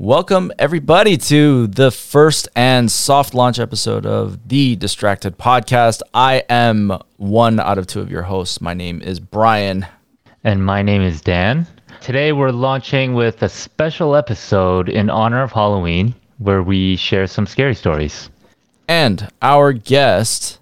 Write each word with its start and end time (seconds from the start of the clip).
Welcome, 0.00 0.50
everybody, 0.58 1.18
to 1.18 1.66
the 1.66 1.90
first 1.90 2.48
and 2.56 2.90
soft 2.90 3.34
launch 3.34 3.58
episode 3.58 4.06
of 4.06 4.48
the 4.48 4.74
Distracted 4.76 5.36
Podcast. 5.36 6.00
I 6.14 6.42
am 6.48 6.98
one 7.18 7.60
out 7.60 7.76
of 7.76 7.86
two 7.86 8.00
of 8.00 8.10
your 8.10 8.22
hosts. 8.22 8.62
My 8.62 8.72
name 8.72 9.02
is 9.02 9.20
Brian. 9.20 9.86
And 10.42 10.64
my 10.64 10.80
name 10.80 11.02
is 11.02 11.20
Dan. 11.20 11.66
Today 12.00 12.32
we're 12.32 12.50
launching 12.50 13.12
with 13.12 13.42
a 13.42 13.48
special 13.50 14.16
episode 14.16 14.88
in 14.88 15.10
honor 15.10 15.42
of 15.42 15.52
Halloween 15.52 16.14
where 16.38 16.62
we 16.62 16.96
share 16.96 17.26
some 17.26 17.46
scary 17.46 17.74
stories. 17.74 18.30
And 18.88 19.28
our 19.42 19.74
guest's 19.74 20.58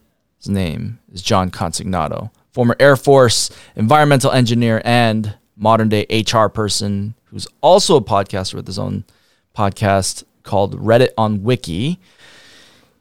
name 0.49 0.99
is 1.13 1.23
John 1.23 1.53
Consignato, 1.53 2.33
former 2.51 2.75
Air 2.81 2.97
Force 2.97 3.51
environmental 3.77 4.33
engineer 4.33 4.83
and 4.85 5.37
modern 5.57 5.91
day 5.91 6.07
HR 6.11 6.47
person 6.49 7.15
who's 7.27 7.47
also 7.61 7.95
a 7.95 8.03
podcaster 8.03 8.55
with 8.55 8.67
his 8.67 8.81
own 8.81 9.05
podcast 9.59 10.23
called 10.45 10.79
Reddit 10.81 11.09
on 11.19 11.43
Wiki. 11.43 11.99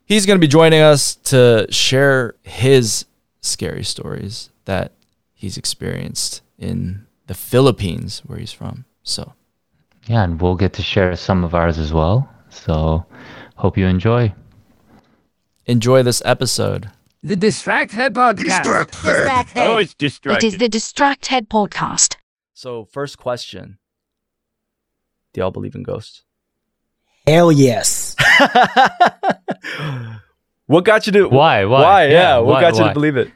He's 0.05 0.25
going 0.25 0.37
to 0.37 0.41
be 0.41 0.47
joining 0.47 0.81
us 0.81 1.15
to 1.25 1.67
share 1.69 2.33
his 2.41 3.05
scary 3.41 3.83
stories 3.83 4.49
that 4.65 4.91
he's 5.35 5.55
experienced 5.57 6.41
in 6.57 7.05
the 7.27 7.35
Philippines, 7.35 8.23
where 8.25 8.39
he's 8.39 8.51
from. 8.53 8.85
So, 9.03 9.33
yeah, 10.07 10.23
and 10.23 10.41
we'll 10.41 10.55
get 10.55 10.73
to 10.73 10.81
share 10.81 11.15
some 11.15 11.43
of 11.43 11.53
ours 11.53 11.77
as 11.77 11.93
well. 11.93 12.27
So, 12.49 13.05
hope 13.55 13.77
you 13.77 13.85
enjoy. 13.85 14.33
Enjoy 15.67 16.01
this 16.01 16.23
episode. 16.25 16.89
The 17.21 17.35
Distract 17.35 17.91
Head 17.91 18.15
Podcast. 18.15 18.63
Distract 18.63 19.49
Head. 19.51 19.67
Oh, 19.67 19.77
it's 19.77 19.91
It 19.91 19.97
distracted. 19.99 20.47
is 20.47 20.57
the 20.57 20.69
Distract 20.69 21.27
Head 21.27 21.49
podcast. 21.49 22.15
So, 22.53 22.85
first 22.85 23.17
question 23.19 23.77
Do 25.33 25.41
y'all 25.41 25.51
believe 25.51 25.75
in 25.75 25.83
ghosts? 25.83 26.23
Hell 27.27 27.51
yes. 27.51 28.15
what 30.67 30.85
got 30.85 31.05
you 31.07 31.11
to 31.13 31.27
Why? 31.27 31.65
Why? 31.65 31.81
Why? 31.81 32.03
Yeah. 32.05 32.11
Yeah, 32.11 32.37
what 32.37 32.45
why- 32.53 32.61
got 32.61 32.75
you 32.75 32.81
why? 32.83 32.87
to 32.89 32.93
believe 32.93 33.17
it? 33.17 33.31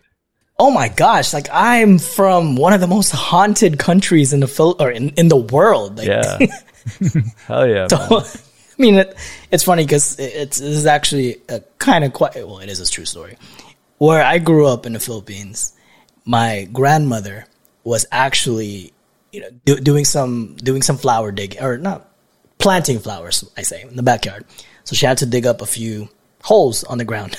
Oh 0.57 0.69
my 0.69 0.89
gosh! 0.89 1.33
Like 1.33 1.47
I'm 1.51 1.97
from 1.97 2.55
one 2.55 2.71
of 2.71 2.81
the 2.81 2.87
most 2.87 3.09
haunted 3.09 3.79
countries 3.79 4.31
in 4.31 4.41
the 4.41 4.47
Phil- 4.47 4.75
or 4.79 4.91
in, 4.91 5.09
in 5.17 5.27
the 5.27 5.35
world. 5.37 5.97
Like, 5.97 6.07
Yeah. 6.07 6.37
Hell 7.47 7.67
yeah. 7.67 7.87
man. 7.89 7.89
so, 7.89 8.19
I 8.77 8.81
mean, 8.81 8.95
it, 8.95 9.17
it's 9.49 9.63
funny 9.63 9.83
because 9.83 10.19
it's 10.19 10.59
this 10.59 10.69
is 10.77 10.85
actually 10.85 11.41
a 11.49 11.61
kind 11.79 12.03
of 12.03 12.13
quite 12.13 12.35
well, 12.35 12.59
it 12.59 12.69
is 12.69 12.79
a 12.79 12.85
true 12.89 13.05
story. 13.05 13.37
Where 13.97 14.23
I 14.23 14.37
grew 14.37 14.67
up 14.67 14.85
in 14.85 14.93
the 14.93 14.99
Philippines, 14.99 15.73
my 16.25 16.67
grandmother 16.71 17.45
was 17.83 18.05
actually, 18.11 18.93
you 19.31 19.41
know, 19.41 19.49
do, 19.65 19.77
doing 19.77 20.05
some 20.05 20.55
doing 20.57 20.83
some 20.83 20.97
flower 20.97 21.31
digging 21.31 21.61
or 21.63 21.79
not 21.79 22.07
planting 22.61 22.99
flowers. 22.99 23.43
I 23.57 23.61
say 23.63 23.81
in 23.83 23.95
the 23.95 24.03
backyard. 24.03 24.45
So 24.83 24.95
she 24.95 25.05
had 25.05 25.17
to 25.19 25.25
dig 25.25 25.45
up 25.45 25.61
a 25.61 25.65
few 25.65 26.09
holes 26.43 26.83
on 26.83 26.97
the 26.97 27.05
ground, 27.05 27.37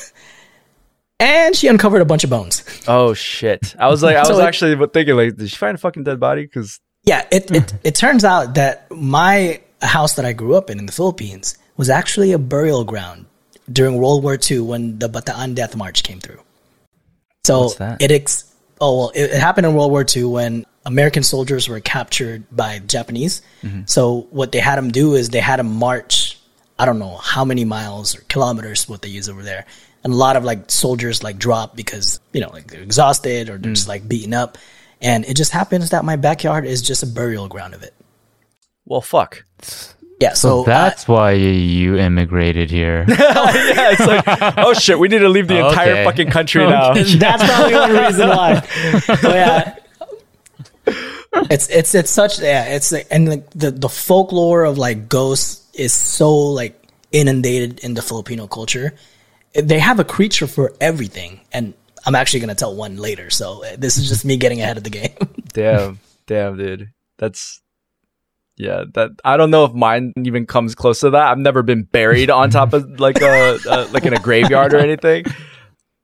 and 1.20 1.54
she 1.56 1.68
uncovered 1.68 2.02
a 2.02 2.04
bunch 2.04 2.24
of 2.24 2.30
bones. 2.30 2.64
Oh 2.86 3.14
shit! 3.14 3.74
I 3.78 3.88
was 3.88 4.02
like, 4.02 4.16
I 4.16 4.22
So 4.24 4.30
was 4.30 4.38
it- 4.40 4.46
actually 4.46 4.86
thinking, 4.88 5.16
like, 5.16 5.36
did 5.36 5.50
she 5.50 5.56
find 5.56 5.74
a 5.74 5.78
fucking 5.78 6.04
dead 6.04 6.20
body? 6.20 6.42
Because 6.42 6.80
Yeah, 7.04 7.26
it, 7.30 7.50
it 7.50 7.74
it 7.84 7.94
turns 7.94 8.24
out 8.24 8.54
that 8.54 8.90
my 8.90 9.60
house 9.80 10.14
that 10.14 10.24
I 10.24 10.32
grew 10.32 10.54
up 10.54 10.70
in 10.70 10.78
in 10.78 10.86
the 10.86 10.92
Philippines 10.92 11.58
was 11.76 11.90
actually 11.90 12.32
a 12.32 12.38
burial 12.38 12.84
ground 12.84 13.26
during 13.70 13.98
World 13.98 14.22
War 14.22 14.38
II 14.38 14.60
when 14.60 14.98
the 14.98 15.08
Bataan 15.08 15.54
Death 15.54 15.74
March 15.76 16.02
came 16.02 16.20
through. 16.20 16.40
So 17.44 17.70
it 18.00 18.10
ex- 18.12 18.44
oh 18.80 18.98
well, 18.98 19.12
it, 19.14 19.30
it 19.32 19.40
happened 19.40 19.66
in 19.66 19.74
World 19.74 19.90
War 19.90 20.04
II 20.16 20.24
when 20.24 20.66
American 20.84 21.22
soldiers 21.22 21.68
were 21.68 21.80
captured 21.80 22.44
by 22.50 22.80
Japanese. 22.80 23.42
Mm-hmm. 23.62 23.82
So 23.86 24.26
what 24.30 24.52
they 24.52 24.58
had 24.60 24.76
them 24.76 24.90
do 24.90 25.14
is 25.14 25.28
they 25.28 25.40
had 25.40 25.58
them 25.58 25.74
march. 25.76 26.38
I 26.78 26.86
don't 26.86 26.98
know 26.98 27.16
how 27.16 27.44
many 27.44 27.64
miles 27.64 28.16
or 28.16 28.22
kilometers 28.22 28.88
what 28.88 29.02
they 29.02 29.08
use 29.08 29.28
over 29.28 29.42
there, 29.42 29.66
and 30.02 30.12
a 30.12 30.16
lot 30.16 30.36
of 30.36 30.42
like 30.44 30.70
soldiers 30.70 31.22
like 31.22 31.38
drop 31.38 31.76
because 31.76 32.18
you 32.32 32.40
know 32.40 32.50
like 32.50 32.66
they're 32.68 32.80
exhausted 32.82 33.48
or 33.48 33.58
they're 33.58 33.70
Mm. 33.72 33.76
just 33.76 33.88
like 33.88 34.08
beaten 34.08 34.34
up. 34.34 34.58
And 35.00 35.24
it 35.24 35.36
just 35.36 35.50
happens 35.52 35.90
that 35.90 36.04
my 36.04 36.16
backyard 36.16 36.64
is 36.64 36.80
just 36.82 37.02
a 37.02 37.06
burial 37.06 37.48
ground 37.48 37.74
of 37.74 37.82
it. 37.82 37.92
well, 38.84 39.00
fuck. 39.00 39.44
Yeah, 40.20 40.34
So, 40.34 40.48
so, 40.48 40.60
uh, 40.62 40.64
that's 40.66 41.08
why 41.08 41.32
you 41.32 41.96
immigrated 41.98 42.70
here. 42.70 43.04
yeah, 43.08 43.90
it's 43.90 44.06
like, 44.06 44.54
oh 44.58 44.72
shit, 44.74 44.96
we 45.00 45.08
need 45.08 45.18
to 45.18 45.28
leave 45.28 45.48
the 45.48 45.58
entire 45.66 46.04
fucking 46.04 46.30
country 46.30 46.64
now. 46.64 46.94
that's 46.94 47.42
probably 47.44 47.74
one 47.74 47.92
reason 47.92 48.28
why. 48.28 48.68
But 49.08 49.24
yeah, 49.24 49.74
it's 51.50 51.68
it's 51.68 51.94
it's 51.94 52.10
such 52.10 52.40
yeah 52.40 52.64
it's 52.66 52.92
and 52.92 53.28
like 53.28 53.50
the 53.50 53.70
the 53.70 53.88
folklore 53.88 54.64
of 54.64 54.78
like 54.78 55.08
ghosts 55.08 55.66
is 55.74 55.94
so 55.94 56.34
like 56.34 56.78
inundated 57.12 57.80
in 57.80 57.94
the 57.94 58.02
Filipino 58.02 58.46
culture. 58.46 58.94
They 59.54 59.78
have 59.78 60.00
a 60.00 60.04
creature 60.04 60.46
for 60.46 60.72
everything, 60.80 61.40
and 61.52 61.74
I'm 62.06 62.14
actually 62.14 62.40
gonna 62.40 62.54
tell 62.54 62.74
one 62.74 62.96
later. 62.96 63.30
So 63.30 63.62
this 63.78 63.98
is 63.98 64.08
just 64.08 64.24
me 64.24 64.36
getting 64.36 64.60
ahead 64.60 64.76
of 64.76 64.84
the 64.84 64.90
game. 64.90 65.16
damn, 65.52 66.00
damn, 66.26 66.56
dude. 66.56 66.90
That's 67.18 67.60
yeah. 68.56 68.84
That 68.94 69.10
I 69.24 69.36
don't 69.36 69.50
know 69.50 69.64
if 69.64 69.72
mine 69.72 70.12
even 70.24 70.46
comes 70.46 70.74
close 70.74 71.00
to 71.00 71.10
that. 71.10 71.30
I've 71.30 71.38
never 71.38 71.62
been 71.62 71.82
buried 71.84 72.30
on 72.30 72.50
top 72.50 72.72
of 72.72 72.98
like 72.98 73.20
a, 73.20 73.58
uh 73.68 73.88
like 73.92 74.04
in 74.04 74.14
a 74.14 74.20
graveyard 74.20 74.74
or 74.74 74.78
anything. 74.78 75.24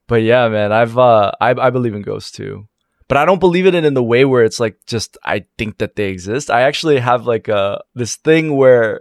But 0.06 0.22
yeah, 0.22 0.48
man, 0.48 0.72
I've 0.72 0.96
uh, 0.96 1.32
I 1.40 1.50
I 1.50 1.70
believe 1.70 1.94
in 1.94 2.02
ghosts 2.02 2.30
too. 2.30 2.68
But 3.08 3.16
I 3.16 3.24
don't 3.24 3.40
believe 3.40 3.66
in 3.66 3.74
it 3.74 3.84
in 3.84 3.94
the 3.94 4.02
way 4.02 4.24
where 4.24 4.44
it's 4.44 4.60
like 4.60 4.76
just 4.86 5.16
I 5.24 5.46
think 5.56 5.78
that 5.78 5.96
they 5.96 6.10
exist. 6.10 6.50
I 6.50 6.62
actually 6.62 6.98
have 6.98 7.26
like 7.26 7.48
a 7.48 7.82
this 7.94 8.16
thing 8.16 8.54
where 8.54 9.00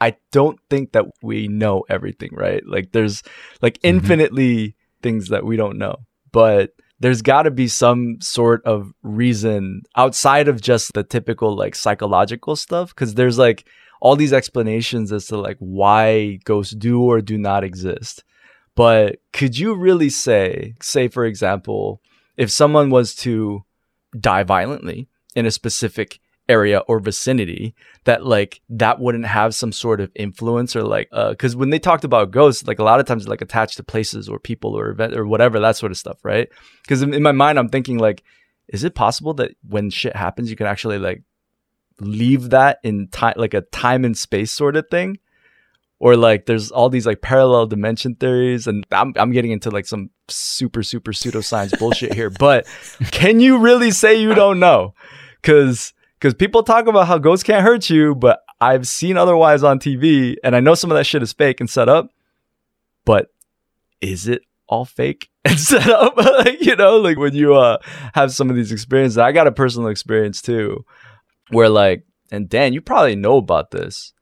I 0.00 0.16
don't 0.32 0.58
think 0.68 0.92
that 0.92 1.06
we 1.22 1.48
know 1.48 1.84
everything, 1.88 2.30
right? 2.32 2.62
Like 2.66 2.92
there's 2.92 3.22
like 3.62 3.74
mm-hmm. 3.78 3.96
infinitely 3.96 4.76
things 5.02 5.28
that 5.28 5.44
we 5.44 5.56
don't 5.56 5.78
know. 5.78 5.96
But 6.32 6.72
there's 7.00 7.22
got 7.22 7.42
to 7.42 7.50
be 7.50 7.68
some 7.68 8.20
sort 8.20 8.64
of 8.64 8.92
reason 9.02 9.82
outside 9.96 10.48
of 10.48 10.60
just 10.60 10.92
the 10.94 11.02
typical 11.04 11.56
like 11.56 11.74
psychological 11.74 12.56
stuff 12.56 12.94
because 12.94 13.14
there's 13.14 13.38
like 13.38 13.66
all 14.00 14.16
these 14.16 14.32
explanations 14.32 15.12
as 15.12 15.26
to 15.26 15.36
like 15.36 15.56
why 15.58 16.38
ghosts 16.44 16.74
do 16.74 17.02
or 17.02 17.20
do 17.20 17.36
not 17.36 17.64
exist 17.64 18.24
but 18.74 19.16
could 19.32 19.58
you 19.58 19.74
really 19.74 20.08
say 20.08 20.74
say 20.80 21.08
for 21.08 21.24
example 21.24 22.00
if 22.36 22.50
someone 22.50 22.90
was 22.90 23.14
to 23.14 23.64
die 24.18 24.42
violently 24.42 25.08
in 25.34 25.46
a 25.46 25.50
specific 25.50 26.20
area 26.48 26.80
or 26.80 26.98
vicinity 27.00 27.74
that 28.04 28.24
like 28.24 28.60
that 28.68 29.00
wouldn't 29.00 29.24
have 29.24 29.54
some 29.54 29.72
sort 29.72 29.98
of 30.00 30.12
influence 30.14 30.76
or 30.76 30.82
like 30.82 31.08
uh 31.10 31.30
because 31.30 31.56
when 31.56 31.70
they 31.70 31.78
talked 31.78 32.04
about 32.04 32.30
ghosts 32.30 32.66
like 32.66 32.78
a 32.78 32.84
lot 32.84 33.00
of 33.00 33.06
times 33.06 33.26
like 33.26 33.40
attached 33.40 33.78
to 33.78 33.82
places 33.82 34.28
or 34.28 34.38
people 34.38 34.78
or 34.78 34.90
event 34.90 35.16
or 35.16 35.26
whatever 35.26 35.58
that 35.58 35.76
sort 35.76 35.90
of 35.90 35.96
stuff 35.96 36.22
right? 36.22 36.50
Because 36.82 37.00
in, 37.00 37.14
in 37.14 37.22
my 37.22 37.32
mind 37.32 37.58
i'm 37.58 37.70
thinking 37.70 37.98
like 37.98 38.22
is 38.68 38.84
it 38.84 38.94
possible 38.94 39.32
that 39.34 39.52
when 39.66 39.88
shit 39.88 40.14
happens 40.14 40.50
you 40.50 40.56
can 40.56 40.66
actually 40.66 40.98
like 40.98 41.22
leave 41.98 42.50
that 42.50 42.78
in 42.82 43.08
time 43.08 43.34
like 43.36 43.54
a 43.54 43.62
time 43.62 44.04
and 44.04 44.16
space 44.16 44.52
sort 44.52 44.76
of 44.76 44.86
thing 44.90 45.18
or 45.98 46.16
like 46.16 46.46
there's 46.46 46.70
all 46.70 46.88
these 46.88 47.06
like 47.06 47.22
parallel 47.22 47.66
dimension 47.66 48.14
theories 48.14 48.66
and 48.66 48.86
I'm, 48.90 49.12
I'm 49.16 49.32
getting 49.32 49.52
into 49.52 49.70
like 49.70 49.86
some 49.86 50.10
super 50.28 50.82
super 50.82 51.12
pseudoscience 51.12 51.78
bullshit 51.78 52.14
here 52.14 52.30
but 52.30 52.66
can 53.10 53.40
you 53.40 53.58
really 53.58 53.90
say 53.90 54.14
you 54.14 54.34
don't 54.34 54.58
know? 54.58 54.94
Because 55.40 55.92
because 56.24 56.34
people 56.34 56.62
talk 56.62 56.86
about 56.86 57.06
how 57.06 57.18
ghosts 57.18 57.42
can't 57.42 57.62
hurt 57.62 57.90
you 57.90 58.14
but 58.14 58.40
i've 58.58 58.88
seen 58.88 59.18
otherwise 59.18 59.62
on 59.62 59.78
tv 59.78 60.36
and 60.42 60.56
i 60.56 60.60
know 60.60 60.74
some 60.74 60.90
of 60.90 60.96
that 60.96 61.04
shit 61.04 61.22
is 61.22 61.34
fake 61.34 61.60
and 61.60 61.68
set 61.68 61.86
up 61.86 62.08
but 63.04 63.26
is 64.00 64.26
it 64.26 64.40
all 64.66 64.86
fake 64.86 65.28
and 65.44 65.60
set 65.60 65.90
up? 65.90 66.16
Like 66.16 66.62
you 66.62 66.76
know 66.76 66.96
like 66.96 67.18
when 67.18 67.34
you 67.34 67.54
uh 67.54 67.76
have 68.14 68.32
some 68.32 68.48
of 68.48 68.56
these 68.56 68.72
experiences 68.72 69.18
i 69.18 69.32
got 69.32 69.46
a 69.46 69.52
personal 69.52 69.88
experience 69.88 70.40
too 70.40 70.86
where 71.50 71.68
like 71.68 72.06
and 72.32 72.48
dan 72.48 72.72
you 72.72 72.80
probably 72.80 73.16
know 73.16 73.36
about 73.36 73.70
this 73.70 74.13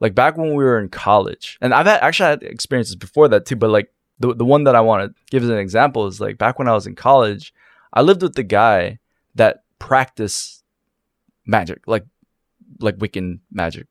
like 0.00 0.14
back 0.14 0.36
when 0.36 0.54
we 0.54 0.64
were 0.64 0.78
in 0.78 0.88
college 0.88 1.58
and 1.60 1.74
i've 1.74 1.86
had 1.86 2.00
actually 2.00 2.28
had 2.28 2.42
experiences 2.42 2.96
before 2.96 3.28
that 3.28 3.46
too 3.46 3.56
but 3.56 3.70
like 3.70 3.92
the, 4.20 4.34
the 4.34 4.44
one 4.44 4.64
that 4.64 4.74
i 4.74 4.80
want 4.80 5.08
to 5.08 5.22
give 5.30 5.42
as 5.42 5.48
an 5.48 5.58
example 5.58 6.06
is 6.06 6.20
like 6.20 6.38
back 6.38 6.58
when 6.58 6.68
i 6.68 6.72
was 6.72 6.86
in 6.86 6.94
college 6.94 7.52
i 7.92 8.00
lived 8.00 8.22
with 8.22 8.34
the 8.34 8.42
guy 8.42 8.98
that 9.34 9.62
practiced 9.78 10.64
magic 11.46 11.80
like 11.86 12.04
like 12.80 12.98
wiccan 12.98 13.40
magic 13.50 13.86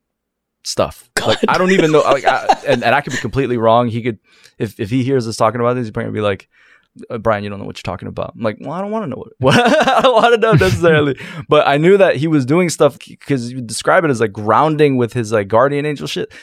stuff. 0.63 1.09
Like 1.25 1.39
i 1.47 1.57
don't 1.57 1.71
even 1.71 1.91
know 1.91 2.01
like 2.01 2.25
I, 2.25 2.45
and, 2.67 2.83
and 2.83 2.95
i 2.95 3.01
could 3.01 3.13
be 3.13 3.19
completely 3.19 3.57
wrong. 3.57 3.87
He 3.87 4.01
could 4.01 4.19
if 4.57 4.79
if 4.79 4.89
he 4.89 5.03
hears 5.03 5.27
us 5.27 5.35
talking 5.35 5.59
about 5.59 5.73
this 5.73 5.87
he's 5.87 5.91
probably 5.91 6.07
gonna 6.07 6.13
be 6.13 6.21
like 6.21 6.47
uh, 7.09 7.17
Brian, 7.17 7.43
you 7.43 7.49
don't 7.49 7.59
know 7.59 7.65
what 7.65 7.77
you're 7.77 7.91
talking 7.91 8.07
about. 8.07 8.33
I'm 8.35 8.41
like, 8.41 8.57
well, 8.59 8.71
I 8.71 8.81
don't 8.81 8.91
want 8.91 9.05
to 9.05 9.09
know 9.09 9.25
what, 9.39 9.87
I 9.87 10.01
don't 10.01 10.13
want 10.13 10.35
to 10.35 10.39
know 10.39 10.53
necessarily, 10.53 11.19
but 11.49 11.67
I 11.67 11.77
knew 11.77 11.97
that 11.97 12.17
he 12.17 12.27
was 12.27 12.45
doing 12.45 12.69
stuff 12.69 12.97
because 12.99 13.51
you 13.51 13.61
describe 13.61 14.03
it 14.03 14.11
as 14.11 14.21
like 14.21 14.33
grounding 14.33 14.97
with 14.97 15.13
his 15.13 15.31
like 15.31 15.47
guardian 15.47 15.85
angel 15.85 16.07
shit. 16.07 16.33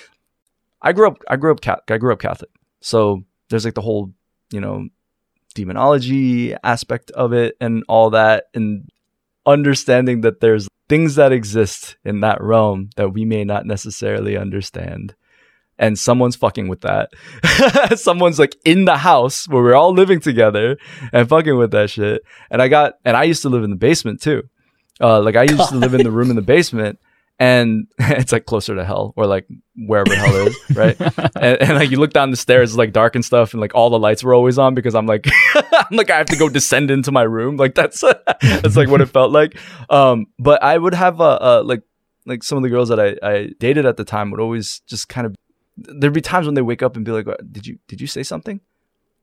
I 0.83 0.93
grew 0.93 1.09
up, 1.09 1.19
I 1.29 1.37
grew 1.37 1.53
up, 1.53 1.61
I 1.89 1.99
grew 1.99 2.13
up 2.13 2.21
Catholic, 2.21 2.51
so 2.81 3.25
there's 3.49 3.65
like 3.65 3.75
the 3.75 3.81
whole, 3.81 4.13
you 4.51 4.61
know, 4.61 4.89
demonology 5.55 6.55
aspect 6.63 7.11
of 7.13 7.33
it 7.33 7.57
and 7.61 7.85
all 7.89 8.11
that, 8.11 8.45
and 8.55 8.89
understanding 9.47 10.23
that 10.23 10.41
there's 10.41 10.69
things 10.89 11.15
that 11.15 11.33
exist 11.33 11.97
in 12.05 12.21
that 12.21 12.43
realm 12.43 12.91
that 12.97 13.11
we 13.11 13.25
may 13.25 13.45
not 13.45 13.67
necessarily 13.67 14.37
understand. 14.37 15.15
And 15.79 15.99
someone's 15.99 16.37
fucking 16.37 16.69
with 16.69 16.83
that. 16.83 17.11
someone's 17.99 18.39
like 18.39 18.57
in 18.65 18.85
the 18.85 18.97
house 18.97 19.49
where 19.49 19.63
we're 19.63 19.75
all 19.75 19.93
living 19.93 20.21
together 20.21 20.77
and 21.13 21.29
fucking 21.29 21.57
with 21.57 21.73
that 21.73 21.91
shit. 21.91 22.23
And 22.51 22.63
I 22.63 22.69
got, 22.69 22.95
and 23.05 23.17
I 23.17 23.25
used 23.25 23.43
to 23.43 23.49
live 23.49 23.65
in 23.65 23.71
the 23.71 23.77
basement 23.77 24.23
too. 24.23 24.45
Uh, 25.01 25.21
like 25.21 25.35
I 25.35 25.43
used 25.43 25.69
to 25.71 25.77
live 25.77 25.95
in 25.95 26.05
the 26.05 26.13
room 26.13 26.31
in 26.31 26.37
the 26.37 26.43
basement 26.43 27.01
and 27.39 27.89
it's 27.99 28.33
like 28.33 28.47
closer 28.47 28.75
to 28.75 28.85
hell 28.85 29.13
or 29.17 29.27
like 29.27 29.47
wherever 29.77 30.15
hell 30.15 30.47
is, 30.47 30.57
right? 30.75 30.97
and, 31.37 31.63
and 31.63 31.75
like 31.75 31.91
you 31.91 31.99
look 31.99 32.13
down 32.13 32.31
the 32.31 32.37
stairs, 32.37 32.71
it's 32.71 32.79
like 32.79 32.93
dark 32.93 33.15
and 33.15 33.25
stuff, 33.25 33.53
and 33.53 33.61
like 33.61 33.75
all 33.75 33.91
the 33.91 33.99
lights 33.99 34.23
were 34.23 34.35
always 34.35 34.59
on 34.59 34.75
because 34.75 34.95
I'm 34.95 35.07
like, 35.07 35.27
I'm 35.55 35.97
like 35.97 36.11
I 36.11 36.19
have 36.19 36.27
to 36.27 36.37
go 36.37 36.49
descend 36.49 36.91
into 36.91 37.13
my 37.13 37.23
room, 37.23 37.57
like 37.57 37.75
that's 37.75 38.03
that's 38.41 38.77
like 38.77 38.89
what 38.89 39.01
it 39.01 39.07
felt 39.07 39.33
like. 39.33 39.59
Um, 39.91 40.27
but 40.39 40.63
I 40.63 40.77
would 40.79 40.95
have 40.95 41.21
uh, 41.21 41.39
uh 41.41 41.63
like 41.65 41.83
like 42.27 42.43
some 42.43 42.57
of 42.57 42.63
the 42.63 42.71
girls 42.71 42.89
that 42.89 43.01
I 43.01 43.17
I 43.23 43.51
dated 43.59 43.87
at 43.87 43.97
the 43.97 44.05
time 44.05 44.31
would 44.31 44.41
always 44.41 44.81
just 44.87 45.09
kind 45.09 45.27
of 45.27 45.35
there'd 45.77 46.13
be 46.13 46.21
times 46.21 46.47
when 46.47 46.55
they 46.55 46.63
wake 46.63 46.83
up 46.83 46.97
and 46.97 47.05
be 47.05 47.13
like, 47.13 47.27
did 47.51 47.67
you 47.67 47.79
did 47.89 48.01
you 48.01 48.07
say 48.07 48.23
something? 48.23 48.61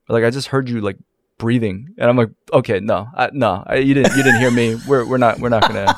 Or 0.09 0.13
like 0.13 0.23
I 0.23 0.29
just 0.29 0.47
heard 0.47 0.69
you 0.69 0.81
like 0.81 0.97
breathing, 1.37 1.89
and 1.97 2.09
I'm 2.09 2.17
like, 2.17 2.29
okay, 2.53 2.79
no, 2.79 3.07
I, 3.15 3.29
no, 3.33 3.63
I, 3.65 3.75
you 3.77 3.93
didn't 3.93 4.15
you 4.15 4.23
didn't 4.23 4.39
hear 4.39 4.51
me. 4.51 4.75
We're 4.87 5.05
we're 5.05 5.17
not 5.17 5.39
we're 5.39 5.49
not 5.49 5.63
gonna. 5.63 5.97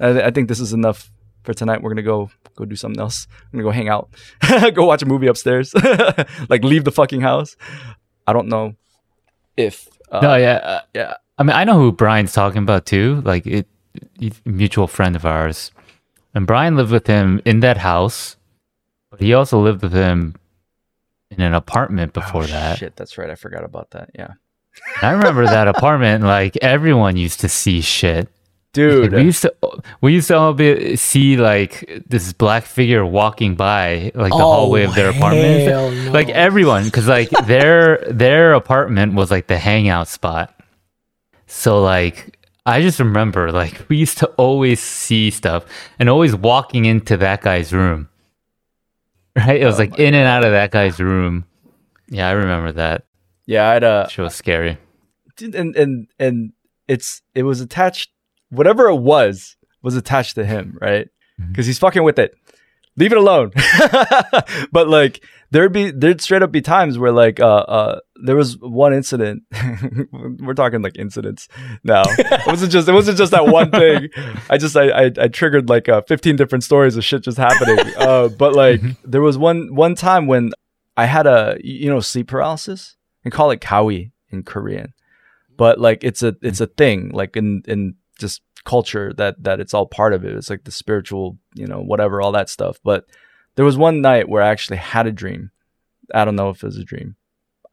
I, 0.00 0.22
I 0.22 0.30
think 0.30 0.48
this 0.48 0.60
is 0.60 0.72
enough 0.72 1.10
for 1.42 1.54
tonight. 1.54 1.82
We're 1.82 1.90
gonna 1.90 2.02
go 2.02 2.30
go 2.56 2.64
do 2.64 2.76
something 2.76 3.00
else. 3.00 3.26
I'm 3.52 3.58
gonna 3.58 3.64
go 3.64 3.70
hang 3.70 3.88
out, 3.88 4.10
go 4.74 4.84
watch 4.84 5.02
a 5.02 5.06
movie 5.06 5.26
upstairs, 5.26 5.74
like 6.48 6.64
leave 6.64 6.84
the 6.84 6.92
fucking 6.92 7.20
house. 7.20 7.56
I 8.26 8.32
don't 8.32 8.48
know 8.48 8.74
if 9.56 9.88
uh, 10.10 10.20
no, 10.20 10.36
yeah, 10.36 10.56
uh, 10.56 10.80
yeah. 10.94 11.14
I 11.38 11.42
mean, 11.42 11.56
I 11.56 11.64
know 11.64 11.78
who 11.78 11.92
Brian's 11.92 12.32
talking 12.32 12.62
about 12.62 12.86
too. 12.86 13.22
Like 13.24 13.46
it, 13.46 13.66
a 14.20 14.30
mutual 14.44 14.86
friend 14.86 15.16
of 15.16 15.24
ours, 15.24 15.72
and 16.34 16.46
Brian 16.46 16.76
lived 16.76 16.92
with 16.92 17.06
him 17.06 17.40
in 17.44 17.60
that 17.60 17.78
house, 17.78 18.36
but 19.12 19.20
he 19.20 19.32
also 19.34 19.60
lived 19.60 19.82
with 19.82 19.92
him 19.92 20.34
in 21.30 21.40
an 21.40 21.54
apartment 21.54 22.12
oh, 22.16 22.20
before 22.20 22.42
Oh, 22.42 22.46
that. 22.46 22.78
Shit, 22.78 22.96
that's 22.96 23.16
right. 23.18 23.30
I 23.30 23.36
forgot 23.36 23.62
about 23.64 23.90
that. 23.92 24.10
Yeah, 24.14 24.32
And 25.00 25.04
I 25.04 25.12
remember 25.12 25.44
that 25.46 25.68
apartment. 25.68 26.24
Like 26.24 26.56
everyone 26.60 27.16
used 27.16 27.38
to 27.40 27.48
see 27.48 27.80
shit. 27.82 28.28
dude. 28.72 29.12
Like, 29.12 29.18
we 29.20 29.24
used 29.24 29.42
to 29.42 29.54
we 30.00 30.12
used 30.14 30.28
to 30.28 30.36
all 30.36 30.54
be, 30.54 30.96
see 30.96 31.36
like 31.36 32.02
this 32.08 32.32
black 32.32 32.64
figure 32.64 33.04
walking 33.06 33.54
by 33.54 34.10
like 34.14 34.32
the 34.32 34.36
Oh, 34.36 34.52
hallway 34.64 34.84
of 34.84 34.94
their 34.94 35.08
oh, 35.12 35.16
apartment. 35.16 35.66
no. 36.06 36.10
Like 36.12 36.28
everyone, 36.30 36.84
because 36.84 37.06
like 37.06 37.28
their 37.46 37.98
their 38.10 38.54
apartment 38.54 39.14
was 39.14 39.30
like 39.30 39.46
the 39.46 39.58
hangout 39.58 40.08
spot. 40.08 40.54
So 41.46 41.80
like 41.82 42.38
I 42.64 42.80
just 42.80 42.98
remember 42.98 43.52
like 43.52 43.86
we 43.88 43.96
used 43.98 44.18
to 44.18 44.26
always 44.38 44.80
see 44.80 45.30
stuff 45.30 45.64
and 45.98 46.08
always 46.08 46.34
walking 46.34 46.84
into 46.86 47.16
that 47.18 47.42
guy's 47.42 47.72
room. 47.72 48.08
Right? 49.36 49.60
It 49.62 49.64
was 49.66 49.78
like 49.78 49.98
in 49.98 50.14
and 50.14 50.26
out 50.26 50.44
of 50.44 50.52
that 50.52 50.70
guy's 50.70 51.00
room. 51.00 51.44
Yeah, 52.08 52.28
I 52.28 52.32
remember 52.32 52.72
that. 52.72 53.04
yeah, 53.46 53.70
I'd 53.70 53.82
uh, 53.84 54.08
She 54.08 54.20
was 54.20 54.34
scary. 54.34 54.76
and 55.40 55.74
and 55.76 56.06
and 56.18 56.52
it's 56.88 57.22
it 57.34 57.44
was 57.44 57.60
attached. 57.60 58.10
Whatever 58.50 58.88
it 58.88 58.96
was 58.96 59.56
was 59.82 59.96
attached 59.96 60.34
to 60.34 60.44
him, 60.44 60.76
right? 60.80 61.08
Mm-hmm. 61.40 61.52
Because 61.52 61.64
he's 61.66 61.78
fucking 61.78 62.02
with 62.02 62.18
it. 62.18 62.34
Leave 62.96 63.12
it 63.12 63.18
alone. 63.18 63.52
but 64.72 64.88
like 64.88 65.24
there'd 65.52 65.72
be 65.72 65.90
there'd 65.90 66.20
straight 66.20 66.42
up 66.42 66.50
be 66.50 66.62
times 66.62 66.98
where 66.98 67.12
like 67.12 67.38
uh 67.38 67.64
uh 67.68 68.00
there 68.24 68.34
was 68.34 68.58
one 68.58 68.94
incident. 68.94 69.42
We're 70.40 70.54
talking 70.54 70.82
like 70.82 70.96
incidents 70.98 71.48
now. 71.84 72.02
It 72.06 72.46
wasn't 72.46 72.72
just 72.72 72.88
it 72.88 72.92
wasn't 72.92 73.18
just 73.18 73.32
that 73.32 73.46
one 73.46 73.70
thing. 73.70 74.08
I 74.50 74.58
just 74.58 74.76
I 74.76 74.88
I, 74.90 75.10
I 75.18 75.28
triggered 75.28 75.68
like 75.68 75.88
uh, 75.88 76.02
15 76.02 76.36
different 76.36 76.64
stories 76.64 76.96
of 76.96 77.04
shit 77.04 77.22
just 77.22 77.38
happening. 77.38 77.78
Uh, 77.96 78.28
but 78.28 78.54
like 78.54 78.80
there 79.04 79.20
was 79.20 79.38
one 79.38 79.74
one 79.74 79.94
time 79.94 80.26
when 80.26 80.50
I 80.96 81.04
had 81.04 81.26
a 81.26 81.58
you 81.62 81.90
know 81.90 82.00
sleep 82.00 82.28
paralysis. 82.28 82.96
and 83.24 83.32
call 83.32 83.50
it 83.50 83.60
kawi 83.60 84.12
in 84.30 84.42
Korean, 84.42 84.94
but 85.56 85.78
like 85.78 86.02
it's 86.02 86.22
a 86.22 86.34
it's 86.42 86.60
a 86.60 86.66
thing 86.66 87.10
like 87.10 87.36
in 87.36 87.62
in 87.68 87.94
just 88.18 88.40
culture 88.64 89.12
that 89.14 89.42
that 89.42 89.60
it's 89.60 89.74
all 89.74 89.86
part 89.86 90.14
of 90.14 90.24
it. 90.24 90.34
It's 90.34 90.50
like 90.50 90.64
the 90.64 90.70
spiritual, 90.70 91.38
you 91.54 91.66
know, 91.66 91.80
whatever, 91.80 92.22
all 92.22 92.32
that 92.32 92.48
stuff. 92.48 92.78
But 92.82 93.04
there 93.54 93.64
was 93.64 93.76
one 93.76 94.00
night 94.00 94.28
where 94.28 94.42
I 94.42 94.48
actually 94.48 94.78
had 94.78 95.06
a 95.06 95.12
dream. 95.12 95.50
I 96.14 96.24
don't 96.24 96.36
know 96.36 96.50
if 96.50 96.62
it 96.62 96.66
was 96.66 96.78
a 96.78 96.84
dream. 96.84 97.16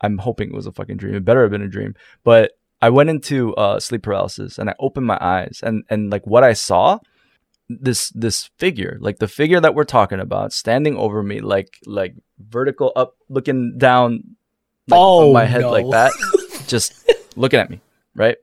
I'm 0.02 0.18
hoping 0.20 0.50
it 0.50 0.56
was 0.56 0.68
a 0.68 0.72
fucking 0.72 0.98
dream. 0.98 1.16
It 1.16 1.26
better 1.26 1.42
have 1.42 1.52
been 1.52 1.62
a 1.62 1.68
dream. 1.68 1.96
But 2.24 2.52
I 2.82 2.90
went 2.90 3.10
into 3.10 3.54
uh, 3.56 3.80
sleep 3.80 4.04
paralysis 4.04 4.58
and 4.58 4.70
I 4.70 4.76
opened 4.80 5.06
my 5.08 5.18
eyes 5.20 5.60
and 5.64 5.84
and 5.90 6.10
like 6.10 6.26
what 6.26 6.44
I 6.44 6.54
saw 6.54 7.00
this 7.68 8.10
this 8.16 8.50
figure 8.58 8.98
like 9.00 9.20
the 9.20 9.28
figure 9.28 9.60
that 9.60 9.76
we're 9.76 9.84
talking 9.84 10.20
about 10.20 10.52
standing 10.52 10.98
over 10.98 11.22
me 11.22 11.40
like 11.40 11.78
like 11.86 12.16
vertical 12.40 12.92
up 12.96 13.16
looking 13.30 13.78
down 13.78 14.24
like, 14.88 15.00
on 15.00 15.24
Oh, 15.30 15.34
my 15.34 15.46
head 15.46 15.62
no. 15.62 15.72
like 15.72 15.88
that 15.92 16.12
just 16.68 16.94
looking 17.36 17.60
at 17.60 17.70
me 17.70 17.80
right 18.16 18.38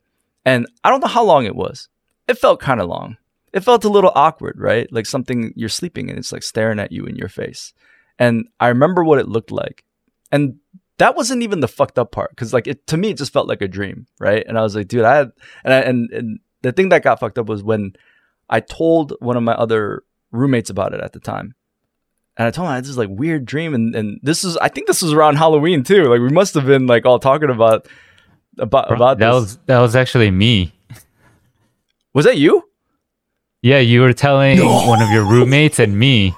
and 0.45 0.69
i 0.85 0.91
don't 0.91 1.01
know 1.01 1.09
how 1.09 1.25
long 1.25 1.45
it 1.45 1.57
was 1.57 1.89
it 2.29 2.39
felt 2.39 2.61
kind 2.61 2.81
of 2.81 2.89
long 2.89 3.17
it 3.57 3.65
felt 3.65 3.85
a 3.85 3.89
little 3.89 4.13
awkward 4.15 4.55
right 4.59 4.93
like 4.93 5.07
something 5.07 5.53
you're 5.57 5.69
sleeping 5.69 6.09
and 6.09 6.19
it's 6.19 6.33
like 6.33 6.45
staring 6.45 6.79
at 6.79 6.93
you 6.93 7.05
in 7.07 7.17
your 7.17 7.29
face 7.29 7.73
and 8.19 8.47
i 8.61 8.69
remember 8.69 9.03
what 9.03 9.19
it 9.19 9.29
looked 9.29 9.51
like 9.51 9.85
and 10.31 10.57
that 10.99 11.17
wasn't 11.17 11.43
even 11.43 11.61
the 11.61 11.69
fucked 11.69 11.99
up 11.99 12.13
part 12.13 12.31
because 12.31 12.53
like 12.53 12.67
it 12.67 12.87
to 12.87 12.97
me 12.97 13.11
it 13.11 13.19
just 13.19 13.33
felt 13.33 13.49
like 13.49 13.63
a 13.63 13.69
dream 13.69 14.07
right 14.21 14.45
and 14.47 14.57
i 14.57 14.63
was 14.63 14.77
like 14.77 14.87
dude 14.87 15.05
i 15.05 15.17
had 15.17 15.33
and 15.65 15.75
I, 15.75 15.81
and, 15.81 16.11
and 16.13 16.41
the 16.63 16.73
thing 16.73 16.89
that 16.91 17.03
got 17.03 17.21
fucked 17.21 17.39
up 17.39 17.47
was 17.47 17.63
when 17.63 17.95
I 18.49 18.61
told 18.61 19.15
one 19.21 19.37
of 19.37 19.43
my 19.43 19.55
other 19.55 20.03
roommates 20.31 20.71
about 20.71 20.95
it 20.95 21.01
at 21.01 21.13
the 21.13 21.21
time. 21.21 21.55
And 22.37 22.47
I 22.47 22.51
told 22.51 22.67
him 22.67 22.73
I 22.73 22.75
had 22.77 22.85
this 22.85 22.97
like 22.97 23.09
weird 23.11 23.47
dream 23.47 23.75
and, 23.75 23.95
and 23.95 24.21
this 24.23 24.45
is 24.45 24.57
I 24.59 24.69
think 24.69 24.87
this 24.87 25.01
was 25.01 25.13
around 25.13 25.37
Halloween 25.37 25.85
too. 25.85 26.05
Like 26.05 26.21
we 26.21 26.29
must 26.29 26.55
have 26.55 26.67
been 26.67 26.87
like 26.87 27.07
all 27.07 27.19
talking 27.19 27.51
about 27.51 27.89
about 28.59 28.93
about 28.93 29.19
that 29.19 29.33
this. 29.33 29.35
was 29.35 29.59
that 29.67 29.79
was 29.79 29.97
actually 29.97 30.31
me. 30.31 30.73
was 32.13 32.27
that 32.27 32.37
you? 32.37 32.66
Yeah, 33.63 33.79
you 33.79 34.01
were 34.01 34.13
telling 34.13 34.59
one 34.61 35.03
of 35.03 35.11
your 35.11 35.25
roommates 35.25 35.79
and 35.79 35.99
me. 35.99 36.35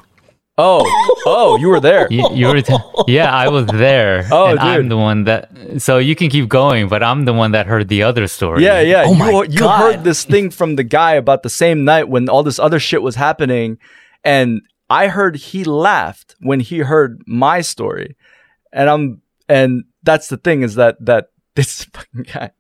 Oh, 0.60 0.82
oh, 1.24 1.56
you 1.58 1.68
were 1.68 1.78
there. 1.78 2.08
You, 2.10 2.28
you 2.32 2.48
were, 2.48 2.60
t- 2.60 2.76
yeah, 3.06 3.32
I 3.32 3.48
was 3.48 3.66
there. 3.66 4.26
Oh, 4.32 4.50
and 4.50 4.58
I'm 4.58 4.88
the 4.88 4.96
one 4.96 5.24
that. 5.24 5.50
So 5.80 5.98
you 5.98 6.16
can 6.16 6.28
keep 6.30 6.48
going, 6.48 6.88
but 6.88 7.02
I'm 7.02 7.24
the 7.26 7.32
one 7.32 7.52
that 7.52 7.66
heard 7.66 7.88
the 7.88 8.02
other 8.02 8.26
story. 8.26 8.64
Yeah, 8.64 8.80
yeah. 8.80 9.04
Oh 9.06 9.12
you 9.12 9.18
my 9.18 9.30
you 9.44 9.58
God. 9.60 9.78
heard 9.78 10.04
this 10.04 10.24
thing 10.24 10.50
from 10.50 10.74
the 10.74 10.82
guy 10.82 11.12
about 11.12 11.44
the 11.44 11.50
same 11.50 11.84
night 11.84 12.08
when 12.08 12.28
all 12.28 12.42
this 12.42 12.58
other 12.58 12.80
shit 12.80 13.02
was 13.02 13.14
happening, 13.14 13.78
and 14.24 14.60
I 14.90 15.08
heard 15.08 15.36
he 15.36 15.62
laughed 15.64 16.34
when 16.40 16.58
he 16.60 16.78
heard 16.78 17.22
my 17.26 17.60
story, 17.60 18.16
and 18.72 18.90
I'm 18.90 19.22
and 19.48 19.84
that's 20.02 20.28
the 20.28 20.36
thing 20.38 20.62
is 20.62 20.74
that 20.74 20.96
that 21.04 21.28
this 21.58 21.84
fucking 21.92 22.22
guy, 22.32 22.50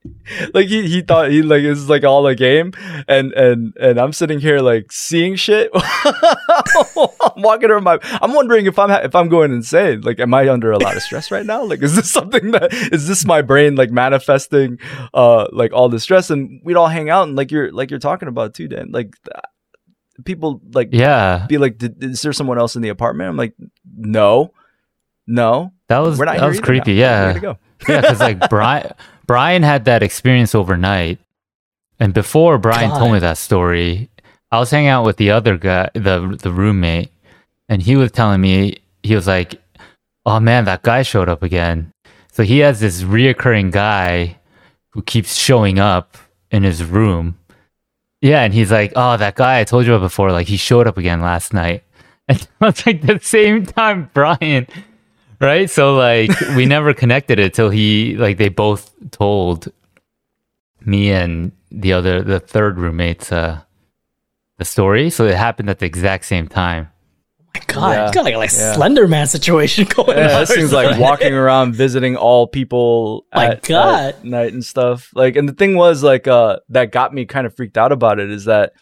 like 0.52 0.66
he 0.66 0.88
he 0.88 1.02
thought 1.02 1.30
he 1.30 1.42
like 1.42 1.62
it's 1.62 1.88
like 1.88 2.02
all 2.02 2.26
a 2.26 2.34
game, 2.34 2.72
and 3.06 3.32
and 3.32 3.72
and 3.80 3.98
I'm 4.00 4.12
sitting 4.12 4.40
here 4.40 4.58
like 4.58 4.90
seeing 4.90 5.36
shit. 5.36 5.70
I'm 5.74 7.42
walking 7.42 7.70
around 7.70 7.84
my. 7.84 7.98
I'm 8.20 8.34
wondering 8.34 8.66
if 8.66 8.78
I'm 8.78 8.90
ha- 8.90 9.02
if 9.04 9.14
I'm 9.14 9.28
going 9.28 9.52
insane. 9.52 10.00
Like, 10.00 10.18
am 10.18 10.34
I 10.34 10.48
under 10.48 10.72
a 10.72 10.78
lot 10.78 10.96
of 10.96 11.02
stress 11.02 11.30
right 11.30 11.46
now? 11.46 11.62
Like, 11.62 11.82
is 11.82 11.94
this 11.94 12.10
something 12.18 12.50
that 12.50 12.72
is 12.92 13.06
this 13.06 13.24
my 13.24 13.40
brain 13.42 13.76
like 13.76 13.90
manifesting, 13.90 14.78
uh, 15.14 15.46
like 15.52 15.72
all 15.72 15.88
the 15.88 16.00
stress? 16.00 16.30
And 16.30 16.60
we'd 16.64 16.76
all 16.76 16.88
hang 16.88 17.08
out 17.10 17.28
and 17.28 17.36
like 17.36 17.50
you're 17.50 17.70
like 17.72 17.90
you're 17.90 18.00
talking 18.00 18.28
about 18.28 18.54
too, 18.54 18.68
Dan. 18.68 18.90
Like, 18.90 19.14
people 20.24 20.60
like 20.72 20.88
Yeah, 20.92 21.46
be 21.48 21.58
like, 21.58 21.76
is 21.80 22.22
there 22.22 22.32
someone 22.32 22.58
else 22.58 22.74
in 22.76 22.82
the 22.82 22.88
apartment? 22.88 23.30
I'm 23.30 23.36
like, 23.36 23.54
no, 23.96 24.52
no, 25.26 25.72
that 25.88 25.98
was 25.98 26.18
that 26.18 26.42
was 26.48 26.60
creepy. 26.60 26.94
now. 26.94 27.00
Yeah, 27.00 27.26
Way 27.28 27.34
to 27.34 27.40
go. 27.40 27.58
Yeah, 27.88 28.00
because 28.00 28.20
like 28.20 28.40
Brian, 28.50 28.92
Brian 29.26 29.62
had 29.62 29.84
that 29.84 30.02
experience 30.02 30.54
overnight, 30.54 31.18
and 32.00 32.14
before 32.14 32.58
Brian 32.58 32.90
told 32.90 33.12
me 33.12 33.18
that 33.18 33.38
story, 33.38 34.08
I 34.50 34.58
was 34.58 34.70
hanging 34.70 34.88
out 34.88 35.04
with 35.04 35.16
the 35.16 35.30
other 35.30 35.56
guy, 35.56 35.90
the 35.94 36.38
the 36.40 36.52
roommate, 36.52 37.10
and 37.68 37.82
he 37.82 37.96
was 37.96 38.10
telling 38.10 38.40
me 38.40 38.78
he 39.02 39.14
was 39.14 39.26
like, 39.26 39.60
"Oh 40.24 40.40
man, 40.40 40.64
that 40.64 40.82
guy 40.82 41.02
showed 41.02 41.28
up 41.28 41.42
again." 41.42 41.92
So 42.32 42.42
he 42.42 42.58
has 42.60 42.80
this 42.80 43.02
reoccurring 43.02 43.72
guy 43.72 44.38
who 44.90 45.02
keeps 45.02 45.34
showing 45.34 45.78
up 45.78 46.16
in 46.50 46.62
his 46.62 46.82
room. 46.84 47.38
Yeah, 48.20 48.42
and 48.42 48.54
he's 48.54 48.72
like, 48.72 48.92
"Oh, 48.96 49.16
that 49.16 49.34
guy 49.34 49.60
I 49.60 49.64
told 49.64 49.86
you 49.86 49.94
about 49.94 50.06
before, 50.06 50.32
like 50.32 50.48
he 50.48 50.56
showed 50.56 50.86
up 50.86 50.98
again 50.98 51.20
last 51.20 51.52
night." 51.52 51.84
And 52.30 52.46
it's 52.60 52.84
like 52.84 53.00
the 53.00 53.18
same 53.22 53.64
time, 53.64 54.10
Brian 54.12 54.66
right 55.40 55.70
so 55.70 55.94
like 55.94 56.30
we 56.56 56.66
never 56.66 56.92
connected 56.94 57.38
it 57.38 57.54
till 57.54 57.70
he 57.70 58.16
like 58.16 58.36
they 58.38 58.48
both 58.48 58.92
told 59.10 59.68
me 60.84 61.10
and 61.10 61.52
the 61.70 61.92
other 61.92 62.22
the 62.22 62.40
third 62.40 62.78
roommates 62.78 63.30
uh 63.32 63.60
the 64.58 64.64
story 64.64 65.10
so 65.10 65.26
it 65.26 65.34
happened 65.34 65.68
at 65.70 65.78
the 65.78 65.86
exact 65.86 66.24
same 66.24 66.48
time 66.48 66.88
Oh 67.54 67.60
my 67.60 67.74
God, 67.74 67.90
Yeah. 67.92 68.06
you 68.08 68.12
got 68.12 68.24
like 68.24 68.34
a 68.34 68.38
like 68.38 68.52
Yeah. 68.52 68.74
Slender 68.74 69.08
Man 69.08 69.26
situation 69.26 69.84
going 69.88 70.16
Yeah, 70.18 70.24
on. 70.24 70.28
that 70.28 70.48
seems 70.48 70.72
like 70.72 70.98
walking 71.08 71.32
around 71.32 71.74
visiting 71.74 72.14
all 72.16 72.46
people 72.46 73.24
My 73.34 73.46
at, 73.52 73.62
God. 73.62 74.04
at 74.14 74.24
night 74.24 74.52
and 74.52 74.62
stuff. 74.64 75.10
Like, 75.14 75.34
and 75.34 75.48
the 75.48 75.54
thing 75.54 75.74
was 75.74 76.02
like, 76.02 76.28
uh, 76.28 76.58
that 76.68 76.92
got 76.92 77.14
me 77.14 77.24
kind 77.24 77.46
of 77.46 77.56
freaked 77.56 77.78
out 77.78 77.90
about 77.90 78.20
it 78.20 78.30
is 78.30 78.44
that, 78.44 78.74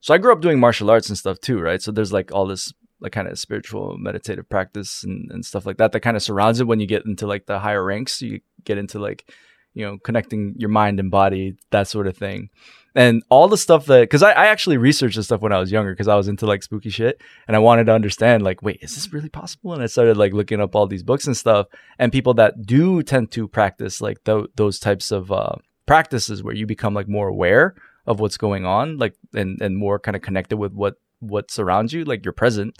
so 0.00 0.14
I 0.14 0.18
grew 0.18 0.32
up 0.32 0.40
doing 0.40 0.60
martial 0.60 0.88
arts 0.88 1.08
and 1.08 1.18
stuff 1.18 1.40
too, 1.40 1.58
right? 1.60 1.82
So 1.82 1.90
there's 1.90 2.12
like 2.12 2.30
all 2.32 2.46
this 2.46 2.72
like 3.02 3.12
kind 3.12 3.28
of 3.28 3.38
spiritual 3.38 3.96
meditative 3.98 4.48
practice 4.48 5.04
and, 5.04 5.30
and 5.30 5.44
stuff 5.44 5.66
like 5.66 5.76
that 5.78 5.92
that 5.92 6.00
kind 6.00 6.16
of 6.16 6.22
surrounds 6.22 6.60
it 6.60 6.66
when 6.66 6.80
you 6.80 6.86
get 6.86 7.04
into 7.04 7.26
like 7.26 7.46
the 7.46 7.58
higher 7.58 7.84
ranks. 7.84 8.22
You 8.22 8.40
get 8.64 8.78
into 8.78 8.98
like, 8.98 9.30
you 9.74 9.84
know, 9.84 9.98
connecting 9.98 10.54
your 10.56 10.70
mind 10.70 11.00
and 11.00 11.10
body, 11.10 11.56
that 11.70 11.88
sort 11.88 12.06
of 12.06 12.16
thing. 12.16 12.50
And 12.94 13.22
all 13.30 13.48
the 13.48 13.56
stuff 13.56 13.86
that, 13.86 14.02
because 14.02 14.22
I, 14.22 14.32
I 14.32 14.46
actually 14.46 14.76
researched 14.76 15.16
this 15.16 15.24
stuff 15.24 15.40
when 15.40 15.52
I 15.52 15.58
was 15.58 15.72
younger 15.72 15.92
because 15.92 16.08
I 16.08 16.14
was 16.14 16.28
into 16.28 16.44
like 16.44 16.62
spooky 16.62 16.90
shit 16.90 17.22
and 17.48 17.56
I 17.56 17.58
wanted 17.58 17.86
to 17.86 17.94
understand, 17.94 18.42
like, 18.42 18.62
wait, 18.62 18.80
is 18.82 18.94
this 18.94 19.12
really 19.12 19.30
possible? 19.30 19.72
And 19.72 19.82
I 19.82 19.86
started 19.86 20.18
like 20.18 20.34
looking 20.34 20.60
up 20.60 20.76
all 20.76 20.86
these 20.86 21.02
books 21.02 21.26
and 21.26 21.34
stuff. 21.34 21.68
And 21.98 22.12
people 22.12 22.34
that 22.34 22.66
do 22.66 23.02
tend 23.02 23.30
to 23.30 23.48
practice 23.48 24.02
like 24.02 24.22
tho- 24.24 24.48
those 24.56 24.78
types 24.78 25.10
of 25.10 25.32
uh, 25.32 25.54
practices 25.86 26.42
where 26.42 26.54
you 26.54 26.66
become 26.66 26.92
like 26.92 27.08
more 27.08 27.28
aware 27.28 27.74
of 28.06 28.20
what's 28.20 28.36
going 28.36 28.66
on, 28.66 28.98
like, 28.98 29.14
and, 29.32 29.60
and 29.62 29.76
more 29.76 29.98
kind 29.98 30.14
of 30.14 30.20
connected 30.20 30.58
with 30.58 30.72
what 30.74 30.96
what's 31.22 31.58
around 31.58 31.92
you, 31.92 32.04
like 32.04 32.24
your 32.24 32.32
present, 32.32 32.76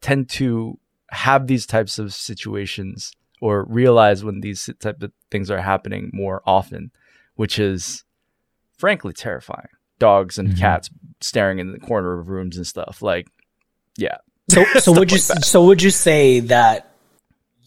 tend 0.00 0.28
to 0.30 0.78
have 1.10 1.46
these 1.46 1.66
types 1.66 1.98
of 1.98 2.12
situations 2.14 3.12
or 3.40 3.64
realize 3.64 4.24
when 4.24 4.40
these 4.40 4.68
type 4.80 5.02
of 5.02 5.12
things 5.30 5.50
are 5.50 5.60
happening 5.62 6.10
more 6.12 6.42
often, 6.46 6.90
which 7.34 7.58
is 7.58 8.04
frankly 8.78 9.12
terrifying. 9.12 9.68
Dogs 9.98 10.38
and 10.38 10.50
Mhm. 10.50 10.58
cats 10.58 10.90
staring 11.20 11.58
in 11.58 11.72
the 11.72 11.78
corner 11.78 12.18
of 12.18 12.28
rooms 12.28 12.56
and 12.56 12.66
stuff. 12.66 13.00
Like, 13.02 13.28
yeah, 13.96 14.16
So, 14.50 14.64
so 14.80 14.92
would 14.92 15.10
you 15.10 15.18
like 15.28 15.44
so 15.44 15.64
would 15.64 15.82
you 15.82 15.90
say 15.90 16.40
that 16.40 16.92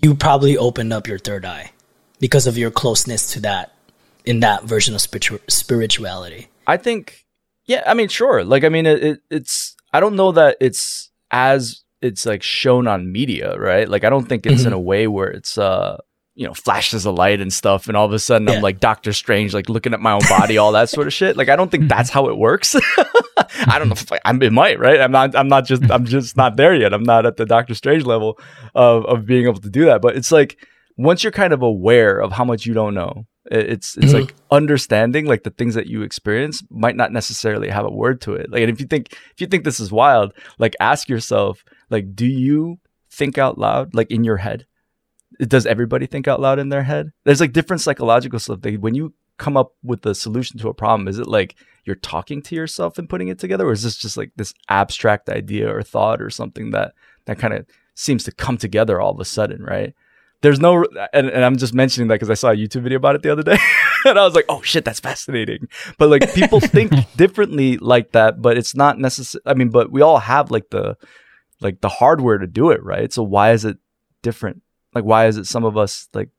you 0.01 0.15
probably 0.15 0.55
opened 0.57 0.93
up 0.93 1.07
your 1.07 1.17
third 1.19 1.43
eye 1.45 1.71
because 2.19 2.45
of 2.47 2.57
your 2.57 2.71
closeness 2.71 3.31
to 3.33 3.39
that 3.41 3.73
in 4.25 4.39
that 4.41 4.63
version 4.63 4.93
of 4.95 5.01
spiritu- 5.01 5.39
spirituality? 5.47 6.49
I 6.67 6.77
think, 6.77 7.25
yeah, 7.65 7.83
I 7.87 7.93
mean, 7.95 8.09
sure. 8.09 8.43
Like, 8.43 8.63
I 8.63 8.69
mean, 8.69 8.85
it, 8.85 9.21
it's, 9.31 9.75
I 9.93 9.99
don't 9.99 10.15
know 10.15 10.31
that 10.33 10.57
it's 10.59 11.11
as 11.31 11.83
it's 12.01 12.25
like 12.25 12.43
shown 12.43 12.87
on 12.87 13.11
media, 13.11 13.57
right? 13.57 13.87
Like, 13.87 14.03
I 14.03 14.09
don't 14.09 14.27
think 14.27 14.45
it's 14.45 14.63
in 14.63 14.73
a 14.73 14.79
way 14.79 15.07
where 15.07 15.27
it's, 15.27 15.57
uh, 15.57 15.97
you 16.35 16.47
know, 16.47 16.53
flashes 16.53 17.05
of 17.05 17.15
light 17.15 17.41
and 17.41 17.51
stuff, 17.51 17.87
and 17.87 17.97
all 17.97 18.05
of 18.05 18.13
a 18.13 18.19
sudden 18.19 18.47
Yeah. 18.47 18.55
I'm 18.55 18.61
like 18.61 18.79
Doctor 18.79 19.11
Strange, 19.11 19.53
like 19.53 19.67
looking 19.67 19.93
at 19.93 19.99
my 19.99 20.13
own 20.13 20.21
body, 20.29 20.57
all 20.57 20.71
that 20.71 20.89
sort 20.89 21.07
of 21.07 21.13
shit. 21.13 21.35
Like, 21.35 21.49
I 21.49 21.57
don't 21.57 21.69
think 21.69 21.89
that's 21.89 22.09
how 22.09 22.29
it 22.29 22.37
works. 22.37 22.75
I 23.67 23.77
don't 23.77 23.89
know 23.89 23.93
if 23.93 24.11
I, 24.11 24.19
I'm, 24.23 24.41
it 24.41 24.53
might, 24.53 24.79
right? 24.79 25.01
I'm 25.01 25.11
not, 25.11 25.35
I'm 25.35 25.49
not 25.49 25.65
just, 25.65 25.83
I'm 25.91 26.05
just 26.05 26.37
not 26.37 26.55
there 26.55 26.73
yet. 26.73 26.93
I'm 26.93 27.03
not 27.03 27.25
at 27.25 27.35
the 27.35 27.45
Doctor 27.45 27.75
Strange 27.75 28.05
level 28.05 28.39
of, 28.73 29.05
of 29.05 29.25
being 29.25 29.45
able 29.45 29.59
to 29.59 29.69
do 29.69 29.85
that. 29.85 30.01
But 30.01 30.15
it's 30.15 30.31
like, 30.31 30.57
once 31.07 31.23
you're 31.23 31.31
kind 31.43 31.53
of 31.53 31.61
aware 31.61 32.19
of 32.19 32.33
how 32.33 32.43
much 32.43 32.65
you 32.65 32.73
don't 32.73 32.93
know, 32.93 33.25
it- 33.49 33.69
it's, 33.73 33.97
it's 33.97 34.11
Mhm. 34.11 34.19
like 34.19 34.35
understanding 34.51 35.25
like 35.25 35.43
the 35.43 35.49
things 35.49 35.73
that 35.75 35.87
you 35.87 36.01
experience 36.01 36.61
might 36.69 36.95
not 36.97 37.11
necessarily 37.13 37.69
have 37.69 37.85
a 37.85 37.89
word 38.03 38.19
to 38.21 38.33
it. 38.33 38.51
Like, 38.51 38.61
and 38.63 38.69
if 38.71 38.79
you 38.81 38.87
think, 38.87 39.13
if 39.33 39.39
you 39.39 39.47
think 39.47 39.63
this 39.63 39.79
is 39.79 39.91
wild, 39.91 40.33
like 40.57 40.75
ask 40.79 41.07
yourself, 41.07 41.63
like, 41.89 42.15
do 42.15 42.25
you 42.25 42.79
think 43.09 43.37
out 43.37 43.57
loud, 43.57 43.95
like 43.95 44.11
in 44.11 44.23
your 44.23 44.37
head? 44.37 44.65
Does 45.39 45.65
everybody 45.65 46.05
think 46.05 46.27
out 46.27 46.41
loud 46.41 46.59
in 46.59 46.69
their 46.69 46.83
head? 46.83 47.11
There's 47.23 47.39
like 47.39 47.53
different 47.53 47.81
psychological 47.81 48.39
stuff. 48.39 48.59
They, 48.61 48.75
when 48.75 48.93
you 48.93 49.13
come 49.37 49.55
up 49.55 49.71
with 49.81 50.05
a 50.05 50.13
solution 50.13 50.59
to 50.59 50.67
a 50.69 50.73
problem, 50.73 51.07
is 51.07 51.17
it 51.17 51.27
like 51.27 51.55
you're 51.85 51.95
talking 51.95 52.41
to 52.41 52.55
yourself 52.55 52.97
and 52.97 53.07
putting 53.09 53.29
it 53.29 53.39
together, 53.39 53.65
or 53.65 53.71
is 53.71 53.83
this 53.83 53.95
just 53.95 54.17
like 54.17 54.31
this 54.35 54.53
abstract 54.67 55.29
idea 55.29 55.73
or 55.73 55.81
thought 55.81 56.21
or 56.21 56.29
something 56.29 56.71
that 56.71 56.91
that 57.25 57.39
kind 57.39 57.53
of 57.53 57.65
seems 57.95 58.23
to 58.25 58.33
come 58.33 58.57
together 58.57 58.99
all 58.99 59.11
of 59.13 59.19
a 59.21 59.25
sudden, 59.25 59.63
right? 59.63 59.93
There's 60.41 60.59
no, 60.59 60.85
and, 61.11 61.29
and 61.29 61.43
I'm 61.43 61.57
just 61.57 61.73
mentioning 61.73 62.07
that 62.07 62.15
because 62.15 62.29
I 62.29 62.33
saw 62.33 62.51
a 62.51 62.55
YouTube 62.55 62.83
video 62.83 62.97
about 62.97 63.15
it 63.15 63.23
the 63.23 63.31
other 63.31 63.43
day, 63.43 63.57
and 64.05 64.17
I 64.17 64.23
was 64.23 64.35
like, 64.35 64.45
oh 64.47 64.61
shit, 64.61 64.85
that's 64.85 64.99
fascinating. 64.99 65.67
But 65.97 66.09
like 66.09 66.33
people 66.33 66.59
think 66.61 66.93
differently 67.17 67.77
like 67.77 68.13
that, 68.13 68.41
but 68.41 68.57
it's 68.57 68.75
not 68.75 68.97
necessary. 68.97 69.41
I 69.45 69.53
mean, 69.53 69.69
but 69.69 69.91
we 69.91 70.01
all 70.01 70.19
have 70.19 70.49
like 70.49 70.69
the 70.69 70.95
like 71.59 71.81
the 71.81 71.89
hardware 71.89 72.37
to 72.37 72.47
do 72.47 72.71
it, 72.71 72.81
right? 72.83 73.11
So 73.11 73.21
why 73.23 73.51
is 73.51 73.65
it 73.65 73.77
different? 74.21 74.61
Like 74.95 75.03
why 75.03 75.27
is 75.27 75.37
it 75.37 75.45
some 75.45 75.65
of 75.65 75.77
us 75.77 76.07
like 76.13 76.29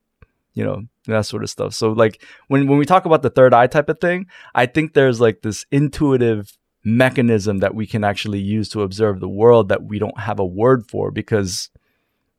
you 0.55 0.65
know 0.65 0.85
that 1.07 1.27
sort 1.27 1.43
of 1.43 1.51
stuff? 1.51 1.75
So 1.75 1.93
like 1.93 2.23
when 2.49 2.67
when 2.69 2.79
we 2.79 2.87
talk 2.87 3.05
about 3.05 3.23
the 3.23 3.31
third 3.31 3.53
eye 3.53 3.67
type 3.67 3.91
of 3.91 4.01
thing, 4.01 4.27
I 4.55 4.65
think 4.65 4.95
there's 4.95 5.21
like 5.21 5.43
this 5.43 5.67
intuitive 5.71 6.57
mechanism 6.85 7.59
that 7.59 7.75
we 7.75 7.87
can 7.87 8.05
actually 8.05 8.41
use 8.41 8.69
to 8.71 8.83
observe 8.83 9.21
the 9.21 9.29
world 9.29 9.69
that 9.69 9.83
we 9.83 9.99
don't 9.99 10.19
have 10.19 10.39
a 10.39 10.47
word 10.47 10.89
for 10.89 11.11
because 11.11 11.69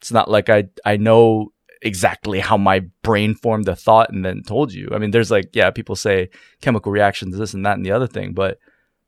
it's 0.01 0.11
not 0.11 0.29
like 0.29 0.49
I 0.49 0.65
I 0.85 0.97
know 0.97 1.51
exactly 1.83 2.39
how 2.39 2.57
my 2.57 2.79
brain 3.01 3.33
formed 3.33 3.67
a 3.67 3.75
thought 3.75 4.11
and 4.11 4.23
then 4.25 4.43
told 4.43 4.71
you. 4.73 4.89
I 4.91 4.97
mean, 4.97 5.11
there's 5.11 5.31
like 5.31 5.49
yeah, 5.55 5.69
people 5.71 5.95
say 5.95 6.29
chemical 6.61 6.91
reactions, 6.91 7.37
this 7.37 7.53
and 7.53 7.65
that 7.65 7.77
and 7.77 7.85
the 7.85 7.91
other 7.91 8.07
thing, 8.07 8.33
but 8.33 8.59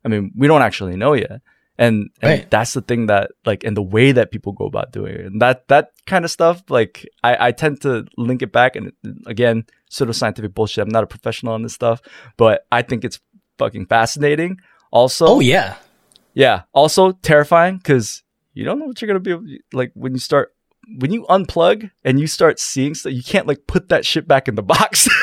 I 0.06 0.08
mean, 0.10 0.32
we 0.36 0.48
don't 0.48 0.62
actually 0.62 0.96
know 0.96 1.14
yet. 1.14 1.42
And, 1.78 2.12
and 2.22 2.30
Right. 2.30 2.52
that's 2.52 2.74
the 2.74 2.82
thing 2.82 3.08
that 3.08 3.32
like 3.46 3.64
and 3.64 3.76
the 3.76 3.82
way 3.82 4.12
that 4.12 4.30
people 4.32 4.54
go 4.54 4.66
about 4.66 4.92
doing 4.92 5.14
it. 5.16 5.26
And 5.26 5.42
that 5.42 5.68
that 5.70 5.92
kind 6.06 6.24
of 6.26 6.30
stuff, 6.32 6.64
like 6.70 7.04
I, 7.24 7.48
I 7.48 7.52
tend 7.52 7.82
to 7.82 8.06
link 8.18 8.42
it 8.44 8.52
back 8.52 8.76
and 8.76 8.92
again, 9.26 9.66
sort 9.90 10.10
of 10.10 10.16
scientific 10.16 10.54
bullshit. 10.54 10.84
I'm 10.84 10.90
not 10.90 11.04
a 11.04 11.08
professional 11.08 11.54
on 11.54 11.64
this 11.64 11.74
stuff, 11.74 12.00
but 12.38 12.66
I 12.72 12.84
think 12.84 13.04
it's 13.04 13.20
fucking 13.58 13.88
fascinating. 13.88 14.60
Also, 14.92 15.26
Oh 15.28 15.40
yeah, 15.40 15.76
yeah. 16.36 16.64
Also 16.74 17.12
terrifying 17.14 17.78
because 17.78 18.22
you 18.54 18.64
don't 18.66 18.78
know 18.78 18.86
what 18.86 19.02
you're 19.02 19.08
gonna 19.08 19.20
be 19.20 19.60
like 19.74 19.92
when 19.96 20.14
you 20.14 20.20
start 20.20 20.54
when 20.98 21.12
you 21.12 21.24
unplug 21.30 21.90
and 22.04 22.20
you 22.20 22.28
start 22.28 22.60
seeing 22.60 22.94
stuff. 22.94 23.14
You 23.14 23.24
can't 23.24 23.48
like 23.48 23.68
put 23.68 23.90
that 23.90 24.06
shit 24.06 24.28
back 24.28 24.48
in 24.48 24.56
the 24.56 24.64
box. 24.64 25.08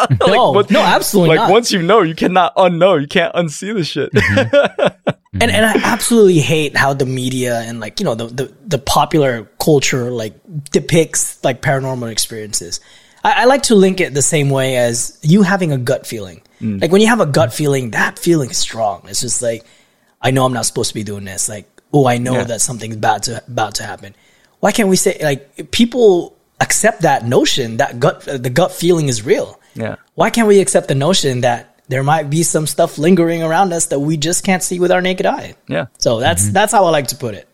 Like, 0.00 0.20
no, 0.26 0.52
what- 0.52 0.70
no, 0.70 0.80
absolutely 0.80 1.36
like 1.36 1.48
not. 1.48 1.52
once 1.52 1.70
you 1.70 1.82
know, 1.82 2.00
you 2.00 2.14
cannot 2.14 2.56
unknow. 2.56 3.00
You 3.00 3.06
can't 3.06 3.34
unsee 3.34 3.74
the 3.74 3.84
shit. 3.84 4.10
Mm-hmm. 4.12 5.10
Mm-hmm. 5.32 5.42
and 5.42 5.52
and 5.52 5.64
I 5.64 5.92
absolutely 5.92 6.40
hate 6.40 6.76
how 6.76 6.92
the 6.92 7.06
media 7.06 7.60
and 7.60 7.78
like 7.78 8.00
you 8.00 8.04
know 8.04 8.16
the, 8.16 8.26
the 8.26 8.54
the 8.66 8.78
popular 8.78 9.44
culture 9.60 10.10
like 10.10 10.34
depicts 10.72 11.38
like 11.44 11.62
paranormal 11.62 12.10
experiences. 12.10 12.80
I, 13.22 13.42
I 13.42 13.44
like 13.44 13.62
to 13.64 13.76
link 13.76 14.00
it 14.00 14.12
the 14.12 14.22
same 14.22 14.50
way 14.50 14.76
as 14.76 15.16
you 15.22 15.42
having 15.42 15.70
a 15.70 15.78
gut 15.78 16.04
feeling. 16.04 16.42
Mm. 16.60 16.80
Like 16.82 16.90
when 16.90 17.00
you 17.00 17.06
have 17.06 17.20
a 17.20 17.26
gut 17.26 17.50
mm. 17.50 17.54
feeling, 17.54 17.92
that 17.92 18.18
feeling 18.18 18.50
is 18.50 18.58
strong. 18.58 19.02
It's 19.06 19.20
just 19.20 19.40
like 19.40 19.64
I 20.20 20.32
know 20.32 20.44
I'm 20.44 20.52
not 20.52 20.66
supposed 20.66 20.88
to 20.88 20.94
be 20.94 21.04
doing 21.04 21.24
this. 21.24 21.48
Like 21.48 21.68
oh, 21.92 22.08
I 22.08 22.18
know 22.18 22.34
Yeah. 22.34 22.44
that 22.44 22.60
something's 22.60 22.96
bad 22.96 23.22
to 23.24 23.44
about 23.46 23.76
to 23.76 23.84
happen. 23.84 24.16
Why 24.60 24.72
can't 24.72 24.88
we 24.88 24.96
say 24.96 25.18
like 25.22 25.70
people 25.70 26.36
accept 26.60 27.02
that 27.02 27.26
notion 27.26 27.78
that 27.78 27.98
gut 27.98 28.20
the 28.22 28.50
gut 28.50 28.72
feeling 28.72 29.08
is 29.08 29.24
real? 29.24 29.58
yeah. 29.74 29.96
why 30.14 30.30
can't 30.30 30.48
we 30.48 30.58
accept 30.60 30.88
the 30.88 30.94
notion 30.94 31.42
that 31.42 31.80
there 31.88 32.02
might 32.02 32.28
be 32.28 32.42
some 32.42 32.66
stuff 32.66 32.98
lingering 32.98 33.42
around 33.42 33.72
us 33.72 33.86
that 33.86 34.00
we 34.00 34.16
just 34.16 34.44
can't 34.44 34.62
see 34.62 34.78
with 34.80 34.90
our 34.92 35.00
naked 35.00 35.26
eye? 35.26 35.54
Yeah. 35.68 35.86
So 35.98 36.20
that's 36.20 36.42
Mm-hmm. 36.44 36.52
that's 36.52 36.72
how 36.72 36.84
I 36.84 36.90
like 36.90 37.08
to 37.08 37.16
put 37.16 37.34
it. 37.34 37.46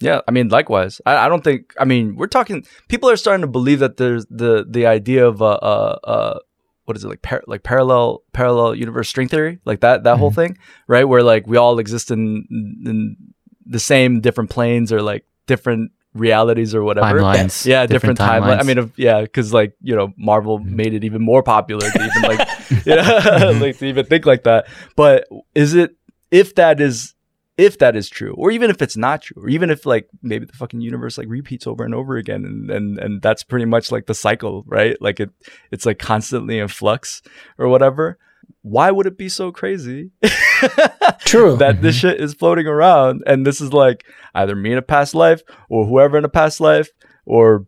Yeah, 0.00 0.20
I 0.28 0.32
mean, 0.32 0.48
likewise. 0.48 1.00
I, 1.06 1.16
I 1.16 1.28
don't 1.28 1.42
think. 1.42 1.72
I 1.80 1.84
mean, 1.86 2.16
we're 2.16 2.26
talking. 2.26 2.66
People 2.88 3.08
are 3.10 3.16
starting 3.16 3.40
to 3.42 3.46
believe 3.46 3.78
that 3.80 3.96
there's 3.96 4.26
the 4.30 4.64
the 4.68 4.86
idea 4.86 5.26
of 5.26 5.40
uh 5.40 5.46
uh, 5.72 5.98
uh 6.04 6.38
what 6.84 6.96
is 6.96 7.04
it 7.04 7.08
like 7.08 7.22
par- 7.22 7.44
like 7.46 7.62
parallel 7.62 8.22
parallel 8.34 8.74
universe 8.74 9.08
string 9.08 9.28
theory 9.28 9.58
like 9.64 9.80
that 9.80 10.04
that 10.04 10.18
whole 10.18 10.30
thing 10.30 10.58
right 10.86 11.04
where 11.04 11.22
like 11.22 11.46
we 11.46 11.56
all 11.56 11.78
exist 11.78 12.10
in 12.10 12.44
in 12.84 13.16
the 13.64 13.78
same 13.80 14.20
different 14.20 14.50
planes 14.50 14.92
or 14.92 15.00
like 15.00 15.24
different 15.46 15.92
realities 16.14 16.74
or 16.74 16.82
whatever. 16.82 17.18
Timelines. 17.18 17.66
Yeah, 17.66 17.86
different, 17.86 18.18
timelines. 18.18 18.60
I 18.60 18.62
mean, 18.62 18.78
if, 18.78 18.98
yeah, 18.98 19.20
because 19.22 19.52
like 19.52 19.74
you 19.82 19.94
know, 19.94 20.12
Marvel 20.16 20.60
mm-hmm. 20.60 20.76
made 20.76 20.94
it 20.94 21.04
even 21.04 21.22
more 21.22 21.42
popular 21.42 21.90
to 21.90 22.04
even 22.04 22.22
like, 22.22 22.38
yeah, 22.86 23.20
mm-hmm. 23.20 23.60
like 23.60 23.78
to 23.78 23.86
even 23.86 24.06
think 24.06 24.24
like 24.26 24.44
that. 24.44 24.66
But 24.96 25.28
is 25.54 25.74
it 25.74 25.96
if 26.30 26.54
that 26.54 26.80
is 26.80 27.14
if 27.56 27.78
that 27.78 27.94
is 27.94 28.08
true, 28.08 28.34
or 28.36 28.50
even 28.50 28.70
if 28.70 28.82
it's 28.82 28.96
not 28.96 29.22
true, 29.22 29.44
or 29.44 29.48
even 29.48 29.70
if 29.70 29.86
like 29.86 30.08
maybe 30.22 30.46
the 30.46 30.52
fucking 30.52 30.80
universe 30.80 31.18
like 31.18 31.28
repeats 31.28 31.66
over 31.66 31.84
and 31.84 31.94
over 31.94 32.16
again, 32.16 32.44
and 32.44 32.70
and 32.70 32.98
and 32.98 33.22
that's 33.22 33.42
pretty 33.42 33.66
much 33.66 33.92
like 33.92 34.06
the 34.06 34.14
cycle, 34.14 34.64
right? 34.66 35.00
Like 35.00 35.20
it 35.20 35.30
it's 35.70 35.86
like 35.86 35.98
constantly 35.98 36.58
in 36.58 36.68
flux 36.68 37.22
or 37.58 37.68
whatever. 37.68 38.18
Why 38.64 38.90
would 38.90 39.06
it 39.06 39.18
be 39.18 39.28
so 39.28 39.52
crazy? 39.52 40.10
True. 41.20 41.56
that 41.58 41.82
this 41.82 41.96
mm-hmm. 41.96 42.08
shit 42.08 42.20
is 42.20 42.32
floating 42.32 42.66
around 42.66 43.22
and 43.26 43.46
this 43.46 43.60
is 43.60 43.74
like 43.74 44.06
either 44.34 44.56
me 44.56 44.72
in 44.72 44.78
a 44.78 44.82
past 44.82 45.14
life 45.14 45.42
or 45.68 45.84
whoever 45.84 46.16
in 46.16 46.24
a 46.24 46.30
past 46.30 46.60
life 46.60 46.88
or 47.26 47.66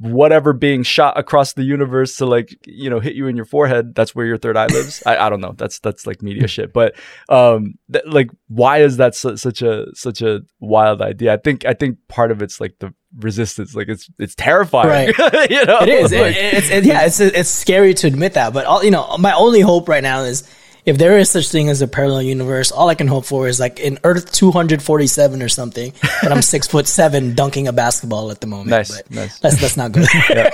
whatever 0.00 0.52
being 0.52 0.82
shot 0.82 1.18
across 1.18 1.52
the 1.52 1.62
universe 1.62 2.16
to 2.16 2.26
like 2.26 2.56
you 2.66 2.88
know 2.88 3.00
hit 3.00 3.14
you 3.14 3.26
in 3.26 3.36
your 3.36 3.44
forehead 3.44 3.94
that's 3.94 4.14
where 4.14 4.24
your 4.24 4.38
third 4.38 4.56
eye 4.56 4.66
lives. 4.66 5.02
I, 5.04 5.16
I 5.26 5.28
don't 5.30 5.40
know. 5.40 5.52
That's 5.56 5.78
that's 5.80 6.06
like 6.06 6.22
media 6.22 6.48
shit. 6.54 6.72
But 6.72 6.94
um 7.28 7.74
th- 7.92 8.04
like 8.06 8.30
why 8.48 8.78
is 8.78 8.96
that 8.96 9.14
su- 9.14 9.36
such 9.36 9.60
a 9.62 9.86
such 9.94 10.22
a 10.22 10.40
wild 10.60 11.02
idea? 11.02 11.34
I 11.34 11.36
think 11.36 11.64
i 11.66 11.74
think 11.74 11.98
part 12.08 12.30
of 12.30 12.40
it's 12.42 12.60
like 12.60 12.76
the 12.78 12.94
resistance. 13.18 13.74
Like 13.74 13.88
it's 13.88 14.08
it's 14.18 14.34
terrifying. 14.34 14.88
Right. 15.18 15.50
you 15.50 15.64
know? 15.66 15.80
It 15.80 15.88
is. 15.88 16.12
It- 16.12 16.36
it's, 16.36 16.70
it- 16.70 16.84
yeah, 16.84 17.04
it's 17.06 17.20
it's 17.20 17.50
scary 17.50 17.94
to 17.94 18.06
admit 18.06 18.34
that, 18.34 18.52
but 18.52 18.64
all, 18.66 18.82
you 18.84 18.90
know, 18.90 19.16
my 19.18 19.32
only 19.34 19.60
hope 19.60 19.88
right 19.88 20.02
now 20.02 20.22
is 20.22 20.48
if 20.88 20.96
there 20.96 21.18
is 21.18 21.30
such 21.30 21.48
thing 21.48 21.68
as 21.68 21.82
a 21.82 21.86
parallel 21.86 22.22
universe, 22.22 22.72
all 22.72 22.88
I 22.88 22.94
can 22.94 23.08
hope 23.08 23.26
for 23.26 23.46
is 23.46 23.60
like 23.60 23.78
in 23.78 23.98
Earth 24.04 24.32
247 24.32 25.42
or 25.42 25.48
something, 25.48 25.92
but 26.22 26.32
I'm 26.32 26.40
six 26.40 26.66
foot 26.72 26.86
seven 26.86 27.34
dunking 27.34 27.68
a 27.68 27.72
basketball 27.74 28.30
at 28.30 28.40
the 28.40 28.46
moment. 28.46 28.70
Nice, 28.70 28.96
but 28.96 29.10
nice. 29.10 29.42
Let's 29.44 29.60
let's 29.60 29.76
not 29.76 29.92
good. 29.92 30.08
there. 30.28 30.50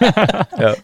Yeah. 0.58 0.74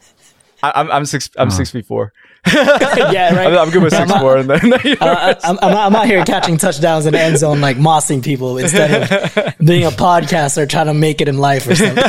I, 0.62 0.72
I'm 0.80 0.90
I'm 0.90 1.04
six 1.04 1.28
I'm 1.36 1.50
six 1.50 1.70
feet 1.70 1.84
four. 1.84 2.14
yeah, 2.46 3.34
right. 3.34 3.48
I'm, 3.52 3.58
I'm 3.58 3.70
good 3.70 3.82
with 3.82 3.92
six 3.92 4.10
four, 4.12 4.38
and 4.38 4.48
then 4.48 4.72
Uh, 4.98 5.34
I'm, 5.44 5.58
I'm, 5.60 5.76
I'm 5.76 5.96
out 5.96 6.06
here 6.06 6.24
catching 6.24 6.56
touchdowns 6.56 7.04
in 7.04 7.12
the 7.12 7.20
end 7.20 7.36
zone, 7.36 7.60
like 7.60 7.76
mossing 7.76 8.24
people 8.24 8.56
instead 8.56 8.90
of 9.12 9.54
being 9.58 9.84
a 9.84 9.90
podcaster 9.90 10.66
trying 10.66 10.86
to 10.86 10.94
make 10.94 11.20
it 11.20 11.28
in 11.28 11.36
life 11.36 11.66
or 11.66 11.74
something. 11.74 12.02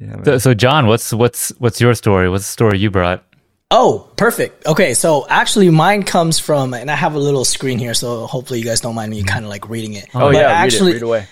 Yeah. 0.00 0.22
So, 0.24 0.38
so 0.38 0.54
John, 0.54 0.86
what's 0.86 1.12
what's 1.12 1.48
what's 1.58 1.80
your 1.80 1.94
story? 1.94 2.28
What's 2.28 2.44
the 2.44 2.52
story 2.52 2.78
you 2.78 2.90
brought? 2.90 3.24
Oh, 3.70 4.08
perfect. 4.16 4.66
Okay, 4.66 4.94
so 4.94 5.26
actually, 5.28 5.68
mine 5.68 6.02
comes 6.02 6.38
from, 6.38 6.72
and 6.72 6.90
I 6.90 6.94
have 6.94 7.14
a 7.14 7.18
little 7.18 7.44
screen 7.44 7.78
here, 7.78 7.92
so 7.92 8.26
hopefully 8.26 8.60
you 8.60 8.64
guys 8.64 8.80
don't 8.80 8.94
mind 8.94 9.10
me 9.10 9.22
kind 9.22 9.44
of 9.44 9.50
like 9.50 9.68
reading 9.68 9.92
it. 9.92 10.08
oh 10.14 10.20
But 10.20 10.36
yeah, 10.36 10.48
actually, 10.48 10.92
read 10.92 11.02
it, 11.02 11.04
read 11.04 11.08
away. 11.08 11.26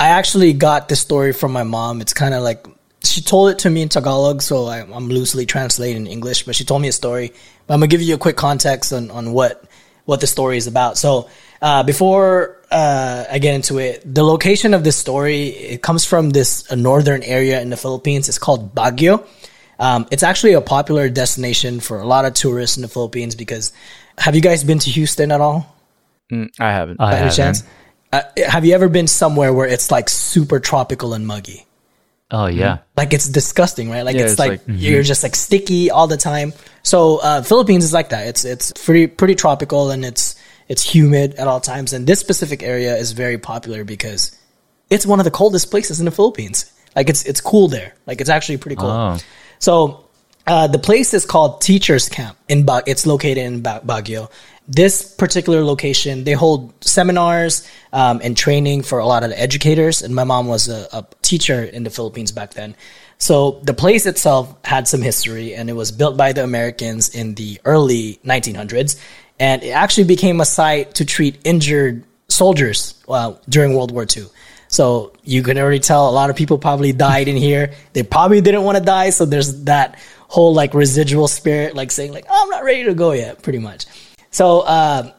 I 0.00 0.08
actually 0.08 0.52
got 0.52 0.88
this 0.88 1.00
story 1.00 1.32
from 1.32 1.52
my 1.52 1.62
mom. 1.62 2.00
It's 2.00 2.12
kind 2.12 2.34
of 2.34 2.42
like 2.42 2.66
she 3.04 3.20
told 3.20 3.50
it 3.50 3.60
to 3.60 3.70
me 3.70 3.82
in 3.82 3.88
Tagalog, 3.88 4.42
so 4.42 4.66
I, 4.66 4.80
I'm 4.80 5.08
loosely 5.08 5.46
translating 5.46 6.02
in 6.02 6.06
English. 6.08 6.42
But 6.42 6.56
she 6.56 6.64
told 6.64 6.82
me 6.82 6.88
a 6.88 6.92
story. 6.92 7.32
But 7.68 7.74
I'm 7.74 7.80
gonna 7.80 7.86
give 7.88 8.02
you 8.02 8.16
a 8.16 8.18
quick 8.18 8.36
context 8.36 8.92
on, 8.92 9.12
on 9.12 9.32
what 9.32 9.64
what 10.06 10.20
the 10.20 10.26
story 10.26 10.56
is 10.56 10.66
about. 10.66 10.98
So 10.98 11.30
uh, 11.62 11.84
before 11.84 12.62
uh, 12.68 13.26
I 13.30 13.38
get 13.38 13.54
into 13.54 13.78
it, 13.78 14.02
the 14.04 14.24
location 14.24 14.74
of 14.74 14.82
this 14.82 14.96
story 14.96 15.48
it 15.48 15.82
comes 15.82 16.04
from 16.04 16.30
this 16.30 16.70
uh, 16.70 16.74
northern 16.74 17.22
area 17.22 17.60
in 17.60 17.70
the 17.70 17.76
Philippines. 17.76 18.28
It's 18.28 18.38
called 18.38 18.74
Baguio. 18.74 19.24
Um, 19.78 20.06
it's 20.10 20.22
actually 20.22 20.54
a 20.54 20.60
popular 20.60 21.08
destination 21.08 21.80
for 21.80 22.00
a 22.00 22.06
lot 22.06 22.24
of 22.24 22.34
tourists 22.34 22.76
in 22.76 22.82
the 22.82 22.88
Philippines 22.88 23.34
because. 23.34 23.72
Have 24.18 24.34
you 24.34 24.40
guys 24.40 24.64
been 24.64 24.78
to 24.78 24.90
Houston 24.90 25.30
at 25.30 25.42
all? 25.42 25.76
Mm, 26.32 26.48
I 26.58 26.72
haven't. 26.72 26.98
I 26.98 27.04
by 27.04 27.10
any 27.10 27.18
haven't. 27.24 27.36
chance? 27.36 27.62
Uh, 28.10 28.22
have 28.48 28.64
you 28.64 28.72
ever 28.74 28.88
been 28.88 29.06
somewhere 29.06 29.52
where 29.52 29.68
it's 29.68 29.90
like 29.90 30.08
super 30.08 30.58
tropical 30.58 31.12
and 31.12 31.26
muggy? 31.26 31.66
Oh 32.30 32.46
yeah. 32.46 32.78
Like 32.96 33.12
it's 33.12 33.28
disgusting, 33.28 33.90
right? 33.90 34.02
Like 34.06 34.16
Yeah, 34.16 34.22
it's, 34.22 34.32
it's 34.32 34.38
like, 34.38 34.50
like- 34.50 34.62
you're 34.68 35.02
just 35.02 35.22
like 35.22 35.36
sticky 35.36 35.90
all 35.90 36.06
the 36.06 36.16
time. 36.16 36.54
So 36.82 37.18
uh, 37.18 37.42
Philippines 37.42 37.84
is 37.84 37.92
like 37.92 38.08
that. 38.08 38.26
It's 38.26 38.46
it's 38.46 38.72
pretty 38.72 39.06
pretty 39.06 39.34
tropical 39.34 39.90
and 39.90 40.02
it's 40.02 40.34
it's 40.66 40.82
humid 40.82 41.34
at 41.34 41.46
all 41.46 41.60
times. 41.60 41.92
And 41.92 42.06
this 42.06 42.18
specific 42.18 42.62
area 42.62 42.96
is 42.96 43.12
very 43.12 43.36
popular 43.36 43.84
because 43.84 44.36
it's 44.88 45.04
one 45.04 45.20
of 45.20 45.24
the 45.24 45.30
coldest 45.30 45.70
places 45.70 46.00
in 46.00 46.06
the 46.06 46.10
Philippines. 46.10 46.72
Like 46.96 47.10
it's 47.10 47.22
it's 47.26 47.42
cool 47.42 47.68
there. 47.68 47.92
Like 48.06 48.22
it's 48.22 48.30
actually 48.30 48.56
pretty 48.56 48.76
cool. 48.76 48.88
Oh. 48.90 49.18
So 49.58 50.06
uh, 50.46 50.68
the 50.68 50.78
place 50.78 51.12
is 51.12 51.26
called 51.26 51.60
Teachers 51.60 52.08
Camp 52.08 52.36
in 52.48 52.66
it's 52.86 53.06
located 53.06 53.38
in 53.38 53.62
ba- 53.62 53.82
Baguio. 53.84 54.30
This 54.68 55.02
particular 55.02 55.64
location, 55.64 56.24
they 56.24 56.32
hold 56.32 56.72
seminars 56.84 57.68
um, 57.92 58.20
and 58.22 58.36
training 58.36 58.82
for 58.82 58.98
a 58.98 59.06
lot 59.06 59.22
of 59.22 59.30
the 59.30 59.40
educators. 59.40 60.02
And 60.02 60.14
my 60.14 60.24
mom 60.24 60.46
was 60.46 60.68
a, 60.68 60.88
a 60.92 61.06
teacher 61.22 61.62
in 61.62 61.84
the 61.84 61.90
Philippines 61.90 62.32
back 62.32 62.54
then. 62.54 62.74
So 63.18 63.60
the 63.62 63.74
place 63.74 64.06
itself 64.06 64.54
had 64.64 64.86
some 64.86 65.02
history, 65.02 65.54
and 65.54 65.70
it 65.70 65.72
was 65.72 65.90
built 65.90 66.16
by 66.16 66.32
the 66.32 66.44
Americans 66.44 67.14
in 67.14 67.34
the 67.34 67.60
early 67.64 68.20
1900s. 68.24 69.00
And 69.38 69.62
it 69.62 69.70
actually 69.70 70.04
became 70.04 70.40
a 70.40 70.44
site 70.44 70.94
to 70.96 71.04
treat 71.04 71.38
injured 71.44 72.04
soldiers 72.28 72.94
uh, 73.08 73.34
during 73.48 73.74
World 73.74 73.92
War 73.92 74.04
II. 74.04 74.26
So 74.68 75.12
you 75.22 75.42
can 75.42 75.58
already 75.58 75.80
tell 75.80 76.08
a 76.08 76.12
lot 76.12 76.30
of 76.30 76.36
people 76.36 76.58
probably 76.58 76.92
died 76.92 77.28
in 77.28 77.36
here. 77.36 77.72
They 77.92 78.02
probably 78.02 78.40
didn't 78.40 78.64
want 78.64 78.78
to 78.78 78.84
die. 78.84 79.10
So 79.10 79.24
there's 79.24 79.64
that 79.64 79.98
whole 80.28 80.54
like 80.54 80.74
residual 80.74 81.28
spirit, 81.28 81.74
like 81.74 81.90
saying 81.90 82.12
like, 82.12 82.26
oh, 82.28 82.42
I'm 82.42 82.50
not 82.50 82.64
ready 82.64 82.84
to 82.84 82.94
go 82.94 83.12
yet, 83.12 83.42
pretty 83.42 83.58
much. 83.58 83.86
So 84.30 84.60
uh, 84.60 85.12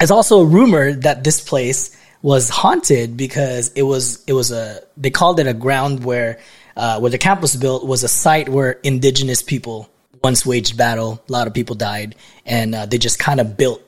it's 0.00 0.10
also 0.10 0.42
rumored 0.42 1.02
that 1.02 1.24
this 1.24 1.40
place 1.40 1.96
was 2.22 2.48
haunted 2.48 3.16
because 3.16 3.72
it 3.74 3.82
was 3.82 4.24
it 4.24 4.32
was 4.32 4.50
a 4.50 4.80
they 4.96 5.10
called 5.10 5.38
it 5.38 5.46
a 5.46 5.54
ground 5.54 6.04
where 6.04 6.40
uh, 6.76 6.98
where 7.00 7.10
the 7.10 7.18
camp 7.18 7.40
was 7.40 7.56
built 7.56 7.86
was 7.86 8.02
a 8.04 8.08
site 8.08 8.48
where 8.48 8.72
indigenous 8.82 9.42
people 9.42 9.88
once 10.22 10.44
waged 10.44 10.76
battle. 10.76 11.22
A 11.28 11.32
lot 11.32 11.46
of 11.46 11.54
people 11.54 11.76
died, 11.76 12.16
and 12.44 12.74
uh, 12.74 12.86
they 12.86 12.98
just 12.98 13.18
kind 13.18 13.40
of 13.40 13.56
built 13.56 13.82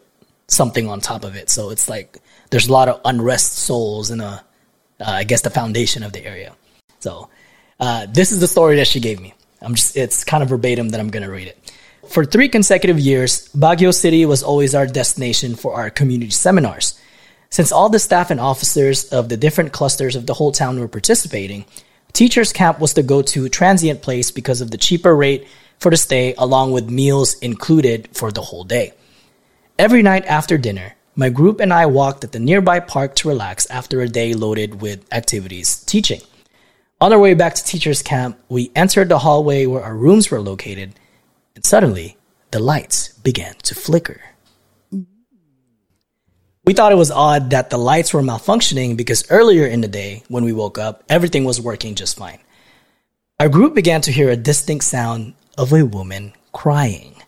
something 0.47 0.89
on 0.89 1.01
top 1.01 1.25
of 1.25 1.37
it. 1.37 1.51
So 1.51 1.71
it's 1.71 1.89
like 1.89 2.19
there's 2.51 2.69
a 2.69 2.73
lot 2.73 2.89
of 2.89 3.01
unrest 3.05 3.59
souls 3.59 4.11
in 4.11 4.21
a 4.21 4.45
uh, 5.01 5.11
I 5.11 5.25
guess 5.25 5.43
the 5.43 5.51
foundation 5.51 6.03
of 6.03 6.13
the 6.13 6.25
area. 6.25 6.55
So 7.01 7.29
uh, 7.79 8.07
this 8.07 8.33
is 8.33 8.41
the 8.41 8.47
story 8.47 8.77
that 8.77 8.87
she 8.87 9.01
gave 9.01 9.21
me. 9.21 9.35
I'm 9.63 9.75
just 9.75 9.97
it's 9.97 10.25
kind 10.25 10.43
of 10.43 10.49
verbatim 10.49 10.91
that 10.91 11.01
I'm 11.01 11.11
gonna 11.11 11.31
read 11.31 11.49
it. 11.49 11.73
For 12.09 12.25
three 12.25 12.49
consecutive 12.49 12.99
years, 12.99 13.49
Baguio 13.55 13.95
City 13.95 14.27
was 14.27 14.43
always 14.43 14.75
our 14.75 14.87
destination 14.87 15.55
for 15.55 15.75
our 15.75 15.91
community 15.91 16.31
seminars. 16.31 16.99
Since 17.51 17.73
all 17.73 17.89
the 17.89 17.99
staff 17.99 18.31
and 18.31 18.41
officers 18.41 19.05
of 19.13 19.29
the 19.29 19.37
different 19.37 19.73
clusters 19.73 20.17
of 20.17 20.27
the 20.27 20.35
whole 20.35 20.53
town 20.53 20.79
were 20.79 20.89
participating, 20.89 21.65
Teachers 22.13 22.53
Camp 22.53 22.81
was 22.81 22.95
the 22.95 23.03
go 23.03 23.23
to 23.23 23.49
transient 23.49 24.03
place 24.03 24.31
because 24.31 24.61
of 24.61 24.71
the 24.71 24.79
cheaper 24.79 25.15
rate 25.15 25.47
for 25.79 25.91
the 25.91 25.97
stay, 25.97 26.35
along 26.37 26.73
with 26.73 26.91
meals 26.91 27.35
included 27.39 28.09
for 28.13 28.31
the 28.31 28.43
whole 28.43 28.65
day. 28.65 28.93
Every 29.79 30.03
night 30.03 30.27
after 30.27 30.59
dinner, 30.59 30.95
my 31.17 31.29
group 31.29 31.61
and 31.61 31.73
I 31.73 31.87
walked 31.87 32.25
at 32.25 32.33
the 32.33 32.39
nearby 32.39 32.81
park 32.81 33.15
to 33.17 33.29
relax 33.29 33.67
after 33.67 34.01
a 34.01 34.09
day 34.09 34.33
loaded 34.35 34.81
with 34.81 35.05
activities 35.13 35.83
teaching. 35.85 36.21
On 37.01 37.13
our 37.13 37.19
way 37.19 37.35
back 37.35 37.55
to 37.55 37.65
teachers' 37.65 38.03
camp, 38.03 38.39
we 38.49 38.71
entered 38.77 39.09
the 39.09 39.19
hallway 39.19 39.67
where 39.67 39.83
our 39.83 39.97
rooms 39.97 40.31
were 40.31 40.41
located, 40.41 40.95
and 41.55 41.65
suddenly 41.65 42.17
the 42.51 42.59
lights 42.59 43.15
began 43.15 43.55
to 43.63 43.75
flicker. 43.75 44.21
We 46.65 46.75
thought 46.75 46.93
it 46.93 46.97
was 46.97 47.11
odd 47.11 47.51
that 47.51 47.71
the 47.71 47.79
lights 47.79 48.13
were 48.13 48.23
malfunctioning 48.23 48.97
because 48.97 49.29
earlier 49.31 49.67
in 49.67 49.81
the 49.81 49.89
day, 49.89 50.23
when 50.29 50.45
we 50.45 50.53
woke 50.53 50.79
up, 50.79 51.03
everything 51.09 51.45
was 51.45 51.61
working 51.61 51.95
just 51.95 52.19
fine. 52.19 52.39
Our 53.41 53.49
group 53.49 53.75
began 53.75 54.03
to 54.03 54.13
hear 54.13 54.31
a 54.31 54.37
distinct 54.37 54.85
sound 54.85 55.35
of 55.57 55.73
a 55.73 55.85
woman 55.85 56.35
crying. 56.53 57.20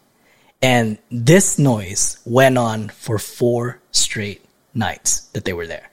And 0.63 0.99
this 1.11 1.59
noise 1.59 2.19
went 2.25 2.57
on 2.57 2.89
for 2.89 3.19
four 3.19 3.81
straight 3.91 4.45
nights 4.73 5.23
that 5.33 5.45
they 5.45 5.53
were 5.53 5.67
there. 5.67 5.91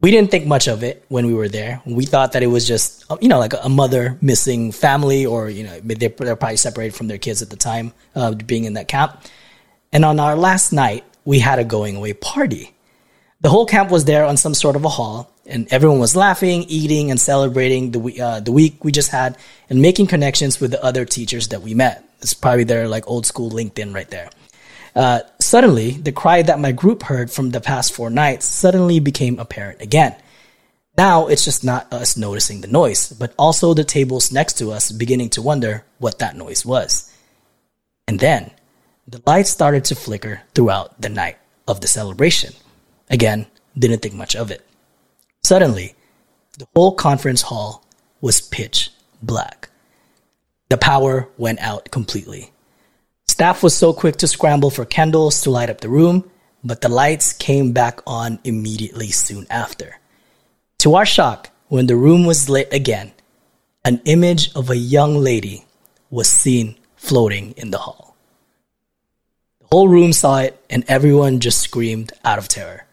We 0.00 0.10
didn't 0.10 0.30
think 0.30 0.46
much 0.46 0.66
of 0.66 0.82
it 0.82 1.04
when 1.08 1.26
we 1.26 1.32
were 1.32 1.48
there. 1.48 1.80
We 1.86 2.04
thought 2.04 2.32
that 2.32 2.42
it 2.42 2.48
was 2.48 2.68
just, 2.68 3.04
you 3.22 3.28
know, 3.28 3.38
like 3.38 3.54
a 3.62 3.68
mother 3.70 4.18
missing 4.20 4.70
family, 4.70 5.24
or, 5.24 5.48
you 5.48 5.64
know, 5.64 5.80
they're, 5.80 6.10
probably 6.10 6.56
separated 6.58 6.94
from 6.94 7.08
their 7.08 7.16
kids 7.16 7.40
at 7.40 7.48
the 7.48 7.56
time 7.56 7.94
of 8.14 8.46
being 8.46 8.64
in 8.64 8.74
that 8.74 8.88
camp. 8.88 9.22
And 9.92 10.04
on 10.04 10.20
our 10.20 10.36
last 10.36 10.72
night, 10.72 11.04
we 11.24 11.38
had 11.38 11.58
a 11.58 11.64
going 11.64 11.96
away 11.96 12.12
party. 12.12 12.74
The 13.40 13.48
whole 13.48 13.64
camp 13.64 13.90
was 13.90 14.04
there 14.04 14.26
on 14.26 14.36
some 14.36 14.52
sort 14.52 14.76
of 14.76 14.84
a 14.84 14.90
hall, 14.90 15.32
and 15.46 15.66
everyone 15.72 15.98
was 15.98 16.16
laughing, 16.16 16.64
eating, 16.68 17.10
and 17.10 17.20
celebrating 17.20 17.90
the 17.90 18.20
uh, 18.20 18.40
the 18.40 18.52
week 18.52 18.84
we 18.84 18.92
just 18.92 19.10
had, 19.10 19.36
and 19.68 19.80
making 19.80 20.06
connections 20.06 20.60
with 20.60 20.70
the 20.70 20.82
other 20.84 21.04
teachers 21.04 21.48
that 21.48 21.62
we 21.62 21.74
met. 21.74 22.04
It's 22.20 22.34
probably 22.34 22.64
their 22.64 22.88
like 22.88 23.08
old 23.08 23.26
school 23.26 23.50
LinkedIn 23.50 23.94
right 23.94 24.08
there. 24.08 24.30
Uh, 24.94 25.20
suddenly, 25.40 25.92
the 25.92 26.12
cry 26.12 26.42
that 26.42 26.60
my 26.60 26.72
group 26.72 27.02
heard 27.02 27.30
from 27.30 27.50
the 27.50 27.60
past 27.60 27.92
four 27.92 28.10
nights 28.10 28.46
suddenly 28.46 29.00
became 29.00 29.38
apparent 29.38 29.82
again. 29.82 30.14
Now 30.96 31.26
it's 31.26 31.44
just 31.44 31.64
not 31.64 31.92
us 31.92 32.16
noticing 32.16 32.60
the 32.60 32.68
noise, 32.68 33.08
but 33.08 33.34
also 33.36 33.74
the 33.74 33.82
tables 33.82 34.30
next 34.30 34.58
to 34.58 34.70
us 34.70 34.92
beginning 34.92 35.30
to 35.30 35.42
wonder 35.42 35.84
what 35.98 36.20
that 36.20 36.36
noise 36.36 36.64
was. 36.64 37.12
And 38.06 38.20
then 38.20 38.52
the 39.08 39.20
lights 39.26 39.50
started 39.50 39.84
to 39.86 39.96
flicker 39.96 40.42
throughout 40.54 41.00
the 41.00 41.08
night 41.08 41.36
of 41.66 41.80
the 41.80 41.88
celebration. 41.88 42.54
Again, 43.10 43.46
didn't 43.76 44.02
think 44.02 44.14
much 44.14 44.36
of 44.36 44.52
it. 44.52 44.64
Suddenly, 45.44 45.94
the 46.58 46.66
whole 46.74 46.94
conference 46.94 47.42
hall 47.42 47.84
was 48.22 48.40
pitch 48.40 48.90
black. 49.22 49.68
The 50.70 50.78
power 50.78 51.28
went 51.36 51.60
out 51.60 51.90
completely. 51.90 52.50
Staff 53.28 53.62
was 53.62 53.76
so 53.76 53.92
quick 53.92 54.16
to 54.16 54.26
scramble 54.26 54.70
for 54.70 54.86
candles 54.86 55.42
to 55.42 55.50
light 55.50 55.68
up 55.68 55.82
the 55.82 55.90
room, 55.90 56.30
but 56.64 56.80
the 56.80 56.88
lights 56.88 57.34
came 57.34 57.72
back 57.72 58.00
on 58.06 58.38
immediately 58.44 59.10
soon 59.10 59.46
after. 59.50 59.98
To 60.78 60.94
our 60.94 61.04
shock, 61.04 61.50
when 61.68 61.88
the 61.88 61.96
room 61.96 62.24
was 62.24 62.48
lit 62.48 62.72
again, 62.72 63.12
an 63.84 64.00
image 64.06 64.50
of 64.54 64.70
a 64.70 64.76
young 64.76 65.18
lady 65.18 65.66
was 66.08 66.30
seen 66.30 66.76
floating 66.96 67.52
in 67.58 67.70
the 67.70 67.78
hall. 67.78 68.16
The 69.60 69.66
whole 69.70 69.88
room 69.88 70.14
saw 70.14 70.38
it, 70.38 70.58
and 70.70 70.84
everyone 70.88 71.40
just 71.40 71.60
screamed 71.60 72.12
out 72.24 72.38
of 72.38 72.48
terror. 72.48 72.86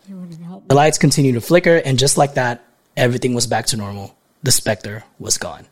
The 0.68 0.76
lights 0.76 0.98
continued 0.98 1.34
to 1.34 1.42
flicker, 1.42 1.78
and 1.78 1.98
just 2.00 2.18
like 2.18 2.36
that, 2.36 2.64
everything 2.98 3.34
was 3.34 3.48
back 3.48 3.68
to 3.68 3.78
normal. 3.78 4.16
The 4.44 4.52
specter 4.52 5.04
was 5.20 5.38
gone. 5.38 5.66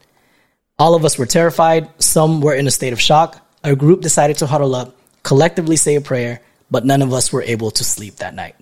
All 0.78 0.95
of 0.95 1.04
us 1.04 1.17
were 1.17 1.25
terrified. 1.25 1.89
Some 2.02 2.41
were 2.41 2.54
in 2.54 2.67
a 2.67 2.71
state 2.71 2.93
of 2.93 3.02
shock. 3.02 3.45
Our 3.63 3.75
group 3.75 4.02
decided 4.02 4.38
to 4.38 4.47
huddle 4.47 4.75
up, 4.75 4.95
collectively 5.23 5.75
say 5.75 5.95
a 5.95 6.02
prayer, 6.02 6.41
but 6.71 6.86
none 6.86 7.02
of 7.02 7.13
us 7.13 7.34
were 7.34 7.41
able 7.43 7.71
to 7.71 7.84
sleep 7.84 8.17
that 8.17 8.34
night. 8.34 8.56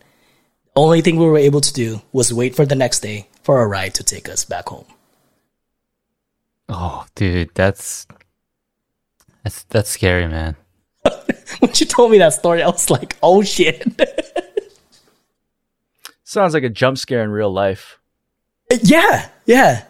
The 0.74 0.82
only 0.82 1.02
thing 1.02 1.18
we 1.18 1.26
were 1.26 1.38
able 1.38 1.62
to 1.62 1.74
do 1.74 2.02
was 2.12 2.34
wait 2.34 2.56
for 2.56 2.66
the 2.66 2.76
next 2.76 3.02
day 3.02 3.28
for 3.44 3.62
a 3.62 3.68
ride 3.68 3.94
to 3.96 4.04
take 4.04 4.30
us 4.30 4.46
back 4.46 4.70
home. 4.70 4.86
Oh, 6.70 7.06
dude, 7.16 7.54
that's 7.54 8.08
that's 9.44 9.64
that's 9.64 9.90
scary, 9.90 10.28
man. 10.28 10.56
when 11.60 11.72
you 11.76 11.86
told 11.86 12.12
me 12.12 12.18
that 12.18 12.34
story, 12.34 12.62
I 12.62 12.68
was 12.68 12.90
like, 12.90 13.18
oh 13.24 13.42
shit. 13.44 13.88
Sounds 16.28 16.54
like 16.54 16.64
a 16.64 16.70
jump 16.70 16.98
scare 16.98 17.24
in 17.24 17.32
real 17.32 17.50
life. 17.50 18.00
yeah, 18.84 19.30
yeah, 19.46 19.86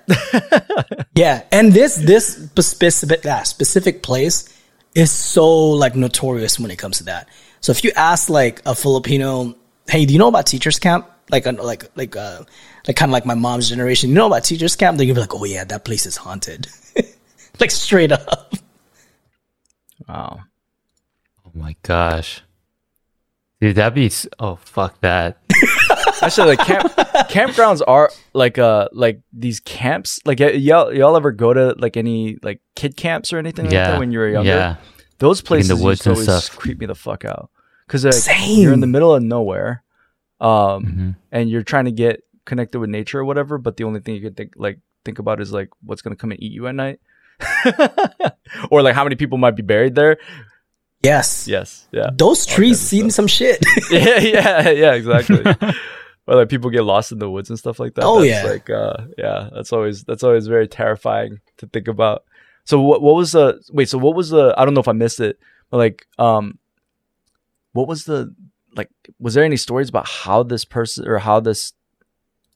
yeah. 1.15 1.41
And 1.51 1.73
this 1.73 1.95
this 1.95 2.47
specific 2.59 3.23
that 3.23 3.47
specific 3.47 4.03
place 4.03 4.47
is 4.93 5.09
so 5.09 5.71
like 5.71 5.95
notorious 5.95 6.59
when 6.59 6.69
it 6.69 6.77
comes 6.77 6.99
to 6.99 7.05
that. 7.05 7.27
So 7.59 7.71
if 7.71 7.83
you 7.83 7.91
ask 7.95 8.29
like 8.29 8.61
a 8.67 8.75
Filipino, 8.75 9.55
hey, 9.89 10.05
do 10.05 10.13
you 10.13 10.19
know 10.19 10.27
about 10.27 10.45
teachers 10.45 10.77
camp? 10.77 11.09
Like 11.31 11.47
like 11.47 11.89
like 11.97 12.15
uh 12.15 12.43
like 12.87 12.95
kind 12.95 13.09
of 13.09 13.13
like 13.13 13.25
my 13.25 13.33
mom's 13.33 13.67
generation, 13.67 14.09
you 14.09 14.15
know 14.15 14.27
about 14.27 14.43
teachers 14.43 14.75
camp? 14.75 14.99
They're 14.99 15.07
gonna 15.07 15.15
be 15.15 15.21
like, 15.21 15.33
oh 15.33 15.43
yeah, 15.43 15.63
that 15.63 15.85
place 15.85 16.05
is 16.05 16.17
haunted, 16.17 16.67
like 17.59 17.71
straight 17.71 18.11
up. 18.11 18.53
Wow. 20.07 20.41
Oh 21.47 21.51
my 21.55 21.75
gosh. 21.81 22.43
Dude, 23.59 23.75
that'd 23.75 23.93
be 23.95 24.05
s- 24.07 24.27
oh 24.39 24.55
fuck 24.57 24.99
that. 25.01 25.37
Actually, 26.21 26.55
like 26.55 26.59
camp 26.59 26.91
campgrounds 27.29 27.81
are 27.87 28.11
like 28.33 28.57
uh 28.59 28.87
like 28.91 29.21
these 29.33 29.59
camps. 29.59 30.19
Like 30.25 30.39
y- 30.39 30.51
y'all 30.51 30.93
y'all 30.93 31.15
ever 31.15 31.31
go 31.31 31.53
to 31.53 31.75
like 31.79 31.97
any 31.97 32.37
like 32.43 32.61
kid 32.75 32.95
camps 32.97 33.33
or 33.33 33.37
anything 33.39 33.65
like 33.65 33.73
Yeah. 33.73 33.91
that 33.91 33.99
when 33.99 34.11
you 34.11 34.19
were 34.19 34.29
younger? 34.29 34.49
Yeah. 34.49 34.75
Those 35.19 35.39
in 35.39 35.45
places 35.47 35.69
the 35.69 35.75
used 35.75 35.83
woods 35.85 35.99
to 36.01 36.09
and 36.09 36.17
always 36.17 36.43
stuff. 36.43 36.57
creep 36.57 36.79
me 36.79 36.85
the 36.85 36.93
fuck 36.95 37.25
out 37.25 37.49
because 37.87 38.05
like, 38.05 38.13
Same. 38.13 38.59
you're 38.61 38.73
in 38.73 38.79
the 38.81 38.87
middle 38.87 39.13
of 39.15 39.23
nowhere, 39.23 39.83
um, 40.39 40.85
Mhm. 40.85 41.15
and 41.31 41.49
you're 41.49 41.63
trying 41.63 41.85
to 41.85 41.91
get 41.91 42.21
connected 42.45 42.79
with 42.79 42.89
nature 42.91 43.19
or 43.19 43.25
whatever. 43.25 43.57
But 43.57 43.77
the 43.77 43.83
only 43.85 43.99
thing 44.01 44.13
you 44.15 44.21
can 44.21 44.35
think 44.35 44.53
like 44.55 44.79
think 45.03 45.17
about 45.17 45.41
is 45.41 45.51
like 45.51 45.69
what's 45.83 46.03
gonna 46.03 46.15
come 46.15 46.31
and 46.31 46.41
eat 46.43 46.51
you 46.51 46.67
at 46.67 46.75
night, 46.75 46.99
or 48.69 48.81
like 48.81 48.95
how 48.95 49.03
many 49.03 49.15
people 49.15 49.37
might 49.37 49.55
be 49.55 49.63
buried 49.63 49.95
there. 49.95 50.17
Yes, 51.03 51.47
Yes, 51.47 51.87
yeah, 51.91 52.09
those 52.13 52.45
trees 52.45 52.79
seen 52.79 53.09
some 53.09 53.27
shit. 53.27 53.63
yeah, 53.91 54.19
yeah, 54.19 54.69
yeah, 54.69 54.93
exactly. 54.93 55.43
or 56.27 56.35
like 56.35 56.49
people 56.49 56.69
get 56.69 56.83
lost 56.83 57.11
in 57.11 57.19
the 57.19 57.29
woods 57.29 57.49
and 57.49 57.57
stuff 57.57 57.79
like 57.79 57.93
that. 57.95 58.03
Oh, 58.03 58.21
That's 58.21 58.43
yeah. 58.43 58.51
like 58.51 58.69
uh, 58.69 58.97
yeah, 59.17 59.49
that's 59.53 59.71
always 59.71 60.03
that's 60.03 60.23
always 60.23 60.47
very 60.47 60.67
terrifying 60.67 61.39
to 61.57 61.67
think 61.67 61.87
about. 61.87 62.23
So 62.65 62.81
what 62.81 63.01
what 63.01 63.15
was 63.15 63.31
the 63.31 63.61
wait? 63.71 63.89
So 63.89 63.97
what 63.97 64.15
was 64.15 64.29
the? 64.29 64.53
I 64.57 64.65
don't 64.65 64.73
know 64.73 64.81
if 64.81 64.87
I 64.87 64.93
missed 64.93 65.19
it, 65.19 65.39
but 65.69 65.77
like 65.77 66.07
um, 66.17 66.57
what 67.73 67.87
was 67.87 68.05
the 68.05 68.33
like? 68.75 68.89
Was 69.19 69.35
there 69.35 69.43
any 69.45 69.57
stories 69.57 69.89
about 69.89 70.07
how 70.07 70.41
this 70.41 70.65
person 70.65 71.07
or 71.07 71.19
how 71.19 71.39
this 71.39 71.73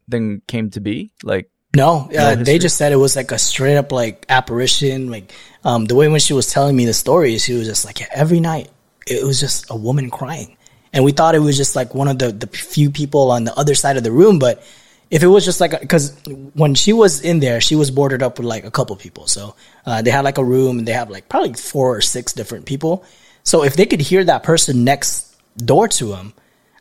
thing 0.10 0.41
came 0.47 0.71
to 0.71 0.82
be? 0.82 1.12
Like 1.23 1.51
No, 1.74 2.10
uh, 2.18 2.36
they 2.36 2.60
just 2.60 2.76
said 2.76 2.92
it 2.92 2.98
was 2.98 3.16
like 3.16 3.32
a 3.32 3.38
straight 3.38 3.78
up 3.78 3.92
like 3.92 4.26
apparition. 4.28 5.10
Like 5.10 5.32
um, 5.64 5.86
the 5.86 5.96
way 5.96 6.10
when 6.10 6.20
she 6.20 6.34
was 6.34 6.52
telling 6.52 6.76
me 6.76 6.86
the 6.86 6.94
story, 6.94 7.38
she 7.38 7.54
was 7.54 7.66
just 7.66 7.86
like 7.86 8.02
every 8.12 8.42
night 8.42 8.70
it 9.08 9.24
was 9.26 9.40
just 9.40 9.70
a 9.70 9.76
woman 9.76 10.10
crying, 10.10 10.58
and 10.92 11.06
we 11.06 11.14
thought 11.14 11.34
it 11.34 11.40
was 11.40 11.56
just 11.56 11.76
like 11.76 11.96
one 11.96 12.10
of 12.10 12.20
the 12.20 12.32
the 12.32 12.48
few 12.48 12.92
people 12.92 13.32
on 13.32 13.46
the 13.46 13.58
other 13.58 13.74
side 13.74 13.96
of 13.96 14.04
the 14.04 14.12
room. 14.12 14.38
But 14.38 14.64
if 15.10 15.24
it 15.24 15.28
was 15.28 15.46
just 15.46 15.62
like 15.62 15.80
because 15.80 16.18
when 16.56 16.76
she 16.76 16.92
was 16.92 17.22
in 17.22 17.40
there, 17.40 17.62
she 17.62 17.76
was 17.76 17.90
boarded 17.90 18.22
up 18.22 18.38
with 18.38 18.48
like 18.48 18.66
a 18.66 18.72
couple 18.72 18.98
people, 18.98 19.28
so 19.28 19.56
uh, 19.86 20.02
they 20.02 20.12
had 20.12 20.26
like 20.26 20.38
a 20.38 20.44
room 20.44 20.80
and 20.80 20.88
they 20.88 20.94
have 20.94 21.10
like 21.10 21.30
probably 21.30 21.54
four 21.54 21.96
or 21.96 22.02
six 22.02 22.34
different 22.34 22.66
people. 22.66 23.06
So 23.44 23.64
if 23.64 23.78
they 23.78 23.86
could 23.86 24.02
hear 24.02 24.24
that 24.26 24.44
person 24.44 24.84
next 24.84 25.38
door 25.58 25.88
to 25.88 26.10
them, 26.10 26.34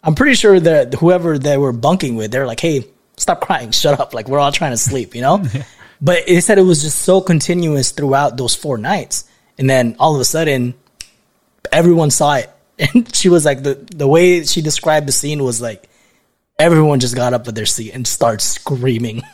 I'm 0.02 0.16
pretty 0.16 0.34
sure 0.34 0.58
that 0.58 0.94
whoever 0.94 1.38
they 1.38 1.56
were 1.56 1.72
bunking 1.72 2.16
with, 2.16 2.32
they're 2.32 2.46
like, 2.46 2.60
"Hey, 2.60 2.86
stop 3.20 3.40
crying, 3.40 3.70
shut 3.70 4.00
up! 4.00 4.14
Like 4.14 4.28
we're 4.28 4.38
all 4.38 4.52
trying 4.52 4.72
to 4.72 4.76
sleep," 4.76 5.14
you 5.14 5.20
know. 5.20 5.44
but 6.00 6.24
it 6.26 6.42
said 6.42 6.58
it 6.58 6.62
was 6.62 6.82
just 6.82 7.00
so 7.00 7.20
continuous 7.20 7.90
throughout 7.90 8.36
those 8.36 8.54
four 8.54 8.78
nights, 8.78 9.24
and 9.58 9.68
then 9.68 9.96
all 9.98 10.14
of 10.14 10.20
a 10.20 10.24
sudden, 10.24 10.74
everyone 11.72 12.10
saw 12.10 12.34
it, 12.34 12.50
and 12.78 13.14
she 13.14 13.28
was 13.28 13.44
like, 13.44 13.62
the 13.62 13.74
the 13.94 14.08
way 14.08 14.44
she 14.44 14.62
described 14.62 15.06
the 15.06 15.12
scene 15.12 15.42
was 15.44 15.60
like, 15.60 15.88
everyone 16.58 17.00
just 17.00 17.14
got 17.16 17.32
up 17.32 17.46
at 17.48 17.54
their 17.54 17.66
seat 17.66 17.92
and 17.92 18.06
started 18.06 18.40
screaming. 18.40 19.22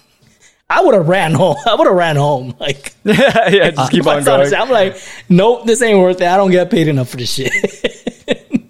I 0.68 0.83
would 0.83 0.94
have 0.94 1.07
ran 1.09 1.33
home. 1.33 1.57
I 1.64 1.77
would 1.77 1.87
have 1.87 1.96
ran 1.96 2.16
home. 2.16 2.57
Like 2.59 2.92
yeah, 3.05 3.49
yeah, 3.49 3.70
just 3.70 3.92
keep 3.92 4.07
on 4.07 4.25
going. 4.25 4.53
I'm 4.53 4.68
like, 4.68 5.01
nope, 5.29 5.64
this 5.64 5.81
ain't 5.81 6.01
worth 6.01 6.20
it. 6.20 6.27
I 6.27 6.37
don't 6.37 6.51
get 6.51 6.70
paid 6.70 6.88
enough 6.88 7.11
for 7.11 7.16
this 7.16 7.33
shit. 7.33 7.53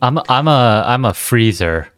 I'm 0.03 0.19
I'm 0.29 0.47
a 0.47 0.85
I'm 0.87 1.05
a 1.07 1.15
freezer. 1.15 1.89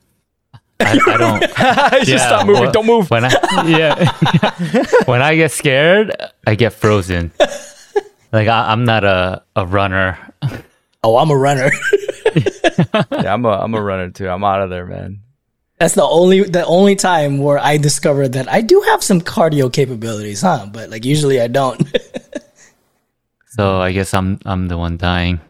I, 0.81 0.99
I 1.07 1.17
don't 1.17 1.41
just 1.99 2.09
yeah, 2.09 2.19
stop 2.19 2.47
moving. 2.47 2.63
well, 2.63 2.73
don't 2.73 2.87
move. 2.87 3.11
When 3.11 3.25
I 3.25 3.31
yeah, 3.67 4.85
when 5.07 5.23
I 5.23 5.37
get 5.37 5.51
scared, 5.51 6.15
I 6.47 6.55
get 6.55 6.73
frozen. 6.73 7.33
Like 8.33 8.49
I, 8.49 8.71
I'm 8.73 8.85
not 8.85 9.05
a, 9.05 9.43
a 9.57 9.67
runner. 9.67 10.19
oh, 11.03 11.17
I'm 11.17 11.31
a 11.31 11.37
runner. 11.37 11.71
yeah, 12.35 13.35
I'm 13.35 13.45
a 13.45 13.51
I'm 13.51 13.75
a 13.75 13.83
runner 13.83 14.11
too. 14.11 14.29
I'm 14.29 14.45
out 14.45 14.63
of 14.63 14.71
there, 14.71 14.87
man. 14.87 15.21
That's 15.79 15.95
the 15.95 16.05
only 16.05 16.43
the 16.45 16.65
only 16.67 16.97
time 16.97 17.39
where 17.39 17.59
I 17.59 17.77
discovered 17.77 18.33
that 18.35 18.49
I 18.49 18.61
do 18.61 18.81
have 18.83 19.03
some 19.03 19.21
cardio 19.21 19.73
capabilities, 19.73 20.43
huh? 20.43 20.67
But 20.73 20.91
like 20.91 21.05
usually 21.05 21.41
I 21.41 21.49
don't. 21.49 21.83
So 23.59 23.81
I 23.81 23.91
guess 23.91 24.15
I'm 24.15 24.39
I'm 24.47 24.69
the 24.69 24.79
one 24.79 24.97
dying. 24.97 25.41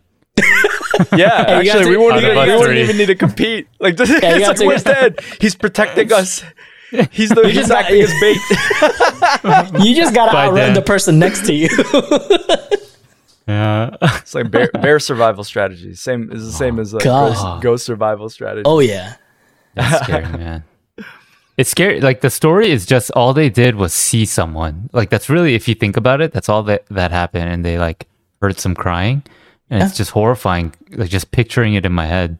Yeah, 1.17 1.61
you 1.61 1.65
gotta 1.67 1.79
actually, 1.81 1.87
we 1.87 1.91
take- 1.93 1.99
won't, 1.99 2.17
even, 2.23 2.31
we 2.37 2.55
won't 2.57 2.73
even 2.77 2.97
need 2.97 3.07
to 3.07 3.15
compete. 3.15 3.69
Like, 3.81 3.97
this, 3.99 4.09
you 4.11 4.17
it's 4.17 4.23
gotta 4.25 4.47
like 4.47 4.57
take- 4.57 4.67
where's 4.67 4.83
Dad? 4.85 5.21
He's 5.41 5.55
protecting 5.55 6.13
us. 6.13 6.43
He's 7.11 7.29
the 7.31 7.43
he's 7.47 7.55
just 7.55 7.69
got- 7.69 7.85
acting 7.85 8.03
as 8.03 8.13
bait. 8.21 9.85
you 9.85 9.95
just 9.95 10.15
gotta 10.15 10.33
By 10.33 10.47
outrun 10.47 10.55
then. 10.57 10.75
the 10.75 10.83
person 10.83 11.19
next 11.19 11.45
to 11.47 11.53
you. 11.55 11.69
Yeah. 13.47 13.97
It's 14.03 14.35
like 14.35 14.51
bear, 14.51 14.71
bear 14.75 14.99
survival 15.01 15.43
strategy. 15.43 15.95
Same 15.95 16.31
is 16.31 16.45
the 16.45 16.53
same 16.53 16.79
oh, 16.79 16.83
as 16.83 16.93
like 16.93 17.05
ghost, 17.05 17.63
ghost 17.63 17.87
survival 17.87 18.29
strategy. 18.29 18.65
oh 18.67 18.81
yeah. 18.81 19.15
That's 19.75 20.05
scary, 20.05 20.25
man. 20.37 20.65
It's 21.57 21.71
scary. 21.71 22.01
Like 22.01 22.21
the 22.21 22.31
story 22.31 22.71
is 22.71 22.85
just 22.85 23.11
all 23.13 23.33
they 23.33 23.49
did 23.49 23.75
was 23.77 23.95
see 23.95 24.27
someone. 24.27 24.91
Like 24.93 25.09
that's 25.11 25.31
really, 25.31 25.55
if 25.55 25.67
you 25.67 25.75
think 25.75 25.97
about 25.97 26.21
it, 26.21 26.33
that's 26.33 26.49
all 26.49 26.63
that 26.65 26.85
that 26.91 27.11
happened, 27.11 27.49
and 27.49 27.65
they 27.65 27.79
like 27.79 28.07
heard 28.43 28.59
some 28.61 28.75
crying, 28.75 29.23
and 29.71 29.83
it's 29.83 29.97
just 29.97 30.11
horrifying. 30.13 30.75
Like 30.91 31.11
just 31.11 31.31
picturing 31.31 31.75
it 31.75 31.85
in 31.87 31.93
my 31.93 32.07
head. 32.07 32.39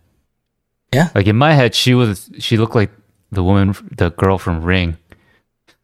Yeah. 0.95 1.11
Like 1.15 1.27
in 1.27 1.37
my 1.37 1.53
head, 1.55 1.75
she 1.75 1.95
was 1.95 2.31
she 2.39 2.57
looked 2.57 2.75
like 2.75 2.91
the 3.31 3.43
woman, 3.45 3.75
the 3.97 4.11
girl 4.11 4.39
from 4.39 4.63
Ring. 4.65 4.97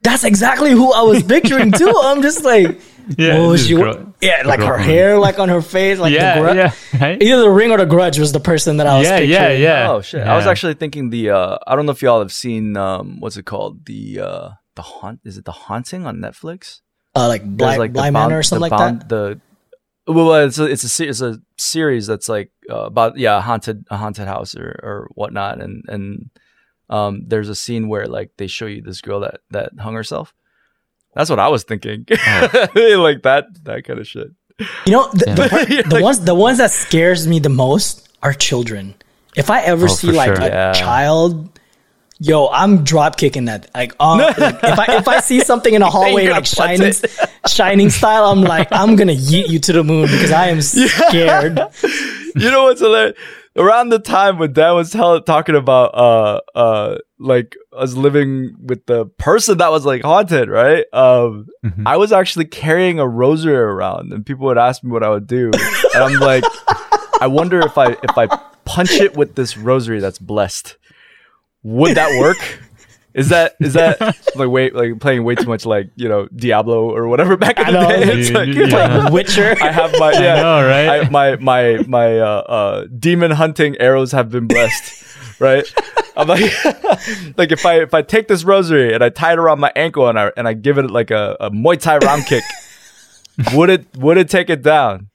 That's 0.03 0.25
exactly 0.25 0.71
who 0.71 0.93
I 0.93 1.03
was 1.03 1.23
picturing 1.23 1.73
too. 1.73 1.93
I'm 2.03 2.21
just 2.23 2.45
like, 2.45 2.79
Yeah, 3.17 3.39
what 3.41 3.49
was 3.49 3.67
she? 3.67 3.75
girl- 3.75 4.13
yeah, 4.21 4.43
like 4.47 4.61
her 4.61 4.79
hair, 4.79 5.19
like 5.19 5.39
on 5.39 5.49
her 5.51 5.61
face, 5.63 5.99
like 5.99 6.13
yeah, 6.13 6.35
the 6.37 6.41
grudge. 6.41 6.57
yeah, 6.57 6.73
right? 7.01 7.23
Either 7.23 7.43
the 7.43 7.51
ring 7.51 7.71
or 7.71 7.77
the 7.79 7.85
grudge 7.87 8.19
was 8.19 8.33
the 8.33 8.41
person 8.41 8.79
that 8.79 8.87
I 8.87 8.99
was 8.99 9.07
yeah, 9.07 9.19
picturing. 9.19 9.31
yeah, 9.63 9.85
yeah. 9.85 9.91
Oh 9.91 10.01
shit! 10.01 10.27
I 10.27 10.37
was 10.37 10.47
actually 10.47 10.75
thinking 10.75 11.11
the. 11.11 11.31
uh 11.31 11.59
I 11.67 11.75
don't 11.77 11.85
know 11.87 11.93
if 11.93 12.01
y'all 12.03 12.21
have 12.21 12.33
seen 12.33 12.77
um 12.77 13.21
what's 13.21 13.37
it 13.37 13.45
called 13.45 13.85
the 13.87 14.21
uh 14.21 14.49
the 14.77 14.83
haunt 14.83 15.21
is 15.25 15.37
it 15.39 15.45
the 15.45 15.53
haunting 15.53 16.07
on 16.07 16.17
Netflix? 16.19 16.81
Uh, 17.15 17.29
like 17.29 17.43
There's, 17.43 17.57
blind, 17.57 17.79
like 17.79 17.91
the 17.93 17.99
blind 18.01 18.15
bound- 18.15 18.31
manor 18.31 18.39
or 18.41 18.43
something 18.43 18.69
the 18.69 18.75
like 18.77 18.79
bound- 18.79 19.01
that. 19.03 19.09
The 19.09 19.41
well, 20.07 20.35
it's 20.47 20.59
a 20.59 20.65
it's 20.65 21.01
a 21.01 21.09
it's 21.09 21.21
a 21.21 21.41
series 21.57 22.07
that's 22.07 22.29
like 22.29 22.51
uh, 22.71 22.85
about 22.87 23.17
yeah 23.17 23.39
a 23.39 23.41
haunted 23.41 23.87
a 23.91 23.97
haunted 23.97 24.27
house 24.27 24.55
or 24.57 24.79
or 24.83 25.09
whatnot, 25.15 25.61
and 25.61 25.83
and 25.89 26.31
um 26.91 27.25
there's 27.27 27.49
a 27.49 27.55
scene 27.55 27.89
where 27.89 28.07
like 28.07 28.31
they 28.37 28.47
show 28.47 28.67
you 28.67 28.83
this 28.83 29.01
girl 29.01 29.21
that 29.21 29.41
that 29.51 29.71
hung 29.79 29.95
herself. 29.95 30.35
That's 31.15 31.31
what 31.31 31.39
I 31.39 31.49
was 31.49 31.63
thinking, 31.65 32.07
Oh. 32.11 32.71
like 33.03 33.23
that 33.23 33.47
that 33.65 33.85
kind 33.85 33.99
of 34.01 34.07
shit. 34.07 34.29
You 34.87 34.93
know, 34.93 35.09
the, 35.13 35.25
Yeah. 35.27 35.35
the, 35.35 35.49
part- 35.49 35.69
the 35.91 35.95
like- 35.95 36.03
ones 36.03 36.21
the 36.25 36.35
ones 36.35 36.59
that 36.59 36.71
scares 36.71 37.27
me 37.27 37.39
the 37.39 37.49
most 37.49 38.09
are 38.23 38.33
children. 38.35 38.95
If 39.37 39.49
I 39.51 39.63
ever 39.63 39.85
Oh, 39.87 39.89
see 39.89 40.11
like 40.13 40.37
sure. 40.37 40.45
a 40.45 40.49
Yeah. 40.49 40.73
child, 40.75 41.59
yo, 42.21 42.49
I'm 42.49 42.85
drop 42.85 43.17
kicking 43.17 43.47
that. 43.47 43.69
Like, 43.75 43.95
uh, 43.99 44.17
like 44.39 44.55
if 44.63 44.79
I 44.79 44.97
if 44.99 45.09
I 45.09 45.21
see 45.21 45.41
something 45.41 45.73
in 45.75 45.83
a 45.83 45.91
hallway 45.91 46.29
like 46.29 46.47
shining 46.47 46.83
it. 46.83 47.05
Shining 47.47 47.91
style, 47.91 48.25
I'm 48.27 48.41
like, 48.43 48.69
I'm 48.73 48.97
gonna 48.97 49.13
yeet 49.15 49.49
you 49.49 49.59
to 49.61 49.73
the 49.73 49.85
moon 49.85 50.07
because 50.07 50.33
I 50.33 50.49
am 50.49 50.61
scared. 50.63 51.61
you 52.37 52.51
know 52.51 52.65
what's 52.65 52.81
hilarious? 52.81 53.17
Around 53.57 53.91
the 53.91 54.01
time 54.01 54.39
when 54.39 54.53
Dan 54.53 54.75
was 54.75 54.91
tell- 54.91 55.21
talking 55.21 55.55
about 55.55 55.95
uh 55.95 56.41
uh 56.57 56.99
like 57.21 57.55
us 57.73 57.95
living 57.95 58.57
with 58.61 58.85
the 58.87 59.07
person 59.07 59.59
that 59.59 59.71
was 59.71 59.85
like 59.87 60.03
haunted, 60.03 60.49
right? 60.49 60.85
Um 60.93 61.47
Mhm. 61.65 61.85
I 61.87 61.97
was 61.97 62.11
actually 62.13 62.47
carrying 62.47 62.99
a 62.99 63.07
rosary 63.07 63.55
around 63.57 64.13
and 64.13 64.27
people 64.27 64.47
would 64.47 64.59
ask 64.59 64.83
me 64.83 64.91
what 64.91 65.05
I 65.05 65.09
would 65.11 65.27
do. 65.29 65.51
And 65.95 66.03
I'm 66.03 66.19
like 66.19 66.45
I 67.21 67.29
wonder 67.29 67.61
if 67.61 67.79
I 67.79 67.93
if 67.93 68.19
I 68.19 68.27
punch 68.65 68.91
it 68.93 69.17
with 69.17 69.37
this 69.37 69.57
rosary 69.57 70.01
that's 70.01 70.19
blessed. 70.19 70.77
Would 71.63 71.97
that 71.97 72.19
work? 72.21 72.39
Is 73.15 73.29
that 73.29 73.55
is 73.61 73.75
that 73.75 74.01
like 74.35 74.49
wait 74.49 74.75
like 74.75 74.99
playing 75.01 75.23
way 75.23 75.37
too 75.37 75.47
much 75.47 75.65
like, 75.65 75.91
you 75.95 76.09
know, 76.09 76.27
Diablo 76.35 76.91
or 76.91 77.07
whatever 77.07 77.37
back 77.37 77.59
in 77.61 77.67
I 77.67 77.71
the 77.73 77.81
know. 77.81 77.89
day? 77.89 78.03
It's 78.21 78.31
Yeah, 78.31 78.39
like, 78.39 78.49
yeah. 78.55 78.69
Playing 78.99 79.13
Witcher. 79.13 79.57
I 79.63 79.71
have 79.71 79.93
my 79.99 80.13
yeah, 80.13 80.43
know, 80.43 80.67
right? 80.67 80.89
I, 81.07 81.09
my 81.11 81.37
my 81.37 81.85
my 81.87 82.19
uh, 82.19 82.27
uh, 82.27 82.87
demon 82.99 83.31
hunting 83.31 83.77
arrows 83.81 84.11
have 84.13 84.31
been 84.31 84.49
blessed, 84.49 85.41
right? 85.41 85.65
I'm 86.17 86.27
like, 86.29 86.43
like 87.37 87.53
if 87.53 87.65
I 87.65 87.83
if 87.83 87.95
I 87.95 88.03
take 88.03 88.27
this 88.29 88.43
rosary 88.45 88.93
and 88.95 89.03
I 89.05 89.11
tie 89.11 89.33
it 89.33 89.39
around 89.39 89.61
my 89.61 89.73
ankle 89.77 90.09
and 90.09 90.19
I 90.19 90.33
and 90.37 90.47
I 90.49 90.55
give 90.55 90.79
it 90.79 90.91
like 90.91 91.11
a, 91.13 91.37
a 91.41 91.51
Muay 91.51 91.79
Thai 91.81 91.99
round 91.99 92.27
kick, 92.27 92.43
would 93.53 93.71
it 93.71 93.87
would 93.97 94.17
it 94.19 94.29
take 94.29 94.51
it 94.51 94.63
down? 94.63 95.09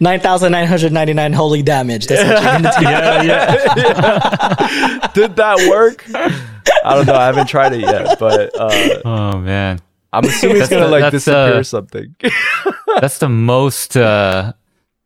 nine 0.00 0.20
thousand 0.20 0.52
nine 0.52 0.66
hundred 0.66 0.92
ninety 0.92 1.12
nine 1.12 1.32
holy 1.32 1.62
damage. 1.62 2.06
That's 2.06 2.22
what 2.22 2.42
you're 2.42 2.52
gonna 2.52 2.72
do. 2.78 2.84
yeah, 2.84 3.22
yeah. 5.00 5.08
Did 5.14 5.36
that 5.36 5.68
work? 5.70 6.04
I 6.84 6.94
don't 6.94 7.06
know. 7.06 7.14
I 7.14 7.26
haven't 7.26 7.48
tried 7.48 7.72
it 7.72 7.80
yet, 7.80 8.18
but 8.18 8.54
uh, 8.58 9.00
Oh 9.04 9.38
man, 9.38 9.80
I'm 10.12 10.24
assuming 10.24 10.58
it's 10.58 10.68
That's 10.68 10.80
gonna 10.80 10.86
the- 10.94 11.00
like 11.00 11.10
disappear 11.12 11.54
uh, 11.54 11.58
or 11.58 11.64
something. 11.64 12.14
that's 13.00 13.18
the 13.18 13.28
most 13.28 13.96
uh, 13.96 14.52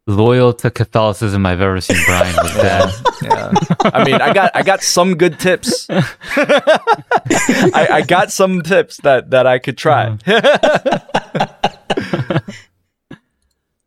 loyal 0.06 0.52
to 0.54 0.70
Catholicism 0.70 1.44
I've 1.46 1.60
ever 1.60 1.80
seen 1.80 1.96
Brian 2.06 2.34
with 2.42 2.54
that. 2.54 2.92
yeah. 3.22 3.90
I 3.92 4.04
mean, 4.04 4.14
I 4.20 4.32
got 4.32 4.50
I 4.54 4.62
got 4.62 4.82
some 4.82 5.16
good 5.16 5.38
tips. 5.40 5.86
I, 5.90 7.88
I 7.90 8.02
got 8.02 8.30
some 8.32 8.62
tips 8.62 8.98
that 8.98 9.30
that 9.30 9.46
I 9.46 9.58
could 9.58 9.76
try. 9.78 10.16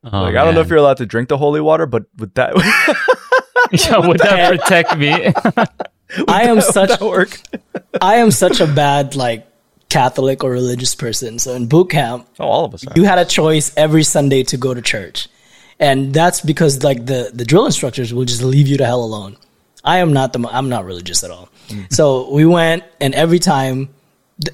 Oh, 0.06 0.24
like 0.24 0.36
I 0.36 0.44
don't 0.44 0.54
know 0.54 0.60
if 0.60 0.68
you're 0.68 0.80
allowed 0.80 0.98
to 0.98 1.06
drink 1.06 1.30
the 1.30 1.38
holy 1.38 1.62
water, 1.62 1.86
but 1.86 2.04
with 2.18 2.34
that 2.34 2.52
yeah, 3.72 4.06
would 4.06 4.20
that 4.20 4.60
protect 4.60 4.98
me? 4.98 5.32
I 6.28 6.44
am 6.44 6.62
such 6.62 7.00
work. 7.00 7.40
I 8.02 8.16
am 8.16 8.32
such 8.32 8.60
a 8.60 8.68
bad 8.68 9.16
like 9.16 9.48
Catholic 9.90 10.44
or 10.44 10.52
religious 10.52 10.96
person. 10.96 11.40
So 11.40 11.54
in 11.54 11.68
boot 11.68 11.90
camp, 11.90 12.28
Oh, 12.40 12.46
all 12.48 12.66
of 12.66 12.74
us. 12.74 12.86
Are. 12.88 12.94
you 12.96 13.04
had 13.04 13.20
a 13.20 13.26
choice 13.26 13.72
every 13.78 14.04
Sunday 14.04 14.44
to 14.44 14.58
go 14.58 14.74
to 14.74 14.82
church. 14.82 15.28
And 15.80 16.14
that's 16.14 16.42
because 16.42 16.84
like 16.84 17.06
the, 17.06 17.32
the 17.34 17.46
drill 17.46 17.66
instructors 17.66 18.14
will 18.14 18.26
just 18.26 18.42
leave 18.42 18.68
you 18.68 18.78
to 18.78 18.86
hell 18.86 19.04
alone. 19.04 19.38
I 19.84 19.98
am 19.98 20.14
not 20.14 20.34
the 20.34 20.48
I'm 20.50 20.70
not 20.70 20.86
religious 20.86 21.24
at 21.24 21.32
all. 21.32 21.50
So 21.90 22.32
we 22.32 22.46
went 22.46 22.84
and 23.02 23.14
every 23.16 23.40
time 23.40 23.90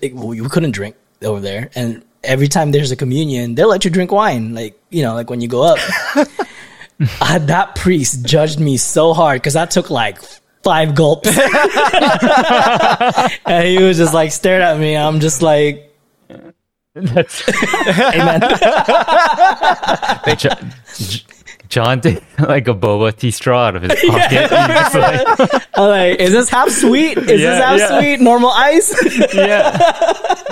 we 0.01 0.39
couldn't 0.49 0.71
drink 0.71 0.95
over 1.21 1.39
there 1.39 1.69
and 1.75 2.03
every 2.23 2.47
time 2.47 2.71
there's 2.71 2.91
a 2.91 2.95
communion, 2.95 3.55
they'll 3.55 3.67
let 3.69 3.85
you 3.85 3.91
drink 3.91 4.11
wine 4.11 4.53
like, 4.55 4.79
you 4.89 5.03
know, 5.03 5.13
like 5.13 5.29
when 5.29 5.41
you 5.41 5.47
go 5.47 5.63
up. 5.63 5.79
uh, 7.21 7.39
that 7.39 7.75
priest 7.75 8.25
judged 8.25 8.59
me 8.59 8.77
so 8.77 9.13
hard 9.13 9.41
cuz 9.43 9.55
I 9.55 9.65
took 9.65 9.89
like 9.89 10.19
five 10.63 10.95
gulps. 10.95 11.27
and 13.45 13.67
he 13.67 13.81
was 13.81 13.97
just 13.97 14.13
like 14.13 14.31
staring 14.31 14.63
at 14.63 14.77
me. 14.79 14.95
I'm 14.97 15.19
just 15.19 15.41
like 15.41 15.93
That's 16.93 17.43
amen. 17.87 18.41
John 21.69 21.99
did 21.99 22.23
like 22.39 22.67
a 22.67 22.73
boba 22.73 23.15
tea 23.15 23.29
straw 23.29 23.67
out 23.67 23.75
of 23.75 23.83
his 23.83 23.93
pocket. 24.03 24.49
Just 24.49 24.95
like, 25.49 25.63
I'm 25.75 25.87
like, 25.89 26.19
is 26.19 26.31
this 26.31 26.49
half 26.49 26.69
sweet? 26.69 27.15
Is 27.15 27.27
this 27.27 27.41
Yeah, 27.41 27.61
half 27.61 27.77
yeah. 27.77 27.99
sweet? 27.99 28.21
Normal 28.21 28.49
ice? 28.49 28.91
yeah. 29.35 29.77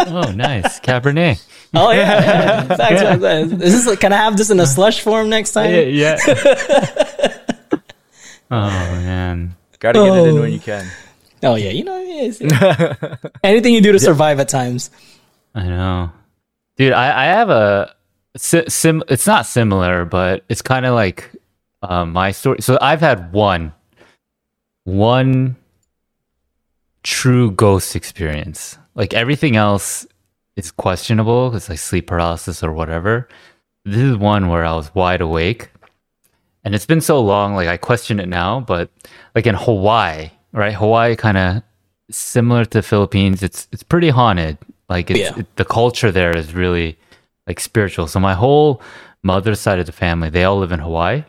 Oh, 0.07 0.31
nice 0.31 0.79
Cabernet. 0.79 1.43
oh 1.73 1.89
yeah. 1.91 2.21
yeah. 2.21 2.63
Facts, 2.75 3.01
facts. 3.01 3.23
Is 3.51 3.59
this 3.73 3.87
like, 3.87 3.99
can 3.99 4.13
I 4.13 4.17
have 4.17 4.37
this 4.37 4.51
in 4.51 4.59
a 4.59 4.67
slush 4.67 5.01
form 5.01 5.29
next 5.29 5.53
time? 5.53 5.71
Yeah. 5.71 5.81
yeah. 5.81 6.17
oh 8.51 8.69
man. 8.69 9.55
Gotta 9.79 9.99
get 9.99 10.07
it 10.07 10.27
in 10.29 10.37
Oh. 10.37 10.41
when 10.41 10.51
you 10.53 10.59
can. 10.59 10.85
Oh 11.43 11.55
yeah, 11.55 11.69
you 11.69 11.83
know, 11.83 11.97
it's, 12.03 12.41
anything 13.43 13.73
you 13.73 13.81
do 13.81 13.91
to 13.91 13.99
survive 13.99 14.39
at 14.39 14.49
times. 14.49 14.89
I 15.53 15.63
know, 15.67 16.11
dude. 16.77 16.93
I, 16.93 17.23
I 17.23 17.25
have 17.25 17.49
a 17.49 17.93
sim. 18.35 19.03
It's 19.07 19.27
not 19.27 19.45
similar, 19.45 20.03
but 20.05 20.43
it's 20.49 20.61
kind 20.63 20.85
of 20.85 20.95
like 20.95 21.31
uh, 21.83 22.05
my 22.05 22.31
story. 22.31 22.61
So 22.61 22.77
I've 22.81 23.01
had 23.01 23.31
one, 23.33 23.71
one 24.85 25.55
true 27.03 27.51
ghost 27.51 27.95
experience. 27.95 28.77
Like 28.95 29.13
everything 29.13 29.55
else 29.55 30.07
is 30.55 30.71
questionable. 30.71 31.55
It's 31.55 31.69
like 31.69 31.79
sleep 31.79 32.07
paralysis 32.07 32.63
or 32.63 32.71
whatever. 32.71 33.27
This 33.85 33.97
is 34.01 34.17
one 34.17 34.49
where 34.49 34.65
I 34.65 34.73
was 34.75 34.93
wide 34.95 35.21
awake, 35.21 35.69
and 36.67 36.75
it's 36.75 36.85
been 36.85 36.99
so 36.99 37.21
long. 37.21 37.55
Like 37.55 37.69
I 37.69 37.77
question 37.77 38.19
it 38.19 38.27
now, 38.27 38.59
but 38.59 38.89
like 39.33 39.47
in 39.47 39.55
Hawaii, 39.55 40.31
right? 40.51 40.73
Hawaii 40.73 41.15
kind 41.15 41.37
of 41.37 41.63
similar 42.11 42.65
to 42.65 42.81
Philippines. 42.81 43.41
It's 43.41 43.69
it's 43.71 43.83
pretty 43.83 44.09
haunted. 44.09 44.57
Like 44.89 45.09
it's, 45.09 45.17
Yeah. 45.21 45.39
it, 45.39 45.55
the 45.55 45.63
culture 45.63 46.11
there 46.11 46.35
is 46.35 46.53
really 46.53 46.97
like 47.47 47.61
spiritual. 47.61 48.07
So 48.07 48.19
my 48.19 48.33
whole 48.33 48.81
mother's 49.23 49.61
side 49.61 49.79
of 49.79 49.85
the 49.85 49.93
family, 49.93 50.29
they 50.29 50.43
all 50.43 50.59
live 50.59 50.73
in 50.73 50.79
Hawaii. 50.81 51.23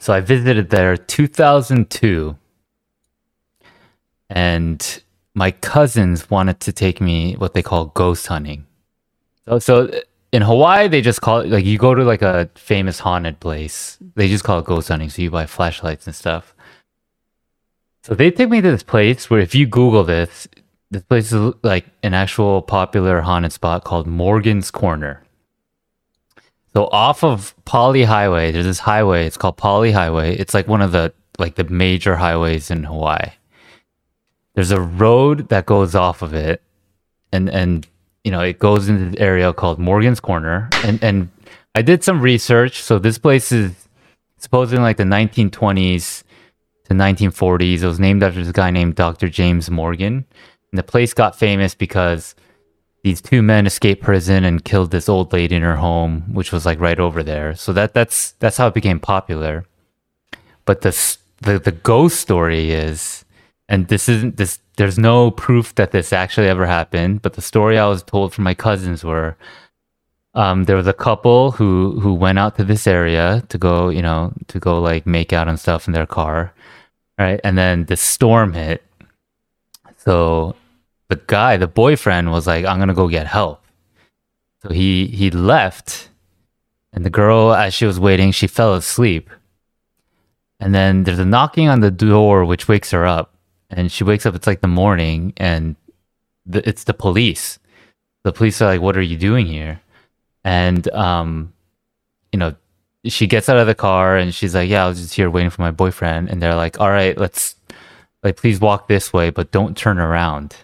So 0.00 0.12
I 0.12 0.18
visited 0.18 0.70
there 0.70 0.96
2002, 0.96 2.36
and 4.28 5.02
my 5.34 5.52
cousins 5.52 6.28
wanted 6.28 6.58
to 6.60 6.72
take 6.72 7.00
me 7.00 7.34
what 7.34 7.54
they 7.54 7.62
call 7.62 7.84
ghost 7.86 8.26
hunting. 8.26 8.66
So 9.44 9.60
so 9.60 10.00
in 10.32 10.42
Hawaii, 10.42 10.88
they 10.88 11.00
just 11.00 11.20
call 11.20 11.40
it 11.40 11.48
like 11.48 11.64
you 11.64 11.78
go 11.78 11.94
to 11.94 12.04
like 12.04 12.22
a 12.22 12.48
famous 12.54 13.00
haunted 13.00 13.40
place. 13.40 13.98
They 14.14 14.28
just 14.28 14.44
call 14.44 14.60
it 14.60 14.64
ghost 14.64 14.88
hunting. 14.88 15.10
So 15.10 15.22
you 15.22 15.30
buy 15.30 15.46
flashlights 15.46 16.06
and 16.06 16.14
stuff. 16.14 16.54
So 18.02 18.14
they 18.14 18.30
take 18.30 18.48
me 18.48 18.60
to 18.60 18.70
this 18.70 18.82
place 18.82 19.28
where 19.28 19.40
if 19.40 19.54
you 19.54 19.66
Google 19.66 20.04
this, 20.04 20.48
this 20.90 21.02
place 21.02 21.32
is 21.32 21.54
like 21.62 21.86
an 22.02 22.14
actual 22.14 22.62
popular 22.62 23.20
haunted 23.20 23.52
spot 23.52 23.84
called 23.84 24.06
Morgan's 24.06 24.70
Corner. 24.70 25.22
So 26.72 26.86
off 26.86 27.24
of 27.24 27.54
Pali 27.64 28.04
Highway, 28.04 28.52
there's 28.52 28.64
this 28.64 28.78
highway. 28.78 29.26
It's 29.26 29.36
called 29.36 29.56
Pali 29.56 29.90
Highway. 29.92 30.36
It's 30.36 30.54
like 30.54 30.68
one 30.68 30.82
of 30.82 30.92
the 30.92 31.12
like 31.38 31.56
the 31.56 31.64
major 31.64 32.16
highways 32.16 32.70
in 32.70 32.84
Hawaii. 32.84 33.32
There's 34.54 34.70
a 34.70 34.80
road 34.80 35.48
that 35.48 35.66
goes 35.66 35.94
off 35.94 36.22
of 36.22 36.34
it, 36.34 36.62
and 37.32 37.48
and 37.48 37.86
you 38.24 38.30
know 38.30 38.40
it 38.40 38.58
goes 38.58 38.88
into 38.88 39.10
the 39.10 39.20
area 39.20 39.52
called 39.52 39.78
Morgan's 39.78 40.20
Corner. 40.20 40.68
And 40.84 41.02
and 41.02 41.30
I 41.74 41.82
did 41.82 42.02
some 42.02 42.20
research. 42.20 42.82
So 42.82 42.98
this 42.98 43.18
place 43.18 43.52
is 43.52 43.72
supposedly 44.38 44.82
like 44.82 44.96
the 44.96 45.04
1920s 45.04 46.24
to 46.84 46.94
1940s. 46.94 47.82
It 47.82 47.86
was 47.86 48.00
named 48.00 48.22
after 48.22 48.42
this 48.42 48.52
guy 48.52 48.70
named 48.70 48.96
Dr. 48.96 49.28
James 49.28 49.70
Morgan. 49.70 50.24
And 50.72 50.78
the 50.78 50.82
place 50.82 51.14
got 51.14 51.38
famous 51.38 51.74
because 51.74 52.34
these 53.02 53.20
two 53.20 53.42
men 53.42 53.66
escaped 53.66 54.02
prison 54.02 54.44
and 54.44 54.64
killed 54.64 54.90
this 54.90 55.08
old 55.08 55.32
lady 55.32 55.56
in 55.56 55.62
her 55.62 55.76
home, 55.76 56.34
which 56.34 56.52
was 56.52 56.66
like 56.66 56.80
right 56.80 56.98
over 56.98 57.22
there. 57.22 57.54
So 57.54 57.72
that 57.72 57.94
that's 57.94 58.32
that's 58.32 58.56
how 58.56 58.68
it 58.68 58.74
became 58.74 59.00
popular. 59.00 59.64
But 60.64 60.82
the 60.82 61.16
the 61.40 61.58
the 61.58 61.72
ghost 61.72 62.20
story 62.20 62.72
is, 62.72 63.24
and 63.68 63.88
this 63.88 64.08
isn't 64.08 64.36
this. 64.36 64.58
There's 64.80 64.98
no 64.98 65.30
proof 65.30 65.74
that 65.74 65.90
this 65.90 66.10
actually 66.10 66.48
ever 66.48 66.64
happened. 66.64 67.20
But 67.20 67.34
the 67.34 67.42
story 67.42 67.76
I 67.76 67.86
was 67.86 68.02
told 68.02 68.32
from 68.32 68.44
my 68.44 68.54
cousins 68.54 69.04
were, 69.04 69.36
um, 70.32 70.64
there 70.64 70.76
was 70.76 70.86
a 70.86 70.94
couple 70.94 71.50
who 71.50 72.00
who 72.00 72.14
went 72.14 72.38
out 72.38 72.56
to 72.56 72.64
this 72.64 72.86
area 72.86 73.44
to 73.50 73.58
go, 73.58 73.90
you 73.90 74.00
know, 74.00 74.32
to 74.48 74.58
go 74.58 74.80
like 74.80 75.04
make 75.06 75.34
out 75.34 75.48
and 75.48 75.60
stuff 75.60 75.86
in 75.86 75.92
their 75.92 76.06
car, 76.06 76.54
right? 77.18 77.38
And 77.44 77.58
then 77.58 77.84
the 77.84 77.96
storm 77.98 78.54
hit. 78.54 78.82
So 79.98 80.56
the 81.10 81.20
guy, 81.26 81.58
the 81.58 81.68
boyfriend, 81.68 82.32
was 82.32 82.46
like, 82.46 82.64
"I'm 82.64 82.78
gonna 82.78 82.94
go 82.94 83.06
get 83.06 83.26
help." 83.26 83.60
So 84.62 84.70
he 84.70 85.08
he 85.08 85.30
left, 85.30 86.08
and 86.94 87.04
the 87.04 87.10
girl, 87.10 87.52
as 87.52 87.74
she 87.74 87.84
was 87.84 88.00
waiting, 88.00 88.32
she 88.32 88.46
fell 88.46 88.72
asleep. 88.74 89.28
And 90.58 90.74
then 90.74 91.04
there's 91.04 91.18
a 91.18 91.26
knocking 91.26 91.68
on 91.68 91.80
the 91.80 91.90
door, 91.90 92.46
which 92.46 92.66
wakes 92.66 92.92
her 92.92 93.04
up, 93.04 93.34
and 93.70 93.90
she 93.90 94.04
wakes 94.04 94.26
up. 94.26 94.34
It's 94.34 94.46
like 94.46 94.60
the 94.60 94.68
morning, 94.68 95.32
and 95.36 95.76
the, 96.46 96.66
it's 96.68 96.84
the 96.84 96.94
police. 96.94 97.58
The 98.24 98.32
police 98.32 98.60
are 98.60 98.66
like, 98.66 98.80
"What 98.80 98.96
are 98.96 99.02
you 99.02 99.16
doing 99.16 99.46
here?" 99.46 99.80
And 100.44 100.90
um, 100.92 101.52
you 102.32 102.38
know, 102.38 102.54
she 103.04 103.26
gets 103.26 103.48
out 103.48 103.58
of 103.58 103.66
the 103.66 103.74
car 103.74 104.16
and 104.16 104.34
she's 104.34 104.54
like, 104.54 104.68
"Yeah, 104.68 104.84
I 104.84 104.88
was 104.88 105.00
just 105.00 105.14
here 105.14 105.30
waiting 105.30 105.50
for 105.50 105.62
my 105.62 105.70
boyfriend." 105.70 106.28
And 106.28 106.42
they're 106.42 106.54
like, 106.54 106.80
"All 106.80 106.90
right, 106.90 107.16
let's 107.16 107.56
like 108.22 108.36
please 108.36 108.60
walk 108.60 108.88
this 108.88 109.12
way, 109.12 109.30
but 109.30 109.50
don't 109.50 109.76
turn 109.76 109.98
around." 109.98 110.56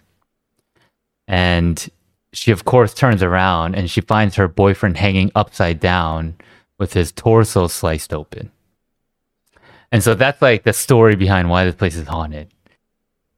And 1.28 1.88
she 2.32 2.50
of 2.50 2.64
course 2.64 2.94
turns 2.94 3.22
around 3.22 3.74
and 3.74 3.90
she 3.90 4.00
finds 4.00 4.36
her 4.36 4.48
boyfriend 4.48 4.96
hanging 4.96 5.32
upside 5.34 5.80
down 5.80 6.36
with 6.78 6.92
his 6.92 7.10
torso 7.12 7.66
sliced 7.66 8.12
open. 8.12 8.50
And 9.90 10.02
so 10.02 10.14
that's 10.14 10.42
like 10.42 10.64
the 10.64 10.72
story 10.72 11.16
behind 11.16 11.48
why 11.48 11.64
this 11.64 11.74
place 11.74 11.96
is 11.96 12.06
haunted. 12.06 12.52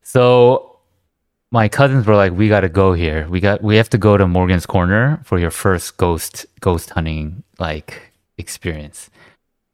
So 0.08 0.78
my 1.50 1.68
cousins 1.68 2.06
were 2.06 2.16
like, 2.16 2.32
"We 2.32 2.48
got 2.48 2.60
to 2.60 2.70
go 2.70 2.94
here. 2.94 3.28
We 3.28 3.40
got 3.40 3.62
we 3.62 3.76
have 3.76 3.90
to 3.90 3.98
go 3.98 4.16
to 4.16 4.26
Morgan's 4.26 4.64
Corner 4.64 5.20
for 5.22 5.38
your 5.38 5.50
first 5.50 5.98
ghost 5.98 6.46
ghost 6.60 6.88
hunting 6.88 7.44
like 7.58 8.10
experience." 8.38 9.10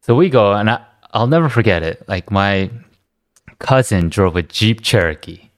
So 0.01 0.13
we 0.13 0.29
go, 0.29 0.51
and 0.51 0.69
I, 0.69 0.83
I'll 1.13 1.27
never 1.27 1.47
forget 1.47 1.83
it. 1.83 2.03
Like 2.09 2.31
my 2.31 2.69
cousin 3.59 4.09
drove 4.09 4.35
a 4.35 4.43
Jeep 4.43 4.81
Cherokee, 4.81 5.51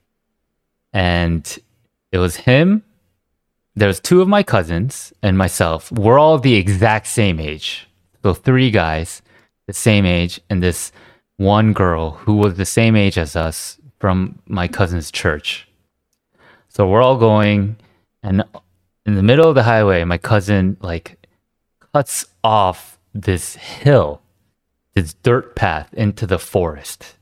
and 0.93 1.43
it 2.11 2.19
was 2.19 2.35
him. 2.35 2.83
There 3.75 3.87
was 3.87 3.99
two 3.99 4.21
of 4.21 4.27
my 4.27 4.43
cousins 4.43 5.11
and 5.23 5.39
myself. 5.39 5.91
We're 5.91 6.19
all 6.19 6.37
the 6.37 6.53
exact 6.53 7.07
same 7.07 7.39
age, 7.39 7.87
so 8.21 8.35
three 8.35 8.69
guys, 8.69 9.23
the 9.65 9.73
same 9.73 10.05
age, 10.05 10.39
and 10.51 10.61
this 10.61 10.91
one 11.37 11.73
girl 11.73 12.11
who 12.11 12.35
was 12.35 12.57
the 12.57 12.65
same 12.65 12.95
age 12.95 13.17
as 13.17 13.35
us 13.35 13.76
from 13.99 14.39
my 14.47 14.67
cousin's 14.67 15.11
church. 15.11 15.67
So 16.69 16.87
we're 16.87 17.01
all 17.01 17.17
going, 17.17 17.77
and 18.21 18.43
in 19.05 19.15
the 19.15 19.23
middle 19.23 19.49
of 19.49 19.55
the 19.55 19.63
highway, 19.63 20.03
my 20.03 20.17
cousin 20.17 20.77
like 20.81 21.17
cuts 21.93 22.25
off 22.43 22.99
this 23.13 23.55
hill, 23.55 24.21
this 24.93 25.13
dirt 25.13 25.55
path 25.55 25.93
into 25.93 26.27
the 26.27 26.39
forest. 26.39 27.15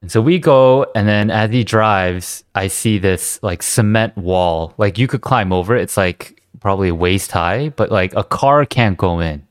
And 0.00 0.10
so 0.10 0.20
we 0.22 0.38
go, 0.38 0.86
and 0.94 1.08
then 1.08 1.30
as 1.30 1.50
he 1.50 1.64
drives, 1.64 2.44
I 2.54 2.68
see 2.68 2.98
this 2.98 3.42
like 3.42 3.62
cement 3.62 4.16
wall. 4.16 4.74
Like 4.78 4.98
you 4.98 5.08
could 5.08 5.22
climb 5.22 5.52
over 5.52 5.74
it. 5.76 5.82
It's 5.82 5.96
like 5.96 6.42
probably 6.60 6.92
waist 6.92 7.32
high, 7.32 7.70
but 7.70 7.90
like 7.90 8.14
a 8.14 8.24
car 8.24 8.64
can't 8.64 8.96
go 8.96 9.20
in. 9.20 9.46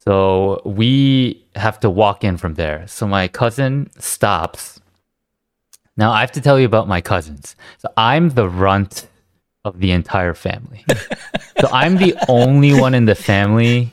So 0.00 0.62
we 0.64 1.44
have 1.54 1.78
to 1.80 1.90
walk 1.90 2.24
in 2.24 2.38
from 2.38 2.54
there. 2.54 2.86
So 2.86 3.06
my 3.06 3.28
cousin 3.28 3.90
stops. 3.98 4.77
Now 5.98 6.12
I 6.12 6.20
have 6.20 6.32
to 6.32 6.40
tell 6.40 6.58
you 6.60 6.64
about 6.64 6.86
my 6.86 7.00
cousins. 7.00 7.56
So 7.78 7.92
I'm 7.96 8.30
the 8.30 8.48
runt 8.48 9.08
of 9.64 9.80
the 9.80 9.90
entire 9.90 10.32
family. 10.32 10.84
so 11.60 11.68
I'm 11.72 11.96
the 11.96 12.16
only 12.28 12.72
one 12.72 12.94
in 12.94 13.04
the 13.04 13.16
family 13.16 13.92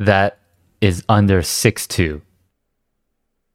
that 0.00 0.38
is 0.80 1.04
under 1.08 1.42
six 1.42 1.86
two. 1.86 2.20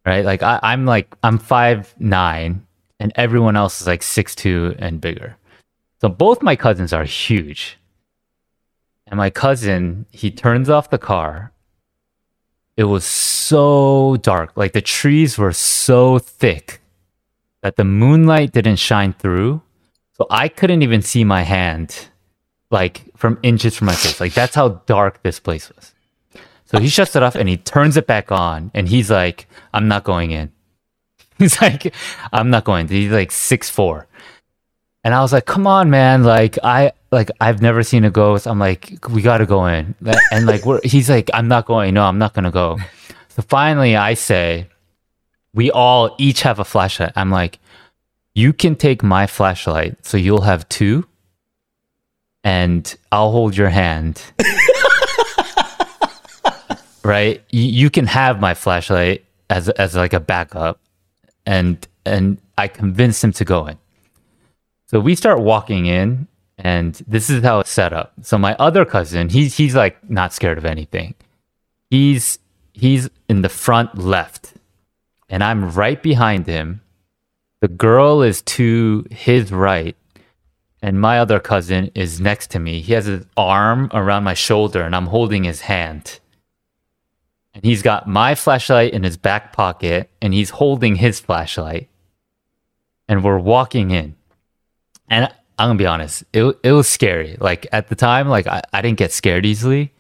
Right? 0.06 0.24
Like 0.24 0.42
I, 0.42 0.60
I'm 0.64 0.86
like 0.86 1.14
I'm 1.22 1.38
five 1.38 1.94
nine 2.00 2.66
and 2.98 3.12
everyone 3.16 3.58
else 3.58 3.82
is 3.82 3.88
like 3.88 4.04
six 4.04 4.36
two 4.36 4.74
and 4.80 5.02
bigger. 5.02 5.36
So 6.00 6.08
both 6.08 6.42
my 6.42 6.56
cousins 6.56 6.94
are 6.94 7.04
huge. 7.04 7.78
And 9.06 9.18
my 9.18 9.30
cousin, 9.30 10.06
he 10.12 10.32
turns 10.32 10.70
off 10.70 10.90
the 10.90 10.98
car. 10.98 11.52
It 12.78 12.86
was 12.86 13.04
so 13.04 14.16
dark. 14.22 14.56
Like 14.56 14.72
the 14.72 14.82
trees 14.82 15.38
were 15.38 15.52
so 15.52 16.18
thick 16.18 16.81
that 17.62 17.76
the 17.76 17.84
moonlight 17.84 18.52
didn't 18.52 18.78
shine 18.78 19.14
through. 19.14 19.62
So 20.14 20.28
I 20.30 20.48
couldn't 20.48 20.82
even 20.82 21.02
see 21.02 21.24
my 21.24 21.42
hand 21.42 22.10
like 22.72 23.04
from 23.16 23.38
inches 23.44 23.76
from 23.76 23.88
my 23.88 23.94
face. 23.96 24.20
Like 24.20 24.34
that's 24.34 24.56
how 24.56 24.82
dark 24.86 25.22
this 25.24 25.40
place 25.40 25.72
was. 25.76 25.94
So 26.66 26.80
he 26.80 26.88
shuts 26.88 27.16
it 27.16 27.24
off 27.24 27.36
and 27.36 27.50
he 27.50 27.58
turns 27.58 27.98
it 27.98 28.08
back 28.08 28.32
on 28.32 28.72
and 28.74 28.88
he's 28.88 29.12
like, 29.12 29.48
I'm 29.74 29.88
not 29.88 30.04
going 30.04 30.32
in. 30.32 30.52
He's 31.38 31.60
like, 31.60 31.92
I'm 32.32 32.52
not 32.52 32.66
going. 32.66 32.88
He's 32.88 33.12
like 33.12 33.32
six 33.32 33.68
four. 33.68 34.08
And 35.04 35.16
I 35.16 35.22
was 35.22 35.34
like, 35.34 35.48
come 35.48 35.66
on, 35.66 35.90
man. 35.90 36.24
Like 36.24 36.60
I 36.64 36.92
like 37.12 37.32
I've 37.42 37.64
never 37.64 37.82
seen 37.82 38.06
a 38.06 38.12
ghost. 38.12 38.46
I'm 38.48 38.60
like, 38.60 38.94
we 39.10 39.24
gotta 39.24 39.48
go 39.48 39.66
in. 39.66 39.96
And 40.32 40.46
like 40.46 40.66
we're 40.66 40.80
he's 40.84 41.10
like, 41.10 41.32
I'm 41.34 41.48
not 41.48 41.66
going. 41.66 41.96
No, 41.96 42.04
I'm 42.04 42.20
not 42.20 42.36
gonna 42.36 42.52
go. 42.52 42.78
So 43.30 43.42
finally 43.42 43.96
I 43.96 44.14
say, 44.14 44.68
we 45.54 45.72
all 45.72 46.16
each 46.18 46.42
have 46.42 46.60
a 46.60 46.66
flashlight. 46.66 47.14
I'm 47.16 47.30
like, 47.30 47.60
you 48.34 48.54
can 48.54 48.76
take 48.76 49.04
my 49.04 49.28
flashlight, 49.28 50.06
so 50.06 50.18
you'll 50.18 50.42
have 50.42 50.68
two, 50.70 51.06
and 52.44 52.96
I'll 53.12 53.32
hold 53.32 53.58
your 53.58 53.70
hand. 53.70 54.22
right? 57.04 57.44
You, 57.52 57.64
you 57.64 57.90
can 57.90 58.08
have 58.08 58.40
my 58.40 58.54
flashlight 58.54 59.26
as 59.50 59.70
as 59.70 59.96
like 59.96 60.14
a 60.14 60.20
backup, 60.20 60.80
and 61.46 61.86
and 62.06 62.38
I 62.58 62.68
convinced 62.68 63.24
him 63.24 63.34
to 63.34 63.46
go 63.46 63.68
in. 63.68 63.78
So 64.88 65.00
we 65.00 65.16
start 65.16 65.40
walking 65.40 65.86
in, 65.86 66.28
and 66.58 66.96
this 67.08 67.30
is 67.30 67.44
how 67.44 67.60
it's 67.60 67.70
set 67.70 67.94
up. 67.94 68.14
So 68.22 68.38
my 68.38 68.56
other 68.60 68.86
cousin, 68.86 69.30
he's 69.30 69.58
he's 69.58 69.76
like 69.76 70.10
not 70.10 70.34
scared 70.34 70.58
of 70.58 70.66
anything. 70.66 71.16
He's 71.90 72.40
he's 72.74 73.10
in 73.28 73.42
the 73.42 73.50
front 73.50 73.98
left, 73.98 74.54
and 75.32 75.44
I'm 75.44 75.72
right 75.72 76.04
behind 76.04 76.46
him. 76.46 76.82
The 77.62 77.70
girl 77.70 78.22
is 78.22 78.42
to 78.44 79.06
his 79.10 79.52
right, 79.52 79.96
and 80.82 81.00
my 81.00 81.20
other 81.20 81.40
cousin 81.40 81.90
is 81.96 82.20
next 82.20 82.52
to 82.52 82.60
me. 82.60 82.82
He 82.82 82.94
has 82.94 83.06
his 83.06 83.26
arm 83.38 83.90
around 83.94 84.24
my 84.26 84.34
shoulder, 84.34 84.82
and 84.82 84.96
I'm 84.96 85.08
holding 85.08 85.46
his 85.46 85.62
hand. 85.62 86.20
And 87.54 87.64
he's 87.64 87.82
got 87.82 88.08
my 88.08 88.36
flashlight 88.36 88.94
in 88.94 89.04
his 89.04 89.18
back 89.18 89.54
pocket, 89.54 90.10
and 90.22 90.34
he's 90.34 90.52
holding 90.52 90.96
his 90.96 91.20
flashlight. 91.20 91.88
And 93.08 93.24
we're 93.24 93.40
walking 93.40 93.92
in. 93.92 94.16
And 95.10 95.26
I'm 95.58 95.70
gonna 95.70 95.78
be 95.78 95.86
honest, 95.86 96.24
it 96.34 96.58
it 96.64 96.72
was 96.72 96.88
scary. 96.88 97.38
Like 97.40 97.68
at 97.72 97.88
the 97.88 97.96
time, 97.96 98.28
like 98.28 98.48
I, 98.48 98.62
I 98.74 98.82
didn't 98.82 98.98
get 98.98 99.12
scared 99.12 99.46
easily, 99.46 99.94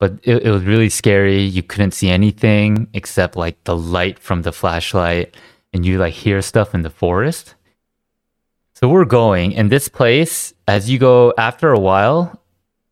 but 0.00 0.14
it, 0.24 0.42
it 0.46 0.50
was 0.50 0.64
really 0.64 0.88
scary. 0.88 1.42
You 1.42 1.62
couldn't 1.62 1.92
see 1.92 2.08
anything 2.08 2.88
except 2.94 3.36
like 3.36 3.62
the 3.64 3.76
light 3.76 4.18
from 4.18 4.42
the 4.42 4.50
flashlight, 4.50 5.36
and 5.72 5.86
you 5.86 5.98
like 5.98 6.14
hear 6.14 6.42
stuff 6.42 6.74
in 6.74 6.82
the 6.82 6.90
forest. 6.90 7.54
So 8.74 8.88
we're 8.88 9.04
going, 9.04 9.54
and 9.54 9.70
this 9.70 9.88
place, 9.88 10.54
as 10.66 10.88
you 10.90 10.98
go 10.98 11.34
after 11.36 11.70
a 11.70 11.78
while, 11.78 12.42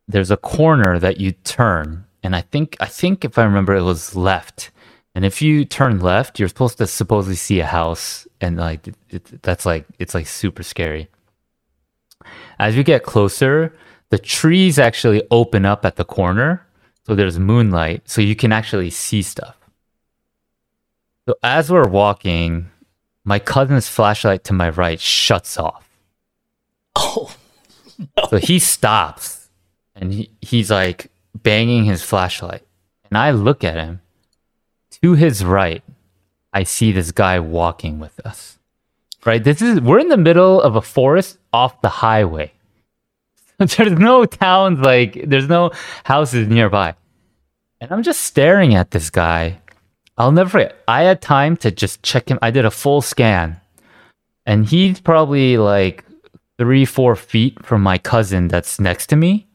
there's 0.07 0.31
a 0.31 0.37
corner 0.37 0.99
that 0.99 1.19
you 1.19 1.33
turn, 1.33 2.05
and 2.23 2.37
I 2.37 2.43
think 2.43 2.77
I 2.79 2.87
think 2.87 3.25
if 3.25 3.39
I 3.39 3.45
remember, 3.45 3.75
it 3.75 3.83
was 3.83 4.15
left. 4.15 4.71
And 5.15 5.25
if 5.25 5.43
you 5.43 5.65
turn 5.65 5.99
left, 5.99 6.39
you're 6.39 6.49
supposed 6.49 6.79
to 6.79 6.87
supposedly 6.87 7.37
see 7.37 7.59
a 7.61 7.67
house, 7.67 8.29
and 8.41 8.59
like 8.59 8.87
it, 8.87 8.95
it, 9.09 9.43
that's 9.43 9.65
like 9.67 9.87
it's 9.99 10.15
like 10.15 10.27
super 10.27 10.63
scary. 10.63 11.09
As 12.59 12.77
you 12.77 12.85
get 12.85 13.03
closer, 13.03 13.75
the 14.11 14.19
trees 14.19 14.79
actually 14.79 15.23
open 15.31 15.65
up 15.65 15.85
at 15.87 15.97
the 15.97 16.05
corner, 16.05 16.67
so 17.09 17.15
there's 17.15 17.39
moonlight, 17.39 18.03
so 18.05 18.21
you 18.21 18.37
can 18.37 18.53
actually 18.53 18.91
see 18.91 19.23
stuff. 19.23 19.57
So 21.27 21.37
as 21.43 21.73
we're 21.73 21.89
walking, 21.89 22.71
my 23.25 23.39
cousin's 23.39 23.89
flashlight 23.89 24.45
to 24.45 24.53
my 24.53 24.69
right 24.69 25.01
shuts 25.01 25.57
off. 25.59 25.89
Oh, 26.97 27.35
So 28.29 28.37
he 28.37 28.59
stops 28.59 29.49
and 29.97 30.13
he, 30.13 30.31
he's 30.43 30.71
like 30.71 31.11
banging 31.35 31.85
his 31.85 32.03
flashlight. 32.03 32.63
And 33.09 33.17
I 33.17 33.31
look 33.31 33.65
at 33.65 33.77
him. 33.77 34.03
To 35.03 35.15
his 35.15 35.45
right, 35.45 35.83
I 36.53 36.65
see 36.65 36.93
this 36.93 37.13
guy 37.13 37.39
walking 37.41 38.01
with 38.01 38.21
us. 38.27 38.59
Right? 39.25 39.43
This 39.43 39.63
is 39.63 39.81
we're 39.81 40.01
in 40.01 40.09
the 40.09 40.17
middle 40.17 40.61
of 40.61 40.77
a 40.77 40.83
forest 40.83 41.39
off 41.53 41.81
the 41.81 41.89
highway. 41.89 42.53
there's 43.59 43.93
no 43.93 44.25
towns 44.25 44.79
like 44.81 45.23
there's 45.27 45.49
no 45.49 45.73
houses 46.05 46.49
nearby. 46.49 46.95
And 47.81 47.93
I'm 47.93 48.03
just 48.03 48.23
staring 48.23 48.75
at 48.75 48.91
this 48.91 49.11
guy. 49.11 49.61
I'll 50.17 50.33
never 50.33 50.51
forget. 50.51 50.77
I 50.89 51.03
had 51.05 51.23
time 51.23 51.57
to 51.59 51.71
just 51.71 52.03
check 52.03 52.29
him. 52.29 52.39
I 52.43 52.51
did 52.51 52.65
a 52.65 52.71
full 52.71 53.03
scan. 53.03 53.61
And 54.45 54.67
he's 54.67 55.01
probably 55.01 55.59
like 55.59 56.05
three, 56.59 56.85
four 56.85 57.15
feet 57.15 57.65
from 57.65 57.83
my 57.83 57.99
cousin 57.99 58.49
that's 58.49 58.81
next 58.81 59.07
to 59.09 59.17
me. 59.17 59.47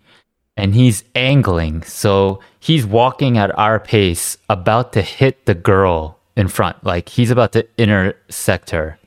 And 0.56 0.74
he's 0.74 1.04
angling. 1.16 1.84
So 1.84 2.40
he's 2.60 2.86
walking 2.86 3.38
at 3.38 3.58
our 3.58 3.80
pace, 3.80 4.38
about 4.50 4.94
to 4.94 5.02
hit 5.02 5.46
the 5.46 5.56
girl 5.56 6.20
in 6.38 6.48
front. 6.48 6.84
Like 6.84 7.10
he's 7.10 7.32
about 7.32 7.52
to 7.54 7.68
intersect 7.78 8.70
her. 8.70 8.98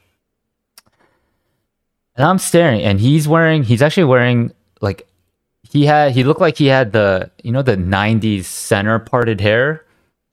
And 2.16 2.26
I'm 2.26 2.38
staring, 2.38 2.80
and 2.82 2.98
he's 2.98 3.28
wearing, 3.28 3.62
he's 3.62 3.82
actually 3.82 4.04
wearing 4.04 4.52
like, 4.80 5.06
he 5.76 5.84
had, 5.84 6.12
he 6.12 6.24
looked 6.24 6.40
like 6.40 6.56
he 6.56 6.66
had 6.66 6.92
the, 6.92 7.30
you 7.42 7.52
know, 7.52 7.60
the 7.60 7.76
90s 7.76 8.44
center 8.44 8.98
parted 8.98 9.42
hair 9.42 9.84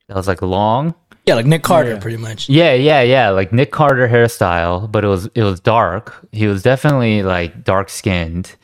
that 0.08 0.16
was 0.16 0.28
like 0.28 0.42
long. 0.42 0.96
yeah, 1.26 1.36
like 1.36 1.46
Nick 1.46 1.64
Carter, 1.64 1.98
pretty 1.98 2.16
much. 2.18 2.48
Yeah, 2.48 2.74
yeah, 2.74 3.02
yeah, 3.02 3.30
like 3.30 3.52
Nick 3.52 3.72
Carter 3.72 4.08
hairstyle, 4.08 4.90
but 4.90 5.04
it 5.04 5.08
was 5.08 5.26
it 5.36 5.44
was 5.44 5.60
dark. 5.60 6.26
He 6.32 6.48
was 6.48 6.64
definitely 6.64 7.24
like 7.24 7.64
dark 7.66 7.90
skinned. 7.90 8.56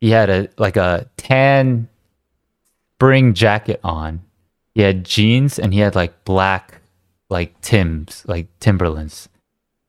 He 0.00 0.10
had 0.10 0.28
a 0.28 0.48
like 0.58 0.76
a 0.76 1.08
tan 1.16 1.88
spring 2.96 3.34
jacket 3.34 3.78
on. 3.84 4.22
He 4.74 4.82
had 4.82 5.04
jeans 5.04 5.58
and 5.58 5.72
he 5.72 5.78
had 5.80 5.94
like 5.94 6.24
black 6.24 6.80
like 7.30 7.60
Tims, 7.60 8.24
like 8.26 8.46
Timberlands. 8.58 9.28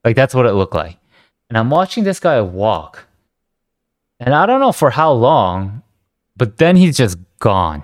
Like 0.03 0.15
that's 0.15 0.35
what 0.35 0.45
it 0.45 0.53
looked 0.53 0.75
like. 0.75 0.97
And 1.49 1.57
I'm 1.57 1.69
watching 1.71 2.03
this 2.03 2.19
guy 2.19 2.39
walk. 2.41 3.07
And 4.19 4.35
I 4.35 4.45
don't 4.45 4.59
know 4.59 4.71
for 4.71 4.91
how 4.91 5.11
long, 5.11 5.81
but 6.39 6.57
then 6.57 6.75
he's 6.75 6.97
just 6.97 7.17
gone. 7.37 7.83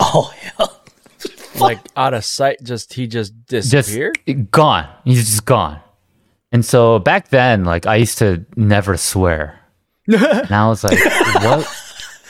Oh 0.00 0.32
hell, 0.38 0.82
like 1.60 1.80
out 1.96 2.14
of 2.14 2.24
sight. 2.24 2.62
Just 2.62 2.94
he 2.94 3.06
just 3.06 3.34
disappeared? 3.46 4.14
just 4.14 4.24
disappeared. 4.24 4.50
gone. 4.50 4.88
He's 5.04 5.26
just 5.26 5.44
gone. 5.44 5.80
And 6.52 6.64
so 6.64 6.98
back 6.98 7.28
then, 7.28 7.64
like 7.64 7.86
I 7.86 7.96
used 7.96 8.18
to 8.18 8.46
never 8.56 8.96
swear. 8.96 9.60
and 10.06 10.52
I 10.52 10.68
was 10.68 10.84
like, 10.84 10.98
what? 11.42 11.82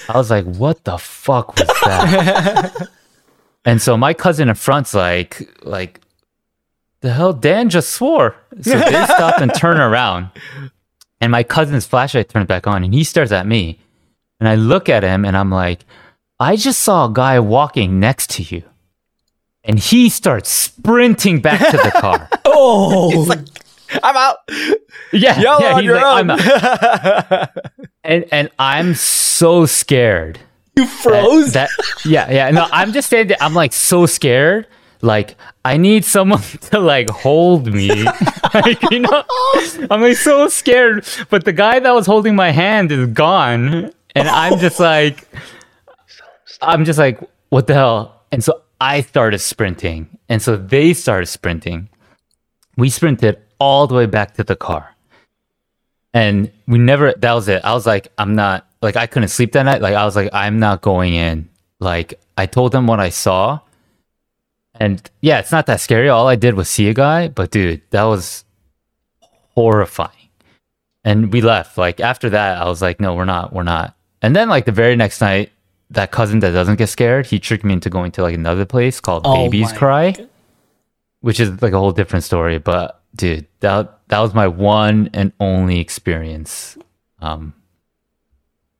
I 0.09 0.17
was 0.17 0.31
like, 0.31 0.47
what 0.47 0.85
the 0.85 0.97
fuck 0.99 1.57
was 1.59 1.67
that? 1.85 2.89
and 3.65 3.83
so 3.83 3.97
my 3.97 4.15
cousin 4.15 4.49
in 4.49 4.55
front's 4.55 4.95
like, 4.95 5.49
like, 5.63 6.01
the 7.01 7.13
hell, 7.13 7.33
Dan 7.33 7.69
just 7.69 7.91
swore. 7.91 8.37
So 8.63 8.79
they 8.79 9.05
stop 9.05 9.41
and 9.41 9.53
turn 9.55 9.79
around. 9.79 10.31
And 11.21 11.33
my 11.33 11.43
cousin's 11.43 11.87
flashlight 11.87 12.29
turns 12.29 12.47
back 12.47 12.67
on 12.67 12.83
and 12.85 12.95
he 12.95 13.05
stares 13.05 13.33
at 13.33 13.47
me. 13.47 13.79
And 14.41 14.49
I 14.49 14.55
look 14.55 14.89
at 14.89 15.03
him 15.03 15.25
and 15.25 15.37
I'm 15.37 15.51
like, 15.51 15.85
I 16.39 16.57
just 16.57 16.81
saw 16.83 17.07
a 17.07 17.13
guy 17.13 17.41
walking 17.41 17.99
next 17.99 18.31
to 18.31 18.43
you. 18.43 18.63
And 19.65 19.79
he 19.79 20.09
starts 20.09 20.51
sprinting 20.51 21.41
back 21.41 21.59
to 21.71 21.77
the 21.77 21.91
car. 22.01 22.29
oh, 22.45 23.35
I'm 24.03 24.17
out. 24.17 24.37
Yeah, 25.13 25.41
Yell 25.41 25.61
yeah, 25.61 25.73
on 25.75 25.81
he's 25.81 25.87
your 25.87 25.97
like, 25.97 26.25
own. 26.25 26.31
I'm 26.31 26.39
out. 26.39 27.49
and 28.05 28.25
and 28.31 28.51
I'm 28.59 28.95
so 28.95 29.67
scared 29.67 30.39
You 30.77 30.87
froze. 30.87 31.53
That 31.55 31.71
yeah, 32.05 32.31
yeah. 32.31 32.51
No, 32.51 32.69
I'm 32.71 32.93
just 32.93 33.09
saying 33.09 33.29
that 33.29 33.43
I'm 33.43 33.55
like 33.55 33.73
so 33.73 34.07
scared. 34.07 34.67
Like 35.03 35.37
I 35.65 35.77
need 35.77 36.05
someone 36.05 36.41
to 36.71 36.79
like 36.79 37.11
hold 37.11 37.73
me. 37.73 38.05
like 38.55 38.81
you 38.91 39.01
know, 39.01 39.25
I'm 39.91 40.01
like 40.01 40.17
so 40.17 40.49
scared. 40.49 41.05
But 41.29 41.45
the 41.45 41.53
guy 41.53 41.79
that 41.81 41.93
was 41.93 42.07
holding 42.07 42.37
my 42.37 42.51
hand 42.51 42.93
is 42.93 43.09
gone, 43.09 43.93
and 44.17 44.29
I'm 44.29 44.59
just 44.59 44.81
like, 44.81 45.29
I'm 46.63 46.85
just 46.85 46.99
like, 46.99 47.21
what 47.51 47.67
the 47.67 47.75
hell? 47.75 48.23
And 48.33 48.43
so 48.43 48.63
I 48.81 49.03
started 49.03 49.39
sprinting, 49.39 50.19
and 50.29 50.41
so 50.43 50.57
they 50.57 50.95
started 50.95 51.27
sprinting. 51.27 51.89
We 52.77 52.91
sprinted 52.91 53.39
all 53.59 53.87
the 53.87 53.95
way 53.95 54.07
back 54.07 54.35
to 54.35 54.45
the 54.45 54.57
car, 54.57 54.95
and 56.13 56.51
we 56.67 56.79
never. 56.79 57.13
That 57.13 57.33
was 57.33 57.49
it. 57.49 57.65
I 57.65 57.73
was 57.75 57.87
like, 57.87 58.09
I'm 58.19 58.35
not 58.35 58.67
like 58.83 58.97
I 58.97 59.07
couldn't 59.07 59.29
sleep 59.29 59.53
that 59.53 59.63
night. 59.63 59.81
Like 59.83 59.95
I 59.95 60.05
was 60.05 60.17
like, 60.17 60.31
I'm 60.33 60.59
not 60.59 60.83
going 60.83 61.15
in. 61.15 61.49
Like 61.79 62.21
I 62.37 62.47
told 62.47 62.73
them 62.73 62.87
what 62.87 63.01
I 63.01 63.11
saw, 63.11 63.61
and 64.75 65.09
yeah, 65.21 65.39
it's 65.39 65.53
not 65.53 65.67
that 65.67 65.81
scary. 65.81 66.09
All 66.09 66.29
I 66.29 66.37
did 66.37 66.55
was 66.55 66.69
see 66.69 66.89
a 66.89 66.95
guy, 66.95 67.29
but 67.29 67.51
dude, 67.51 67.83
that 67.91 68.05
was 68.05 68.45
horrifying. 69.55 70.11
And 71.05 71.33
we 71.33 71.41
left. 71.41 71.79
Like 71.79 72.01
after 72.01 72.31
that, 72.31 72.61
I 72.61 72.67
was 72.67 72.83
like, 72.83 73.01
no, 73.01 73.15
we're 73.15 73.25
not, 73.25 73.53
we're 73.53 73.63
not. 73.63 73.96
And 74.27 74.35
then 74.35 74.49
like 74.49 74.65
the 74.65 74.73
very 74.73 74.97
next 74.97 75.21
night, 75.21 75.53
that 75.91 76.11
cousin 76.11 76.41
that 76.41 76.51
doesn't 76.51 76.75
get 76.79 76.89
scared, 76.89 77.27
he 77.27 77.39
tricked 77.39 77.63
me 77.63 77.75
into 77.75 77.89
going 77.89 78.11
to 78.11 78.23
like 78.23 78.35
another 78.35 78.65
place 78.65 78.99
called 78.99 79.23
Oh 79.25 79.45
Babies 79.45 79.73
Cry, 79.73 80.11
God. 80.11 80.29
which 81.21 81.39
is 81.39 81.63
like 81.63 81.73
a 81.73 81.79
whole 81.79 81.93
different 81.93 82.25
story. 82.25 82.59
But 82.59 83.01
dude, 83.15 83.47
that 83.61 84.01
that 84.09 84.19
was 84.19 84.35
my 84.35 84.49
one 84.49 85.11
and 85.15 85.33
only 85.39 85.79
experience. 85.79 86.77
Um, 87.21 87.55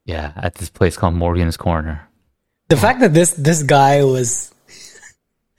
yeah, 0.05 0.33
at 0.35 0.57
this 0.57 0.69
place 0.69 0.97
called 0.97 1.15
Morgan's 1.15 1.57
Corner. 1.57 2.09
The 2.69 2.77
fact 2.77 2.99
that 2.99 3.15
this 3.15 3.31
this 3.35 3.63
guy 3.63 4.03
was 4.03 4.53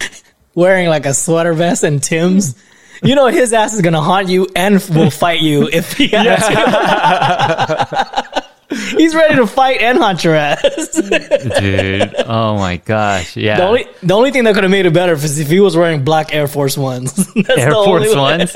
wearing 0.53 0.89
like 0.89 1.05
a 1.05 1.13
sweater 1.13 1.53
vest 1.53 1.85
and 1.85 2.03
Tim's, 2.03 2.61
you 3.01 3.15
know 3.15 3.27
his 3.27 3.53
ass 3.53 3.73
is 3.73 3.81
gonna 3.81 4.01
haunt 4.01 4.27
you 4.27 4.49
and 4.53 4.83
will 4.89 5.11
fight 5.11 5.39
you 5.39 5.69
if 5.71 5.93
he 5.93 6.09
has 6.09 6.45
to. 6.45 8.43
He's 8.97 9.15
ready 9.15 9.35
to 9.35 9.47
fight 9.47 9.81
and 9.81 9.97
hunt 9.97 10.23
your 10.23 10.35
ass. 10.35 10.61
dude. 11.59 12.13
Oh 12.25 12.57
my 12.57 12.77
gosh, 12.77 13.37
yeah. 13.37 13.57
The 13.57 13.63
only 13.65 13.85
the 14.03 14.13
only 14.13 14.31
thing 14.31 14.43
that 14.43 14.53
could 14.55 14.63
have 14.63 14.71
made 14.71 14.85
it 14.85 14.93
better 14.93 15.13
is 15.13 15.39
if 15.39 15.47
he 15.47 15.59
was 15.59 15.77
wearing 15.77 16.03
black 16.03 16.33
Air 16.33 16.47
Force 16.47 16.77
Ones. 16.77 17.13
That's 17.33 17.49
Air 17.49 17.69
the 17.69 17.83
Force 17.85 18.09
way. 18.13 18.15
Ones. 18.19 18.53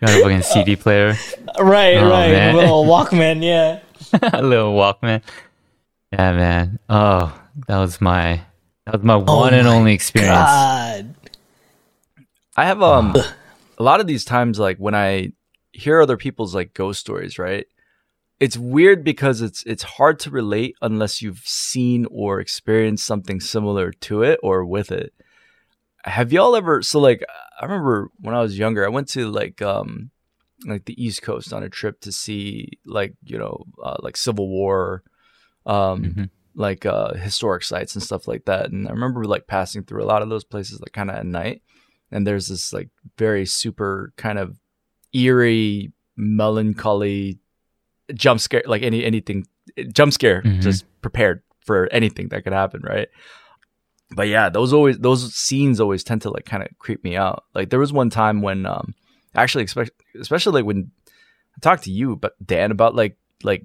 Got 0.00 0.10
a 0.10 0.22
fucking 0.22 0.42
CD 0.42 0.76
player, 0.76 1.14
Right, 1.58 1.96
Oh, 1.96 2.10
right. 2.10 2.30
man. 2.30 2.54
Little 2.56 2.84
Walkman, 2.84 3.42
yeah. 3.42 3.80
a 4.32 4.42
little 4.42 4.74
Walkman. 4.74 5.22
Yeah, 6.12 6.32
man. 6.32 6.78
Oh, 6.88 7.36
that 7.66 7.78
was 7.78 8.00
my 8.00 8.40
that 8.86 8.94
was 8.94 9.02
my 9.02 9.16
one 9.16 9.54
and 9.54 9.66
Oh 9.66 9.72
only 9.72 9.94
experience. 9.94 10.30
God. 10.36 11.14
I 12.56 12.66
have 12.66 12.82
um 12.82 13.16
a 13.78 13.82
lot 13.82 13.98
of 14.00 14.06
these 14.06 14.24
times 14.24 14.58
like 14.60 14.76
when 14.78 14.94
I 14.94 15.32
hear 15.72 16.00
other 16.00 16.16
people's 16.16 16.54
like 16.54 16.72
ghost 16.74 17.00
stories, 17.00 17.36
right? 17.38 17.66
It's 18.40 18.56
weird 18.56 19.04
because 19.04 19.40
it's 19.40 19.62
it's 19.64 19.82
hard 19.82 20.18
to 20.20 20.30
relate 20.30 20.76
unless 20.82 21.22
you've 21.22 21.42
seen 21.44 22.06
or 22.10 22.40
experienced 22.40 23.06
something 23.06 23.40
similar 23.40 23.92
to 23.92 24.22
it 24.22 24.40
or 24.42 24.64
with 24.64 24.90
it. 24.90 25.14
Have 26.04 26.32
y'all 26.32 26.56
ever 26.56 26.82
so 26.82 27.00
like 27.00 27.24
I 27.60 27.64
remember 27.64 28.10
when 28.20 28.34
I 28.34 28.40
was 28.42 28.58
younger, 28.58 28.84
I 28.84 28.90
went 28.90 29.08
to 29.10 29.30
like 29.30 29.62
um 29.62 30.10
like 30.66 30.84
the 30.84 31.02
East 31.02 31.22
Coast 31.22 31.52
on 31.52 31.62
a 31.62 31.68
trip 31.68 32.00
to 32.00 32.12
see 32.12 32.70
like, 32.84 33.14
you 33.24 33.38
know, 33.38 33.64
uh, 33.82 33.96
like 34.00 34.16
Civil 34.16 34.48
War 34.48 35.02
um 35.66 36.02
Mhm. 36.04 36.30
like 36.54 36.84
uh 36.86 37.14
historic 37.14 37.62
sites 37.62 37.94
and 37.94 38.02
stuff 38.02 38.28
like 38.28 38.44
that. 38.46 38.70
And 38.70 38.88
I 38.88 38.90
remember 38.90 39.24
like 39.24 39.46
passing 39.46 39.84
through 39.84 40.02
a 40.02 40.06
lot 40.12 40.22
of 40.22 40.28
those 40.28 40.44
places 40.44 40.80
like 40.80 40.92
kind 40.92 41.10
of 41.10 41.16
at 41.16 41.26
night 41.26 41.62
and 42.10 42.26
there's 42.26 42.48
this 42.48 42.72
like 42.72 42.90
very 43.16 43.46
super 43.46 44.12
kind 44.16 44.38
of 44.38 44.58
eerie 45.12 45.92
melancholy 46.16 47.38
jump 48.14 48.40
scare 48.40 48.62
like 48.66 48.82
any 48.82 49.04
anything 49.04 49.46
jump 49.92 50.12
scare 50.12 50.42
Mhm. 50.42 50.60
just 50.60 50.84
prepared 51.00 51.42
for 51.60 51.88
anything 51.92 52.28
that 52.28 52.44
could 52.44 52.52
happen 52.52 52.82
right? 52.82 53.08
But 54.14 54.28
yeah 54.28 54.48
those 54.50 54.72
always 54.72 54.98
those 54.98 55.34
scenes 55.34 55.80
always 55.80 56.04
tend 56.04 56.22
to 56.22 56.30
like 56.30 56.44
kind 56.44 56.62
of 56.62 56.68
creep 56.78 57.02
me 57.04 57.16
out. 57.16 57.44
Like 57.54 57.70
there 57.70 57.80
was 57.80 57.92
one 57.92 58.10
time 58.10 58.42
when 58.42 58.66
um 58.66 58.94
actually 59.34 59.64
especially 59.64 59.94
especially 60.20 60.52
like 60.52 60.64
when 60.66 60.90
i 61.56 61.58
talked 61.60 61.82
to 61.84 61.90
you 61.90 62.14
but 62.16 62.34
dan 62.44 62.70
about 62.70 62.94
like 62.94 63.16
like 63.42 63.64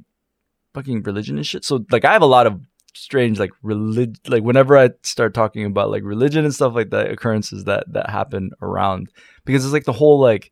fucking 0.74 1.04
religion 1.04 1.38
and 1.38 1.46
shit. 1.46 1.66
So 1.66 1.86
like 1.92 2.06
i 2.06 2.14
have 2.14 2.22
a 2.22 2.26
lot 2.38 2.48
of 2.48 2.60
strange 2.96 3.40
like 3.40 3.52
relig 3.62 4.16
like 4.28 4.44
whenever 4.44 4.76
I 4.78 4.90
start 5.04 5.34
talking 5.34 5.64
about 5.66 5.92
like 5.92 6.02
religion 6.04 6.44
and 6.44 6.54
stuff 6.54 6.74
like 6.74 6.90
that 6.90 7.12
occurrences 7.12 7.66
that 7.66 7.84
that 7.94 8.10
happen 8.10 8.52
around. 8.62 9.10
Because 9.46 9.64
it's 9.64 9.74
like 9.74 9.86
the 9.86 9.94
whole 9.94 10.20
like 10.20 10.52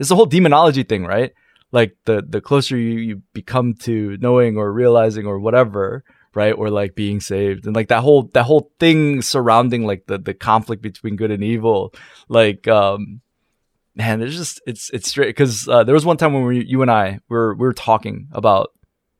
it's 0.00 0.08
the 0.08 0.16
whole 0.16 0.26
demonology 0.26 0.82
thing 0.84 1.04
right 1.04 1.32
like 1.74 1.96
the 2.04 2.24
the 2.26 2.40
closer 2.40 2.78
you 2.78 2.98
you 2.98 3.22
become 3.32 3.74
to 3.74 4.16
knowing 4.20 4.56
or 4.56 4.72
realizing 4.72 5.26
or 5.26 5.40
whatever 5.40 6.04
right 6.32 6.52
or 6.52 6.70
like 6.70 6.94
being 6.94 7.20
saved 7.20 7.66
and 7.66 7.74
like 7.74 7.88
that 7.88 8.02
whole 8.02 8.30
that 8.32 8.44
whole 8.44 8.70
thing 8.78 9.20
surrounding 9.20 9.84
like 9.84 10.06
the 10.06 10.16
the 10.16 10.32
conflict 10.32 10.80
between 10.80 11.16
good 11.16 11.32
and 11.32 11.42
evil 11.42 11.92
like 12.28 12.68
um 12.68 13.20
man 13.96 14.20
there's 14.20 14.36
just 14.36 14.60
it's 14.66 14.88
it's 14.90 15.08
straight 15.08 15.28
because 15.28 15.68
uh, 15.68 15.82
there 15.82 15.94
was 15.94 16.06
one 16.06 16.16
time 16.16 16.32
when 16.32 16.44
we, 16.44 16.64
you 16.64 16.80
and 16.80 16.90
I 16.90 17.18
were 17.28 17.54
we 17.54 17.66
were 17.66 17.72
talking 17.72 18.28
about 18.32 18.70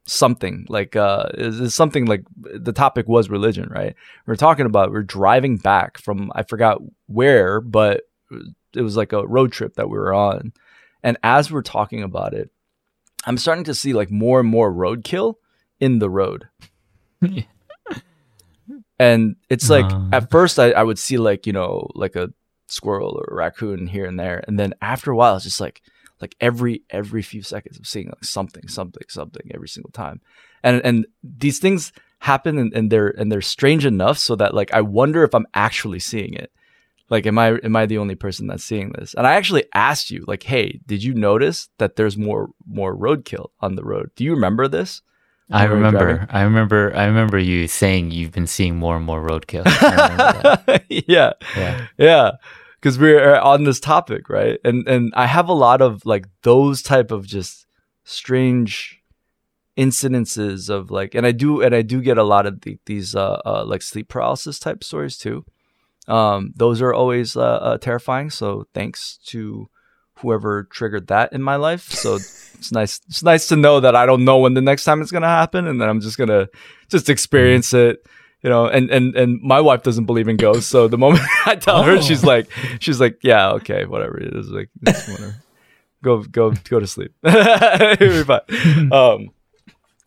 something 0.07 0.65
like 0.69 0.95
uh 0.95 1.27
is, 1.35 1.75
something 1.75 2.07
like 2.07 2.23
the 2.37 2.73
topic 2.73 3.09
was 3.09 3.29
religion 3.29 3.69
right? 3.69 3.97
We 4.27 4.33
are 4.33 4.37
talking 4.37 4.67
about 4.67 4.93
we 4.93 4.99
are 4.99 5.03
driving 5.03 5.57
back 5.57 5.99
from 5.99 6.31
i 6.35 6.43
forgot 6.45 6.79
where 7.07 7.61
but 7.61 8.03
it 8.75 8.83
was 8.83 8.97
like 8.97 9.13
a 9.13 9.27
road 9.27 9.51
trip 9.51 9.75
that 9.75 9.89
we 9.89 9.99
were 9.99 10.15
on 10.15 10.53
and 11.05 11.17
as 11.23 11.53
we're 11.53 11.63
talking 11.63 12.03
about 12.03 12.35
it 12.35 12.51
i'm 13.27 13.39
starting 13.39 13.63
to 13.65 13.75
see 13.75 13.93
like 13.93 14.11
more 14.11 14.41
and 14.41 14.49
more 14.49 14.73
roadkill 14.73 15.35
in 15.81 15.99
the 15.99 16.11
road. 16.11 16.49
And 18.99 19.37
it's 19.51 19.69
like 19.69 19.87
Uh. 19.87 20.09
at 20.13 20.31
first 20.31 20.59
I, 20.59 20.71
I 20.71 20.83
would 20.83 20.99
see 20.99 21.19
like 21.19 21.47
you 21.47 21.53
know 21.53 21.89
like 21.95 22.17
a 22.17 22.31
squirrel 22.69 23.19
or 23.19 23.27
a 23.31 23.35
raccoon 23.35 23.87
here 23.89 24.07
and 24.07 24.19
there. 24.19 24.43
And 24.47 24.59
then 24.59 24.73
after 24.81 25.11
a 25.11 25.17
while 25.17 25.35
it's 25.37 25.45
just 25.45 25.61
like 25.61 25.83
like 26.21 26.37
every 26.41 26.83
every 26.91 27.23
few 27.23 27.43
seconds 27.43 27.77
i'm 27.77 27.85
seeing 27.85 28.07
like 28.07 28.25
something 28.25 28.69
something 28.69 29.03
something 29.09 29.51
every 29.53 29.69
single 29.69 29.91
time. 29.91 30.21
And 30.63 30.81
and 30.85 31.07
these 31.23 31.59
things 31.59 31.93
happen 32.21 32.57
and, 32.57 32.73
and 32.73 32.91
they're 32.91 33.09
and 33.09 33.31
they're 33.31 33.43
strange 33.43 33.85
enough 33.85 34.17
so 34.19 34.37
that 34.37 34.55
like 34.55 34.73
i 34.73 34.81
wonder 34.81 35.25
if 35.25 35.35
i'm 35.35 35.47
actually 35.53 35.99
seeing 35.99 36.33
it 36.35 36.51
like 37.15 37.27
am 37.27 37.39
i 37.39 37.49
am 37.69 37.77
i 37.77 37.87
the 37.87 37.99
only 37.99 38.15
person 38.15 38.47
that's 38.49 38.65
seeing 38.65 38.91
this 38.93 39.15
and 39.15 39.27
i 39.27 39.33
actually 39.35 39.65
asked 39.75 40.11
you 40.11 40.25
like 40.27 40.43
hey 40.43 40.81
did 40.87 41.03
you 41.03 41.15
notice 41.15 41.69
that 41.79 41.97
there's 41.97 42.17
more 42.17 42.51
more 42.67 42.93
roadkill 43.07 43.49
on 43.61 43.77
the 43.77 43.85
road 43.85 44.11
do 44.17 44.25
you 44.25 44.33
remember 44.33 44.67
this 44.69 45.03
I 45.51 45.65
when 45.65 45.65
we 45.65 45.69
were 45.69 45.77
remember. 45.77 46.27
I 46.31 46.41
remember. 46.41 46.97
I 46.97 47.05
remember 47.05 47.39
you 47.39 47.69
saying 47.69 48.13
you've 48.13 48.33
been 48.33 48.47
seeing 48.47 48.77
more 48.77 48.97
and 48.97 49.05
more 49.05 49.23
roadkill. 49.23 49.65
I 49.67 49.91
remember 49.91 50.63
that. 50.67 50.85
yeah 51.07 51.33
Yeah. 51.55 51.87
yeah 51.99 52.31
because 52.85 52.99
we're 52.99 53.37
on 53.37 53.65
this 53.65 53.81
topic 53.81 54.29
right 54.29 54.59
and 54.63 54.87
and 54.87 55.13
i 55.17 55.27
have 55.27 55.49
a 55.49 55.55
lot 55.67 55.81
of 55.81 56.05
like 56.05 56.27
those 56.43 56.83
type 56.83 57.11
of 57.11 57.27
just 57.27 57.67
strange 58.05 59.03
incidences 59.79 60.69
of 60.69 60.91
like 60.91 61.15
and 61.15 61.27
i 61.27 61.33
do 61.33 61.63
and 61.63 61.75
i 61.75 61.81
do 61.81 62.03
get 62.03 62.19
a 62.19 62.23
lot 62.23 62.47
of 62.47 62.61
the, 62.61 62.79
these 62.85 63.15
uh, 63.15 63.41
uh 63.47 63.65
like 63.67 63.83
sleep 63.83 64.09
paralysis 64.09 64.59
type 64.59 64.85
stories 64.85 65.17
too 65.17 65.45
um 66.09 66.53
those 66.57 66.83
are 66.83 66.93
always 66.93 67.37
uh, 67.37 67.41
uh 67.43 67.79
terrifying 67.79 68.31
so 68.31 68.67
thanks 68.75 69.19
to 69.25 69.69
whoever 70.19 70.65
triggered 70.65 71.07
that 71.09 71.33
in 71.33 71.43
my 71.43 71.57
life 71.57 71.89
so 71.91 72.15
it's 72.55 72.71
nice 72.73 73.01
it's 73.09 73.23
nice 73.23 73.49
to 73.49 73.57
know 73.57 73.81
that 73.81 73.97
i 73.97 74.05
don't 74.07 74.25
know 74.25 74.39
when 74.39 74.55
the 74.55 74.61
next 74.61 74.85
time 74.85 75.01
it's 75.03 75.11
gonna 75.11 75.27
happen 75.27 75.67
and 75.67 75.81
then 75.81 75.89
i'm 75.89 76.01
just 76.01 76.19
gonna 76.19 76.47
just 76.89 77.09
experience 77.09 77.73
it 77.75 78.07
you 78.43 78.51
know 78.51 78.67
and 78.67 78.91
and 78.91 79.17
and 79.17 79.41
my 79.43 79.61
wife 79.61 79.83
doesn't 79.83 80.05
believe 80.05 80.29
in 80.29 80.37
ghosts 80.37 80.67
so 80.71 80.89
the 80.89 80.99
moment 80.99 81.23
i 81.47 81.55
tell 81.57 81.83
her 81.83 82.01
she's 82.03 82.23
Oh. 82.23 82.29
like 82.29 82.51
she's 82.81 83.01
like 83.01 83.19
yeah 83.23 83.53
okay 83.53 83.85
whatever 83.87 84.19
it 84.21 84.35
is 84.35 84.49
like 84.51 84.69
whatever. 84.83 85.37
go 86.03 86.23
go 86.23 86.51
go 86.69 86.79
to 86.81 86.87
sleep 86.87 87.13
It'll 87.25 87.97
be 87.97 88.25
fine. 88.25 88.93
um 88.93 89.31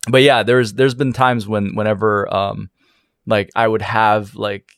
but 0.08 0.22
yeah 0.22 0.42
there's 0.44 0.72
there's 0.74 0.94
been 0.94 1.12
times 1.12 1.46
when 1.48 1.74
whenever 1.74 2.32
um 2.32 2.70
like 3.26 3.50
i 3.56 3.66
would 3.66 3.82
have 3.82 4.36
like 4.36 4.70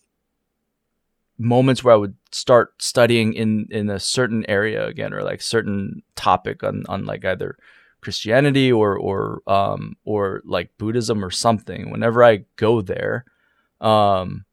moments 1.41 1.83
where 1.83 1.95
i 1.95 1.97
would 1.97 2.15
start 2.33 2.81
studying 2.81 3.33
in 3.33 3.67
in 3.71 3.89
a 3.91 3.99
certain 3.99 4.45
area 4.49 4.87
again 4.87 5.13
or 5.13 5.23
like 5.23 5.41
certain 5.41 6.03
topic 6.15 6.63
on 6.63 6.85
on 6.89 7.05
like 7.05 7.25
either 7.25 7.57
christianity 8.01 8.71
or 8.71 8.97
or 8.97 9.43
um 9.47 9.97
or 10.05 10.43
like 10.45 10.71
buddhism 10.79 11.25
or 11.25 11.31
something 11.31 11.91
whenever 11.91 12.23
i 12.23 12.45
go 12.57 12.81
there 12.81 13.25
um 13.81 14.45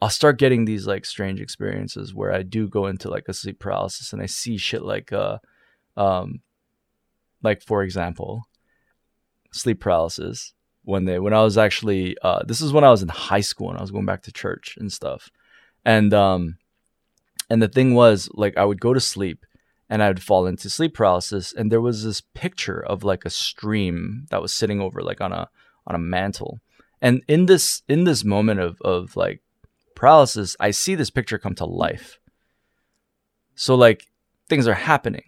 I'll 0.00 0.10
start 0.10 0.38
getting 0.38 0.64
these 0.64 0.86
like 0.86 1.04
strange 1.04 1.40
experiences 1.40 2.14
where 2.14 2.32
I 2.32 2.44
do 2.44 2.68
go 2.68 2.86
into 2.86 3.10
like 3.10 3.28
a 3.28 3.32
sleep 3.32 3.58
paralysis 3.58 4.12
and 4.12 4.22
I 4.22 4.26
see 4.26 4.56
shit 4.56 4.82
like 4.82 5.12
uh 5.12 5.38
um 5.96 6.40
like 7.42 7.62
for 7.62 7.82
example 7.82 8.46
sleep 9.52 9.80
paralysis 9.80 10.52
one 10.88 11.04
day 11.04 11.18
when 11.18 11.34
I 11.34 11.42
was 11.42 11.58
actually 11.58 12.16
uh, 12.22 12.42
this 12.46 12.60
is 12.60 12.72
when 12.72 12.84
I 12.84 12.90
was 12.90 13.02
in 13.02 13.08
high 13.08 13.40
school 13.40 13.68
and 13.68 13.78
I 13.78 13.82
was 13.82 13.90
going 13.90 14.06
back 14.06 14.22
to 14.22 14.32
church 14.32 14.78
and 14.80 14.90
stuff, 14.90 15.30
and 15.88 16.12
um, 16.12 16.58
and 17.48 17.62
the 17.62 17.68
thing 17.68 17.94
was 17.94 18.28
like 18.34 18.58
I 18.58 18.64
would 18.66 18.78
go 18.78 18.92
to 18.92 19.00
sleep 19.00 19.46
and 19.88 20.02
I 20.02 20.08
would 20.08 20.22
fall 20.22 20.46
into 20.46 20.68
sleep 20.68 20.92
paralysis, 20.92 21.50
and 21.54 21.72
there 21.72 21.80
was 21.80 22.04
this 22.04 22.20
picture 22.20 22.78
of 22.84 23.04
like 23.04 23.24
a 23.24 23.30
stream 23.30 24.26
that 24.30 24.42
was 24.42 24.52
sitting 24.52 24.82
over 24.82 25.00
like 25.00 25.22
on 25.22 25.32
a 25.32 25.48
on 25.86 25.94
a 25.94 25.98
mantle, 25.98 26.60
and 27.00 27.22
in 27.26 27.46
this 27.46 27.82
in 27.88 28.04
this 28.04 28.22
moment 28.22 28.60
of 28.60 28.78
of 28.82 29.16
like 29.16 29.40
paralysis, 29.94 30.56
I 30.60 30.72
see 30.72 30.94
this 30.94 31.10
picture 31.10 31.38
come 31.38 31.54
to 31.54 31.64
life. 31.64 32.18
So 33.54 33.74
like 33.74 34.04
things 34.48 34.68
are 34.68 34.74
happening. 34.74 35.24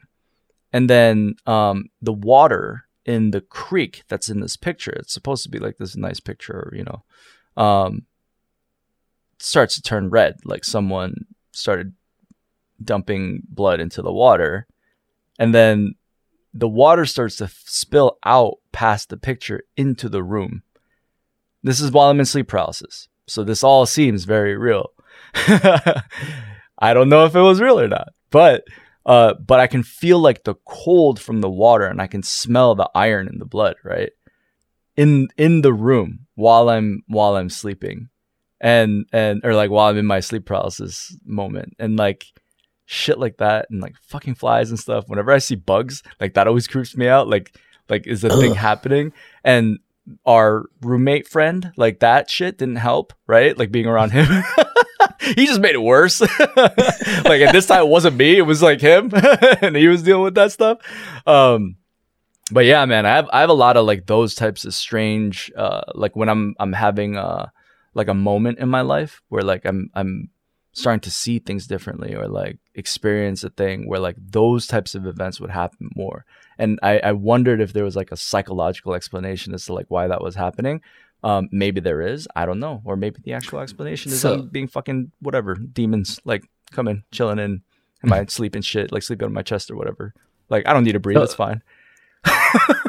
And 0.75 0.89
then 0.89 1.37
um, 1.47 1.87
the 2.01 2.13
water 2.13 2.85
in 3.05 3.31
the 3.31 3.41
creek 3.41 4.03
that's 4.09 4.29
in 4.29 4.41
this 4.41 4.57
picture, 4.57 4.93
it's 4.93 5.13
supposed 5.13 5.43
to 5.45 5.49
be 5.49 5.59
like 5.59 5.79
this 5.79 5.97
nice 5.97 6.21
picture, 6.21 6.73
you 6.77 6.85
know, 6.85 7.03
um, 7.61 8.07
starts 9.43 9.75
to 9.75 9.83
turn 9.83 10.11
red, 10.11 10.37
like 10.45 10.65
someone 10.65 11.27
started 11.53 11.95
dumping 12.83 13.43
blood 13.49 13.81
into 13.81 14.03
the 14.03 14.13
water. 14.13 14.67
And 15.39 15.55
then 15.55 15.95
the 16.53 16.69
water 16.69 17.07
starts 17.07 17.37
to 17.37 17.45
f- 17.45 17.63
spill 17.67 18.19
out 18.25 18.59
past 18.73 19.09
the 19.09 19.17
picture 19.17 19.63
into 19.77 20.09
the 20.09 20.23
room. 20.23 20.63
This 21.63 21.81
is 21.81 21.91
while 21.91 22.11
I'm 22.11 22.21
in 22.21 22.27
sleep 22.27 22.49
paralysis. 22.49 23.09
So 23.27 23.45
this 23.45 23.63
all 23.63 23.87
seems 23.87 24.25
very 24.25 24.57
real. 24.57 24.91
I 25.35 26.95
don't 26.95 27.09
know 27.09 27.25
if 27.27 27.35
it 27.37 27.41
was 27.41 27.61
real 27.61 27.79
or 27.79 27.89
not, 27.89 28.09
but 28.31 28.65
uh, 29.07 29.35
but 29.35 29.61
I 29.61 29.67
can 29.67 29.83
feel 29.83 30.19
like 30.19 30.45
the 30.45 30.57
cold 30.67 31.21
from 31.21 31.41
the 31.41 31.51
water, 31.51 31.87
and 31.87 32.01
I 32.03 32.07
can 32.07 32.23
smell 32.23 32.75
the 32.75 32.91
iron 32.95 33.29
in 33.29 33.39
the 33.39 33.45
blood, 33.47 33.77
right? 33.85 34.11
In 34.97 35.29
in 35.37 35.63
the 35.63 35.73
room 35.73 36.27
while 36.35 36.69
I'm 36.69 37.03
while 37.07 37.37
I'm 37.37 37.51
sleeping, 37.51 38.09
and 38.61 39.07
and 39.13 39.41
or 39.45 39.55
like 39.55 39.71
while 39.71 39.89
I'm 39.89 39.99
in 39.99 40.07
my 40.07 40.21
sleep 40.21 40.47
paralysis 40.47 41.17
moment, 41.25 41.75
and 41.79 41.97
like 41.97 42.27
shit 42.87 43.19
like 43.19 43.39
that, 43.39 43.67
and 43.71 43.81
like 43.81 43.95
fucking 44.03 44.35
flies 44.35 44.71
and 44.71 44.79
stuff. 44.79 45.05
Whenever 45.09 45.33
I 45.33 45.39
see 45.39 45.55
bugs, 45.55 46.03
like 46.21 46.35
that 46.35 46.47
always 46.47 46.67
creeps 46.67 46.97
me 46.97 47.09
out. 47.09 47.29
Like 47.29 47.57
like 47.89 48.07
is 48.07 48.23
the 48.23 48.31
thing 48.31 48.55
happening? 48.55 49.13
And 49.45 49.79
our 50.27 50.67
roommate 50.81 51.29
friend, 51.29 51.73
like 51.77 52.01
that 52.01 52.31
shit 52.31 52.59
didn't 52.59 52.77
help, 52.77 53.13
right? 53.27 53.57
Like 53.57 53.71
being 53.71 53.87
around 53.87 54.11
him. 54.13 54.27
he 55.21 55.47
just 55.47 55.61
made 55.61 55.75
it 55.75 55.83
worse. 55.83 56.21
like 56.57 57.41
at 57.43 57.53
this 57.53 57.67
time 57.67 57.83
it 57.83 57.89
wasn't 57.89 58.17
me, 58.17 58.39
it 58.39 58.43
was 58.43 58.63
like 58.63 58.81
him 58.81 59.11
and 59.63 59.77
he 59.77 59.89
was 59.89 60.03
dealing 60.03 60.25
with 60.25 60.35
that 60.35 60.53
stuff. 60.53 60.79
Um 61.27 61.77
but 62.53 62.65
yeah, 62.65 62.85
man, 62.85 63.07
I 63.07 63.11
have 63.17 63.29
I 63.33 63.41
have 63.41 63.51
a 63.51 63.55
lot 63.55 63.77
of 63.77 63.87
like 63.87 64.07
those 64.07 64.35
types 64.35 64.65
of 64.65 64.75
strange 64.75 65.51
uh 65.57 65.83
like 65.95 66.17
when 66.17 66.29
I'm 66.29 66.55
I'm 66.59 66.73
having 66.73 67.17
uh 67.17 67.49
like 68.01 68.09
a 68.17 68.21
moment 68.31 68.59
in 68.65 68.69
my 68.69 68.81
life 68.95 69.13
where 69.31 69.43
like 69.53 69.63
I'm 69.71 69.81
I'm 69.99 70.13
starting 70.73 71.01
to 71.09 71.11
see 71.23 71.37
things 71.41 71.67
differently 71.67 72.15
or 72.15 72.27
like 72.29 72.57
experience 72.83 73.41
a 73.49 73.51
thing 73.51 73.89
where 73.91 74.01
like 74.09 74.17
those 74.41 74.63
types 74.75 74.95
of 74.95 75.03
events 75.07 75.41
would 75.41 75.51
happen 75.51 75.91
more. 75.97 76.19
And 76.63 76.79
I, 76.91 76.93
I 77.11 77.13
wondered 77.13 77.61
if 77.61 77.73
there 77.73 77.85
was 77.85 77.97
like 78.01 78.13
a 78.13 78.17
psychological 78.17 78.95
explanation 78.95 79.53
as 79.55 79.65
to 79.67 79.73
like 79.79 79.87
why 79.95 80.05
that 80.13 80.23
was 80.23 80.35
happening. 80.37 80.81
Um, 81.23 81.49
maybe 81.63 81.81
there 81.89 82.01
is, 82.13 82.29
I 82.41 82.47
don't 82.47 82.61
know, 82.61 82.77
or 82.85 82.95
maybe 82.97 83.19
the 83.25 83.35
actual 83.39 83.59
explanation 83.61 84.13
is 84.13 84.21
So- 84.21 84.35
I'm 84.35 84.49
being 84.57 84.69
fucking 84.69 85.11
whatever 85.21 85.55
demons 85.55 86.21
like 86.25 86.45
coming 86.77 87.03
chilling 87.11 87.39
in 87.47 87.53
in 88.03 88.09
my 88.15 88.25
sleep 88.37 88.55
and 88.55 88.65
shit, 88.65 88.93
like 88.93 89.03
sleeping 89.03 89.27
on 89.27 89.35
my 89.41 89.43
chest 89.51 89.71
or 89.71 89.77
whatever. 89.81 90.15
Like 90.55 90.67
I 90.69 90.73
don't 90.73 90.85
need 90.85 90.97
to 91.01 91.01
breathe, 91.07 91.19
So- 91.19 91.29
it's 91.29 91.35
fine. 91.47 91.61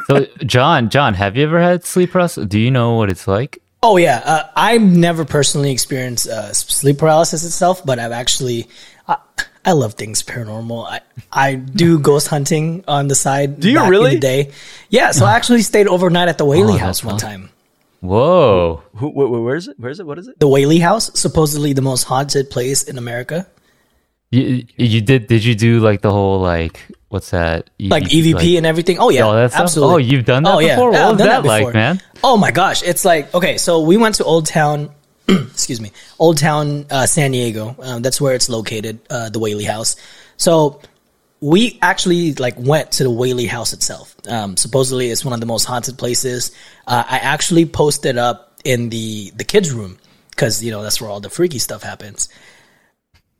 So, 0.06 0.26
John, 0.44 0.90
John, 0.90 1.14
have 1.14 1.36
you 1.36 1.44
ever 1.44 1.60
had 1.60 1.84
sleep 1.84 2.10
paralysis? 2.10 2.46
Do 2.46 2.58
you 2.58 2.70
know 2.70 2.94
what 2.94 3.08
it's 3.10 3.28
like? 3.28 3.62
Oh 3.82 3.96
yeah, 3.96 4.22
uh, 4.24 4.42
I've 4.54 4.82
never 4.82 5.24
personally 5.24 5.72
experienced 5.72 6.28
uh, 6.28 6.52
sleep 6.52 6.98
paralysis 6.98 7.44
itself, 7.44 7.84
but 7.84 7.98
I've 7.98 8.12
actually. 8.12 8.68
I, 9.08 9.16
I 9.64 9.72
love 9.72 9.94
things 9.94 10.22
paranormal. 10.22 10.86
I 10.86 11.00
I 11.32 11.54
do 11.56 11.98
ghost 12.10 12.28
hunting 12.28 12.84
on 12.86 13.08
the 13.08 13.14
side. 13.14 13.58
Do 13.60 13.70
you 13.70 13.78
back 13.78 13.90
really? 13.90 14.10
In 14.14 14.14
the 14.16 14.20
day, 14.20 14.50
yeah. 14.88 15.10
So 15.10 15.24
I 15.26 15.32
actually 15.36 15.62
stayed 15.62 15.88
overnight 15.88 16.28
at 16.28 16.38
the 16.38 16.44
Whaley 16.44 16.74
Oh, 16.74 16.78
House 16.78 17.02
one 17.02 17.18
fun. 17.18 17.30
time. 17.30 17.48
Whoa. 18.00 18.82
Who, 18.96 19.10
wh- 19.10 19.28
wh- 19.30 19.44
where 19.44 19.54
is 19.56 19.68
it? 19.68 19.78
Where 19.78 19.90
is 19.90 20.00
it? 20.00 20.06
What 20.06 20.18
is 20.18 20.26
it? 20.28 20.38
The 20.40 20.48
Whaley 20.48 20.78
House, 20.80 21.10
supposedly 21.18 21.72
the 21.72 21.82
most 21.82 22.02
haunted 22.04 22.50
place 22.50 22.82
in 22.82 22.98
America. 22.98 23.46
You, 24.32 24.64
you 24.76 25.00
did, 25.00 25.26
did 25.28 25.44
you 25.44 25.54
do 25.54 25.78
like 25.78 26.00
the 26.00 26.10
whole, 26.10 26.40
like, 26.40 26.80
what's 27.12 27.30
that? 27.30 27.68
E- 27.78 27.88
like 27.88 28.04
EVP 28.04 28.56
and 28.56 28.64
everything. 28.64 28.98
Oh 28.98 29.10
yeah, 29.10 29.22
all 29.22 29.34
that 29.34 29.50
stuff? 29.50 29.62
absolutely. 29.62 29.94
Oh, 29.94 29.98
you've 29.98 30.24
done 30.24 30.44
that 30.44 30.54
oh, 30.54 30.58
yeah. 30.60 30.74
before? 30.74 30.92
Yeah, 30.92 31.04
What 31.04 31.12
was 31.12 31.18
done 31.18 31.28
that 31.28 31.44
like, 31.44 31.74
man? 31.74 32.00
Oh 32.24 32.36
my 32.36 32.50
gosh, 32.50 32.82
it's 32.82 33.04
like 33.04 33.32
okay. 33.34 33.58
So 33.58 33.80
we 33.80 33.96
went 33.96 34.16
to 34.16 34.24
Old 34.24 34.46
Town, 34.46 34.90
excuse 35.28 35.80
me, 35.80 35.92
Old 36.18 36.38
Town, 36.38 36.86
uh, 36.90 37.06
San 37.06 37.32
Diego. 37.32 37.76
Um, 37.80 38.02
that's 38.02 38.20
where 38.20 38.34
it's 38.34 38.48
located, 38.48 39.00
uh, 39.10 39.28
the 39.28 39.38
Whaley 39.38 39.64
House. 39.64 39.96
So 40.38 40.80
we 41.40 41.78
actually 41.82 42.32
like 42.34 42.54
went 42.58 42.92
to 42.92 43.02
the 43.02 43.10
Whaley 43.10 43.46
House 43.46 43.72
itself. 43.72 44.16
Um, 44.26 44.56
supposedly, 44.56 45.10
it's 45.10 45.24
one 45.24 45.34
of 45.34 45.40
the 45.40 45.46
most 45.46 45.64
haunted 45.64 45.98
places. 45.98 46.52
Uh, 46.86 47.04
I 47.06 47.18
actually 47.18 47.66
posted 47.66 48.16
up 48.16 48.60
in 48.64 48.88
the 48.88 49.32
the 49.36 49.44
kids' 49.44 49.70
room 49.70 49.98
because 50.30 50.64
you 50.64 50.70
know 50.70 50.82
that's 50.82 51.00
where 51.00 51.10
all 51.10 51.20
the 51.20 51.30
freaky 51.30 51.58
stuff 51.58 51.82
happens. 51.82 52.30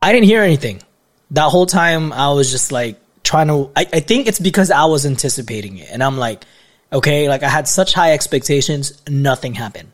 I 0.02 0.12
didn't 0.12 0.26
hear 0.26 0.42
anything. 0.42 0.82
That 1.30 1.48
whole 1.48 1.64
time 1.64 2.12
I 2.12 2.32
was 2.32 2.50
just 2.50 2.72
like 2.72 3.00
trying 3.32 3.48
to 3.48 3.70
I, 3.74 3.86
I 3.92 4.00
think 4.00 4.26
it's 4.26 4.38
because 4.38 4.70
I 4.70 4.84
was 4.84 5.06
anticipating 5.06 5.78
it. 5.78 5.88
And 5.90 6.02
I'm 6.04 6.18
like, 6.18 6.44
okay, 6.92 7.30
like 7.30 7.42
I 7.42 7.48
had 7.48 7.66
such 7.66 7.94
high 7.94 8.12
expectations, 8.12 9.00
nothing 9.08 9.54
happened. 9.54 9.90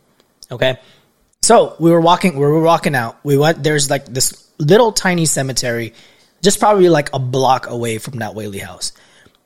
Okay. 0.50 0.78
So 1.42 1.76
we 1.78 1.92
were 1.92 2.00
walking 2.00 2.34
we 2.34 2.40
were 2.40 2.60
walking 2.60 2.96
out. 2.96 3.16
We 3.22 3.36
went 3.38 3.62
there's 3.62 3.88
like 3.88 4.06
this 4.06 4.50
little 4.58 4.90
tiny 4.90 5.24
cemetery, 5.24 5.94
just 6.42 6.58
probably 6.58 6.88
like 6.88 7.10
a 7.14 7.20
block 7.20 7.68
away 7.68 7.98
from 7.98 8.18
that 8.18 8.34
Whaley 8.34 8.58
house. 8.58 8.90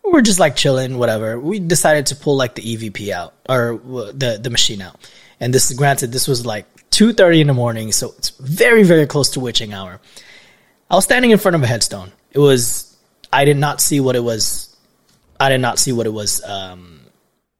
We're 0.02 0.22
just 0.22 0.40
like 0.40 0.56
chilling, 0.56 0.96
whatever. 0.96 1.38
We 1.38 1.60
decided 1.60 2.06
to 2.06 2.16
pull 2.16 2.36
like 2.36 2.54
the 2.54 2.62
EVP 2.62 3.10
out 3.10 3.34
or 3.46 3.78
the 4.14 4.40
the 4.42 4.48
machine 4.48 4.80
out. 4.80 4.96
And 5.38 5.52
this 5.52 5.70
granted 5.74 6.12
this 6.12 6.26
was 6.26 6.46
like 6.46 6.64
two 6.88 7.12
thirty 7.12 7.42
in 7.42 7.46
the 7.46 7.54
morning, 7.54 7.92
so 7.92 8.14
it's 8.16 8.30
very, 8.30 8.84
very 8.84 9.06
close 9.06 9.28
to 9.32 9.40
witching 9.40 9.74
hour. 9.74 10.00
I 10.90 10.94
was 10.94 11.04
standing 11.04 11.30
in 11.30 11.38
front 11.38 11.56
of 11.56 11.62
a 11.62 11.66
headstone. 11.66 12.10
It 12.30 12.38
was 12.38 12.91
I 13.32 13.44
did 13.44 13.56
not 13.56 13.80
see 13.80 14.00
what 14.00 14.16
it 14.16 14.22
was. 14.22 14.76
I 15.40 15.48
did 15.48 15.60
not 15.60 15.78
see 15.78 15.92
what 15.92 16.06
it 16.06 16.12
was 16.12 16.42
um, 16.44 17.00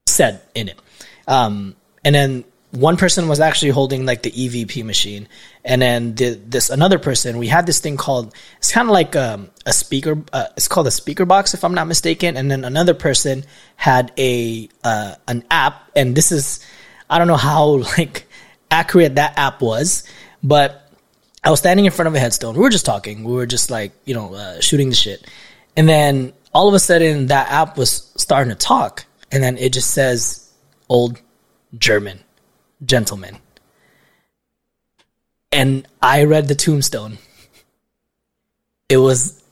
said 0.07 0.43
in 0.55 0.69
it. 0.69 0.79
Um, 1.27 1.75
and 2.05 2.15
then 2.15 2.45
one 2.73 2.97
person 2.97 3.29
was 3.29 3.39
actually 3.39 3.71
holding 3.71 4.07
like 4.07 4.23
the 4.23 4.31
EVP 4.31 4.85
machine, 4.85 5.29
and 5.65 5.83
then 5.83 6.15
the, 6.15 6.41
this 6.47 6.71
another 6.71 6.99
person. 6.99 7.39
We 7.39 7.47
had 7.47 7.67
this 7.67 7.81
thing 7.81 7.97
called 7.97 8.35
it's 8.59 8.73
kind 8.73 8.89
of 8.89 8.93
like 8.93 9.15
um, 9.15 9.51
a 9.67 9.73
speaker. 9.73 10.23
Uh, 10.33 10.47
it's 10.57 10.69
called 10.69 10.87
a 10.87 10.91
speaker 10.91 11.27
box, 11.27 11.55
if 11.55 11.65
I'm 11.65 11.75
not 11.75 11.87
mistaken. 11.87 12.37
And 12.37 12.51
then 12.51 12.65
another 12.65 12.95
person 12.95 13.45
had 13.77 14.13
a 14.19 14.69
uh, 14.85 15.17
an 15.29 15.45
app, 15.51 15.91
and 15.95 16.15
this 16.17 16.33
is 16.33 16.65
I 17.11 17.19
don't 17.19 17.29
know 17.29 17.37
how 17.37 17.65
like 17.99 18.27
accurate 18.71 19.17
that 19.17 19.39
app 19.39 19.61
was, 19.61 20.05
but 20.43 20.91
I 21.45 21.51
was 21.51 21.59
standing 21.59 21.85
in 21.85 21.93
front 21.93 22.07
of 22.07 22.15
a 22.15 22.21
headstone. 22.21 22.55
We 22.55 22.61
were 22.61 22.71
just 22.71 22.87
talking. 22.87 23.25
We 23.25 23.33
were 23.33 23.47
just 23.47 23.71
like, 23.71 23.93
you 24.05 24.15
know, 24.15 24.35
uh, 24.35 24.61
shooting 24.61 24.89
the 24.89 24.95
shit. 24.95 25.27
And 25.77 25.89
then 25.89 26.33
all 26.53 26.69
of 26.69 26.75
a 26.75 26.79
sudden, 26.79 27.27
that 27.27 27.51
app 27.51 27.77
was 27.79 28.13
starting 28.17 28.51
to 28.51 28.57
talk. 28.57 29.05
And 29.31 29.43
then 29.43 29.57
it 29.57 29.73
just 29.73 29.91
says, 29.93 30.51
old 30.89 31.21
German 31.79 32.21
gentleman. 32.85 33.39
And 35.51 35.87
I 36.01 36.25
read 36.25 36.49
the 36.49 36.55
tombstone. 36.55 37.19
It 38.89 38.99
was, 38.99 39.43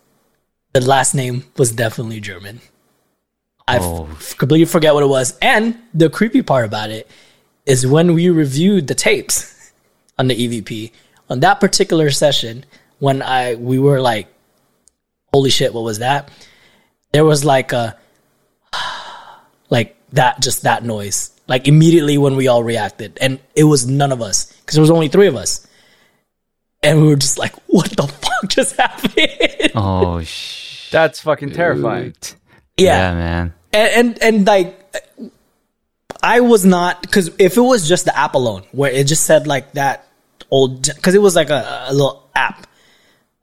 the 0.72 0.80
last 0.80 1.14
name 1.14 1.44
was 1.56 1.72
definitely 1.72 2.20
German. 2.20 2.60
I 3.68 3.78
Oh. 3.78 4.08
completely 4.36 4.64
forget 4.64 4.94
what 4.94 5.02
it 5.02 5.06
was. 5.08 5.38
And 5.40 5.78
the 5.94 6.10
creepy 6.10 6.42
part 6.42 6.64
about 6.64 6.90
it 6.90 7.08
is 7.66 7.86
when 7.86 8.14
we 8.14 8.28
reviewed 8.30 8.86
the 8.88 8.94
tapes 8.94 9.72
on 10.18 10.28
the 10.28 10.34
EVP 10.34 10.92
on 11.28 11.40
that 11.40 11.60
particular 11.60 12.10
session 12.10 12.64
when 12.98 13.22
I 13.22 13.54
we 13.54 13.78
were 13.78 14.00
like, 14.00 14.26
holy 15.32 15.50
shit, 15.50 15.72
what 15.74 15.84
was 15.84 15.98
that? 16.00 16.30
There 17.12 17.24
was 17.24 17.44
like 17.44 17.72
a 17.72 17.96
like 19.70 19.96
that 20.12 20.40
just 20.40 20.62
that 20.62 20.84
noise 20.84 21.30
like 21.46 21.66
immediately 21.68 22.18
when 22.18 22.36
we 22.36 22.48
all 22.48 22.62
reacted 22.62 23.18
and 23.20 23.38
it 23.54 23.64
was 23.64 23.86
none 23.86 24.12
of 24.12 24.20
us 24.22 24.52
because 24.60 24.74
there 24.74 24.80
was 24.82 24.90
only 24.90 25.08
three 25.08 25.26
of 25.28 25.36
us 25.36 25.66
and 26.82 27.00
we 27.02 27.08
were 27.08 27.16
just 27.16 27.38
like 27.38 27.54
what 27.66 27.90
the 27.96 28.06
fuck 28.06 28.48
just 28.48 28.76
happened 28.76 29.72
Oh, 29.74 30.20
sh- 30.24 30.90
That's 30.90 31.20
fucking 31.20 31.50
terrifying. 31.52 32.14
yeah, 32.76 33.14
man. 33.14 33.54
and 33.72 33.90
and, 33.92 34.22
and 34.22 34.46
like 34.46 34.76
I 36.22 36.40
was 36.40 36.64
not 36.64 37.00
because 37.02 37.30
if 37.38 37.56
it 37.56 37.60
was 37.60 37.88
just 37.88 38.04
the 38.04 38.16
app 38.16 38.34
alone, 38.34 38.64
where 38.72 38.90
it 38.90 39.06
just 39.06 39.24
said 39.24 39.46
like 39.46 39.72
that 39.72 40.06
old, 40.50 40.82
because 40.82 41.14
it 41.14 41.22
was 41.22 41.34
like 41.34 41.48
a, 41.50 41.86
a 41.88 41.92
little 41.94 42.28
app, 42.34 42.66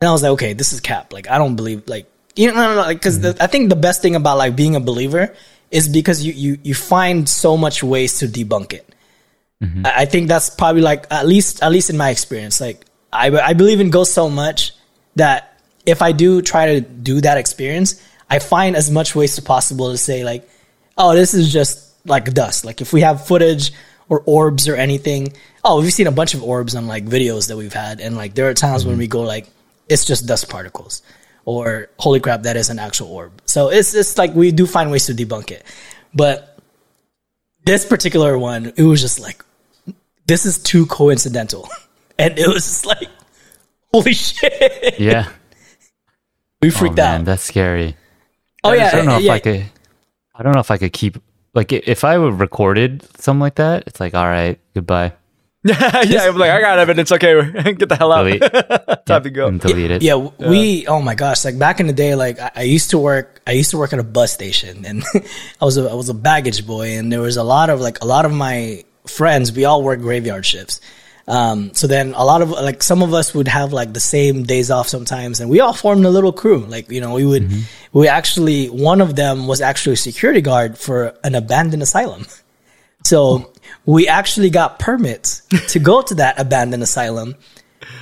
and 0.01 0.07
I 0.07 0.11
was 0.11 0.23
like, 0.23 0.31
okay, 0.33 0.53
this 0.53 0.73
is 0.73 0.79
cap. 0.79 1.13
Like 1.13 1.29
I 1.29 1.37
don't 1.37 1.55
believe 1.55 1.87
like 1.87 2.11
you 2.35 2.51
know 2.51 2.75
like 2.75 2.97
because 2.97 3.19
mm-hmm. 3.19 3.41
I 3.41 3.47
think 3.47 3.69
the 3.69 3.75
best 3.75 4.01
thing 4.01 4.15
about 4.15 4.37
like 4.37 4.55
being 4.55 4.75
a 4.75 4.79
believer 4.79 5.33
is 5.71 5.89
because 5.89 6.23
you 6.23 6.33
you 6.33 6.57
you 6.63 6.75
find 6.75 7.27
so 7.27 7.57
much 7.57 7.83
ways 7.83 8.19
to 8.19 8.27
debunk 8.27 8.73
it. 8.73 8.95
Mm-hmm. 9.63 9.85
I 9.85 10.01
I 10.01 10.05
think 10.05 10.27
that's 10.27 10.49
probably 10.49 10.81
like 10.81 11.07
at 11.11 11.25
least 11.25 11.63
at 11.63 11.71
least 11.71 11.89
in 11.89 11.97
my 11.97 12.09
experience. 12.09 12.61
Like 12.61 12.85
I 13.11 13.31
I 13.31 13.53
believe 13.53 13.79
in 13.79 13.89
ghosts 13.89 14.13
so 14.13 14.29
much 14.29 14.73
that 15.15 15.59
if 15.85 16.01
I 16.01 16.11
do 16.11 16.41
try 16.41 16.75
to 16.75 16.81
do 16.81 17.21
that 17.21 17.37
experience, 17.37 18.01
I 18.29 18.39
find 18.39 18.75
as 18.75 18.91
much 18.91 19.15
ways 19.15 19.37
as 19.37 19.43
possible 19.43 19.91
to 19.91 19.97
say 19.97 20.23
like, 20.23 20.47
oh, 20.97 21.15
this 21.15 21.33
is 21.33 21.51
just 21.51 21.93
like 22.05 22.33
dust. 22.33 22.65
Like 22.65 22.81
if 22.81 22.93
we 22.93 23.01
have 23.01 23.25
footage 23.25 23.71
or 24.09 24.21
orbs 24.25 24.67
or 24.67 24.75
anything, 24.75 25.33
oh, 25.63 25.81
we've 25.81 25.93
seen 25.93 26.07
a 26.07 26.11
bunch 26.11 26.33
of 26.33 26.43
orbs 26.43 26.75
on 26.75 26.87
like 26.87 27.05
videos 27.05 27.47
that 27.47 27.57
we've 27.57 27.73
had, 27.73 27.99
and 27.99 28.15
like 28.15 28.35
there 28.35 28.49
are 28.49 28.53
times 28.53 28.85
when 28.85 28.93
mm-hmm. 28.93 28.99
we 28.99 29.07
go 29.07 29.21
like, 29.21 29.47
it's 29.89 30.05
just 30.05 30.25
dust 30.25 30.49
particles, 30.49 31.01
or 31.45 31.89
holy 31.99 32.19
crap, 32.19 32.43
that 32.43 32.57
is 32.57 32.69
an 32.69 32.79
actual 32.79 33.07
orb. 33.07 33.41
So 33.45 33.69
it's 33.69 33.93
it's 33.93 34.17
like 34.17 34.33
we 34.33 34.51
do 34.51 34.65
find 34.67 34.91
ways 34.91 35.05
to 35.07 35.13
debunk 35.13 35.51
it, 35.51 35.63
but 36.13 36.57
this 37.65 37.85
particular 37.85 38.37
one, 38.37 38.71
it 38.77 38.83
was 38.83 39.01
just 39.01 39.19
like, 39.19 39.43
this 40.25 40.45
is 40.45 40.57
too 40.59 40.85
coincidental, 40.85 41.67
and 42.19 42.37
it 42.39 42.47
was 42.47 42.63
just 42.65 42.85
like, 42.85 43.09
holy 43.93 44.13
shit, 44.13 44.99
Yeah. 44.99 45.27
we 46.61 46.69
Oh, 46.69 46.71
freaked 46.71 46.97
man, 46.97 47.21
out. 47.21 47.25
that's 47.25 47.43
scary. 47.43 47.95
Oh 48.63 48.71
I 48.71 48.75
yeah, 48.75 48.81
just 48.83 48.95
don't 48.95 49.05
know 49.05 49.17
if 49.17 49.23
yeah. 49.23 49.33
I 49.33 49.39
could. 49.39 49.65
I 50.35 50.43
don't 50.43 50.53
know 50.53 50.59
if 50.59 50.71
I 50.71 50.77
could 50.77 50.93
keep 50.93 51.17
like 51.53 51.71
if 51.73 52.03
I 52.03 52.17
would 52.17 52.39
recorded 52.39 53.03
something 53.19 53.39
like 53.41 53.55
that. 53.55 53.83
It's 53.87 53.99
like 53.99 54.13
all 54.15 54.25
right, 54.25 54.59
goodbye, 54.73 55.13
yeah, 55.67 56.01
yeah. 56.07 56.27
I'm 56.27 56.37
like, 56.37 56.51
I 56.51 56.61
got 56.61 56.79
evidence. 56.79 57.11
Okay, 57.11 57.33
get 57.73 57.89
the 57.89 57.95
hell 57.95 58.11
out. 58.11 58.23
Delete. 58.23 58.41
Time 59.05 59.23
to 59.23 59.29
go. 59.29 59.47
and 59.47 59.59
delete 59.59 59.91
it. 59.91 60.01
Yeah, 60.01 60.15
we. 60.15 60.87
Oh 60.87 61.01
my 61.01 61.15
gosh! 61.15 61.45
Like 61.45 61.57
back 61.59 61.79
in 61.79 61.87
the 61.87 61.93
day, 61.93 62.15
like 62.15 62.39
I, 62.39 62.51
I 62.55 62.61
used 62.63 62.91
to 62.91 62.97
work. 62.97 63.41
I 63.45 63.51
used 63.51 63.71
to 63.71 63.77
work 63.77 63.93
at 63.93 63.99
a 63.99 64.03
bus 64.03 64.31
station, 64.33 64.85
and 64.85 65.03
I 65.61 65.65
was 65.65 65.77
a 65.77 65.89
I 65.89 65.93
was 65.93 66.09
a 66.09 66.13
baggage 66.13 66.65
boy, 66.65 66.97
and 66.97 67.11
there 67.11 67.21
was 67.21 67.37
a 67.37 67.43
lot 67.43 67.69
of 67.69 67.81
like 67.81 68.01
a 68.01 68.05
lot 68.05 68.25
of 68.25 68.31
my 68.31 68.83
friends. 69.05 69.51
We 69.51 69.65
all 69.65 69.83
worked 69.83 70.01
graveyard 70.01 70.45
shifts. 70.45 70.81
Um, 71.29 71.73
so 71.73 71.87
then 71.87 72.13
a 72.15 72.23
lot 72.23 72.41
of 72.41 72.51
like 72.51 72.81
some 72.81 73.03
of 73.03 73.13
us 73.13 73.33
would 73.33 73.49
have 73.49 73.73
like 73.73 73.91
the 73.91 73.99
same 73.99 74.43
days 74.43 74.71
off 74.71 74.87
sometimes, 74.87 75.41
and 75.41 75.49
we 75.49 75.59
all 75.59 75.73
formed 75.73 76.05
a 76.05 76.09
little 76.09 76.31
crew. 76.31 76.59
Like 76.59 76.89
you 76.89 77.01
know, 77.01 77.15
we 77.15 77.25
would 77.25 77.51
we 77.91 78.07
actually 78.07 78.67
one 78.67 79.01
of 79.01 79.17
them 79.17 79.45
was 79.45 79.59
actually 79.59 79.93
a 79.93 79.97
security 79.97 80.39
guard 80.39 80.77
for 80.77 81.13
an 81.25 81.35
abandoned 81.35 81.83
asylum. 81.83 82.25
So 83.07 83.53
we 83.85 84.07
actually 84.07 84.49
got 84.49 84.79
permits 84.79 85.41
to 85.69 85.79
go 85.79 86.01
to 86.01 86.15
that 86.15 86.39
abandoned 86.39 86.83
asylum 86.83 87.35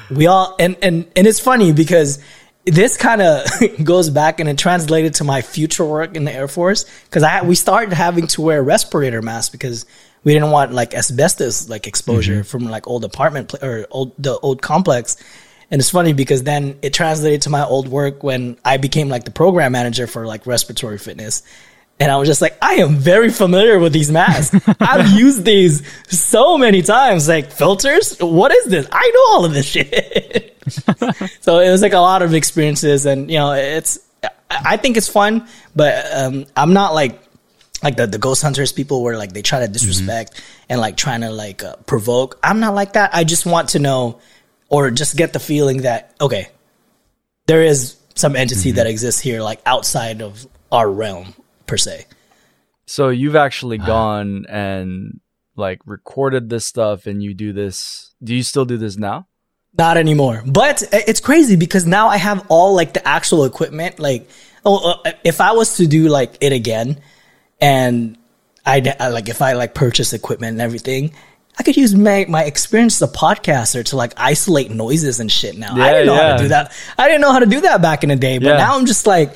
we 0.10 0.28
all 0.28 0.56
and 0.60 0.76
and 0.82 1.08
and 1.16 1.28
it's 1.28 1.40
funny 1.40 1.74
because 1.74 2.20
this 2.66 2.98
kind 2.98 3.22
of 3.22 3.46
goes 3.84 4.10
back 4.10 4.40
and 4.40 4.50
it 4.50 4.58
translated 4.58 5.16
to 5.16 5.24
my 5.24 5.42
future 5.42 5.86
work 5.86 6.16
in 6.16 6.26
the 6.26 6.34
Air 6.34 6.48
Force 6.48 6.86
because 7.06 7.24
I 7.24 7.44
we 7.44 7.56
started 7.56 7.94
having 7.94 8.28
to 8.28 8.42
wear 8.42 8.62
respirator 8.62 9.22
masks 9.22 9.52
because 9.52 9.86
we 10.24 10.34
didn't 10.34 10.52
want 10.52 10.74
like 10.74 10.94
asbestos 10.94 11.70
like 11.70 11.88
exposure 11.88 12.40
mm-hmm. 12.40 12.44
from 12.44 12.66
like 12.66 12.88
old 12.88 13.06
apartment 13.06 13.50
pla- 13.50 13.68
or 13.68 13.88
old 13.92 14.14
the 14.18 14.38
old 14.40 14.62
complex. 14.62 15.18
And 15.72 15.82
it's 15.82 15.90
funny 15.90 16.14
because 16.14 16.44
then 16.44 16.78
it 16.84 16.94
translated 16.94 17.42
to 17.44 17.50
my 17.50 17.66
old 17.66 17.88
work 17.88 18.22
when 18.22 18.58
I 18.64 18.78
became 18.78 19.10
like 19.10 19.24
the 19.24 19.32
program 19.32 19.72
manager 19.72 20.06
for 20.06 20.28
like 20.28 20.46
respiratory 20.46 21.00
fitness. 21.00 21.42
And 22.00 22.12
I 22.12 22.18
was 22.18 22.28
just 22.28 22.42
like, 22.42 22.58
I 22.62 22.76
am 22.76 22.98
very 22.98 23.30
familiar 23.30 23.80
with 23.80 23.94
these 23.94 24.12
masks. 24.12 24.60
I've 24.82 25.12
used 25.12 25.46
these 25.46 25.82
so 26.10 26.58
many 26.58 26.82
times. 26.82 27.28
Like 27.28 27.52
filters, 27.52 28.18
what 28.20 28.52
is 28.52 28.66
this? 28.66 28.88
I 28.92 29.12
know 29.14 29.36
all 29.36 29.46
of 29.46 29.54
this 29.54 29.66
shit. 29.66 30.58
so 31.42 31.60
it 31.60 31.72
was 31.72 31.82
like 31.82 31.94
a 31.94 32.00
lot 32.00 32.22
of 32.22 32.34
experiences, 32.34 33.06
and 33.06 33.30
you 33.30 33.38
know, 33.38 33.54
it's. 33.54 34.00
I- 34.50 34.78
think 34.78 34.98
it's 34.98 35.08
fun, 35.08 35.48
but 35.76 36.06
um, 36.14 36.46
I'm 36.56 36.74
not 36.74 36.94
like 36.94 37.22
like 37.84 37.98
the, 37.98 38.08
the 38.08 38.18
ghost 38.18 38.42
hunters 38.42 38.72
people 38.72 39.04
where 39.04 39.18
like 39.18 39.34
they 39.34 39.42
try 39.42 39.60
to 39.60 39.68
disrespect 39.68 40.42
and 40.70 40.80
like 40.80 40.98
trying 40.98 41.22
to 41.22 41.30
like 41.30 41.64
uh, 41.64 41.76
provoke. 41.88 42.40
I'm 42.42 42.60
not 42.60 42.74
like 42.74 42.94
that. 42.94 43.14
I 43.14 43.24
just 43.24 43.46
want 43.46 43.70
to 43.70 43.80
know 43.80 44.20
or 44.70 44.92
just 44.92 45.16
get 45.16 45.34
the 45.34 45.40
feeling 45.40 45.84
that 45.84 46.14
okay, 46.20 46.50
there 47.48 47.62
is 47.62 47.98
some 48.16 48.36
entity 48.36 48.72
that 48.72 48.88
exists 48.88 49.22
here, 49.22 49.42
like 49.42 49.62
outside 49.66 50.22
of 50.22 50.46
our 50.72 50.90
realm 50.90 51.34
per 51.66 51.78
se. 51.78 52.06
So 52.86 53.10
you've 53.10 53.36
actually 53.36 53.78
gone 53.80 54.46
and 54.48 55.20
like 55.56 55.80
recorded 55.86 56.50
this 56.50 56.66
stuff, 56.66 57.08
and 57.08 57.24
you 57.24 57.34
do 57.34 57.54
this. 57.54 58.14
Do 58.24 58.36
you 58.36 58.44
still 58.44 58.66
do 58.66 58.78
this 58.78 58.98
now? 58.98 59.28
Not 59.78 59.98
anymore. 59.98 60.44
But 60.46 60.84
it's 60.92 61.20
crazy 61.20 61.56
because 61.56 61.86
now 61.86 62.08
I 62.08 62.18
have 62.18 62.46
all 62.50 62.76
like 62.76 62.94
the 62.94 63.06
actual 63.08 63.46
equipment. 63.46 64.00
Like, 64.00 64.30
oh, 64.66 65.02
uh, 65.06 65.12
if 65.24 65.42
I 65.42 65.54
was 65.54 65.78
to 65.78 65.88
do 65.88 66.08
like 66.10 66.38
it 66.42 66.54
again, 66.54 67.02
and 67.60 68.18
I 68.66 68.80
like 69.10 69.30
if 69.30 69.42
I 69.42 69.54
like 69.54 69.74
purchase 69.74 70.14
equipment 70.14 70.52
and 70.54 70.62
everything, 70.62 71.12
I 71.58 71.64
could 71.64 71.78
use 71.78 71.96
my 71.96 72.26
my 72.30 72.44
experience 72.44 73.02
as 73.02 73.10
a 73.10 73.12
podcaster 73.14 73.84
to 73.86 73.96
like 73.96 74.14
isolate 74.18 74.72
noises 74.72 75.20
and 75.20 75.32
shit. 75.32 75.58
Now 75.58 75.76
I 75.76 75.92
didn't 75.92 76.08
know 76.08 76.16
how 76.16 76.36
to 76.38 76.44
do 76.44 76.50
that. 76.50 76.72
I 76.98 77.08
didn't 77.08 77.22
know 77.22 77.32
how 77.32 77.40
to 77.40 77.46
do 77.46 77.62
that 77.62 77.82
back 77.82 78.04
in 78.04 78.10
the 78.10 78.16
day, 78.16 78.38
but 78.38 78.48
Yeah. 78.48 78.58
now 78.58 78.78
I'm 78.78 78.86
just 78.86 79.08
like. 79.08 79.36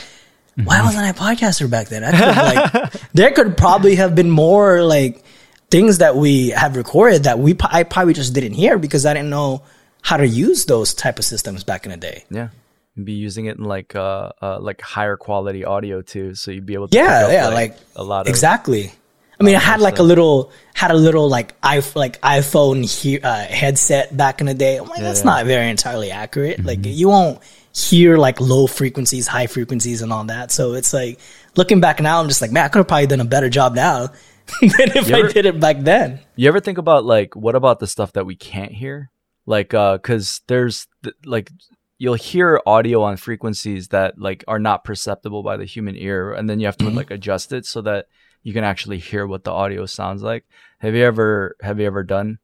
Why 0.64 0.82
wasn't 0.82 1.03
I 1.03 1.10
a 1.10 1.14
podcaster 1.14 1.70
back 1.70 1.89
then? 1.89 2.03
I 2.03 2.12
could, 2.12 2.74
like, 2.84 2.93
there 3.14 3.32
could 3.32 3.57
probably 3.57 3.95
have 3.95 4.16
been 4.16 4.30
more 4.30 4.84
like 4.84 5.24
things 5.70 5.99
that 5.99 6.16
we 6.16 6.49
have 6.49 6.76
recorded 6.76 7.24
that 7.24 7.39
we 7.39 7.55
I 7.62 7.84
probably 7.84 8.14
just 8.14 8.34
didn't 8.34 8.53
hear 8.53 8.78
because 8.78 9.05
I 9.05 9.14
didn't 9.14 9.30
know 9.30 9.64
how 10.01 10.18
to 10.18 10.28
use 10.28 10.66
those 10.66 10.93
type 10.93 11.20
of 11.20 11.26
systems 11.26 11.64
back 11.64 11.86
in 11.86 11.91
the 11.91 11.97
day. 11.97 12.24
Yeah. 12.30 12.49
You'd 12.95 13.05
be 13.05 13.14
using 13.14 13.45
it 13.45 13.57
in 13.57 13.64
like 13.64 13.95
uh, 13.95 14.32
uh 14.41 14.60
like 14.60 14.82
higher 14.82 15.18
quality 15.18 15.64
audio 15.64 16.01
too, 16.01 16.36
so 16.36 16.51
you'd 16.51 16.66
be 16.66 16.74
able 16.74 16.88
to 16.88 16.97
Yeah, 16.97 17.20
pick 17.20 17.26
up, 17.26 17.32
yeah, 17.32 17.47
like, 17.49 17.78
a 17.95 18.03
lot 18.03 18.22
of 18.22 18.28
exactly. 18.28 18.91
I 19.39 19.45
mean, 19.45 19.55
I 19.55 19.60
had 19.60 19.80
like 19.80 19.99
a 19.99 20.03
little 20.03 20.51
had 20.74 20.91
a 20.91 20.95
little 20.95 21.30
like 21.30 21.53
i 21.64 21.82
like 21.95 22.20
iPhone 22.20 22.84
he- 22.84 23.22
uh, 23.22 23.34
headset 23.34 24.16
back 24.16 24.41
in 24.41 24.47
the 24.47 24.53
day. 24.53 24.78
I'm 24.78 24.88
like, 24.88 24.99
that's 24.99 25.22
yeah. 25.22 25.26
not 25.26 25.45
very 25.45 25.70
entirely 25.70 26.12
accurate. 26.12 26.64
Like, 26.64 26.80
you 26.84 27.07
won't 27.07 27.41
hear 27.88 28.17
like 28.17 28.39
low 28.41 28.67
frequencies, 28.67 29.27
high 29.27 29.47
frequencies, 29.47 30.01
and 30.01 30.11
all 30.11 30.23
that. 30.25 30.51
So 30.51 30.73
it's 30.73 30.93
like 30.93 31.19
looking 31.55 31.80
back 31.80 31.99
now, 31.99 32.21
I'm 32.21 32.27
just 32.27 32.41
like, 32.41 32.51
man, 32.51 32.65
I 32.65 32.67
could 32.67 32.80
have 32.80 32.88
probably 32.88 33.07
done 33.07 33.21
a 33.21 33.25
better 33.25 33.49
job 33.49 33.75
now 33.75 34.07
than 34.61 34.97
if 34.97 35.09
You 35.09 35.15
I 35.15 35.32
did 35.32 35.45
it 35.45 35.59
back 35.59 35.80
then. 35.80 36.19
You 36.36 36.47
ever 36.47 36.59
think 36.59 36.77
about 36.77 37.05
like 37.05 37.36
what 37.36 37.55
about 37.55 37.80
the 37.80 37.88
stuff 37.88 38.13
that 38.13 38.25
we 38.25 38.36
can't 38.36 38.71
hear? 38.71 39.11
Like 39.45 39.73
uh 39.73 39.97
cuz 39.99 40.41
there's 40.47 40.88
th- 41.03 41.15
like 41.25 41.51
you'll 41.97 42.13
hear 42.15 42.61
audio 42.65 43.01
on 43.01 43.17
frequencies 43.17 43.89
that 43.89 44.17
like 44.17 44.43
are 44.47 44.59
not 44.59 44.84
perceptible 44.84 45.43
by 45.43 45.57
the 45.57 45.65
human 45.65 45.95
ear 45.97 46.32
and 46.32 46.49
then 46.49 46.59
you 46.59 46.65
have 46.65 46.77
to 46.77 46.89
like 46.89 47.11
adjust 47.11 47.51
it 47.51 47.65
so 47.65 47.82
that 47.82 48.05
you 48.41 48.53
can 48.53 48.63
actually 48.63 48.97
hear 48.97 49.27
what 49.27 49.43
the 49.43 49.51
audio 49.51 49.86
sounds 49.86 50.23
like. 50.23 50.45
Have 50.80 50.95
you 50.95 51.03
ever 51.03 51.55
have 51.61 51.80
you 51.80 51.86
ever 51.86 52.03
done 52.03 52.39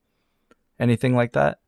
anything 0.79 1.15
like 1.15 1.33
that? 1.33 1.59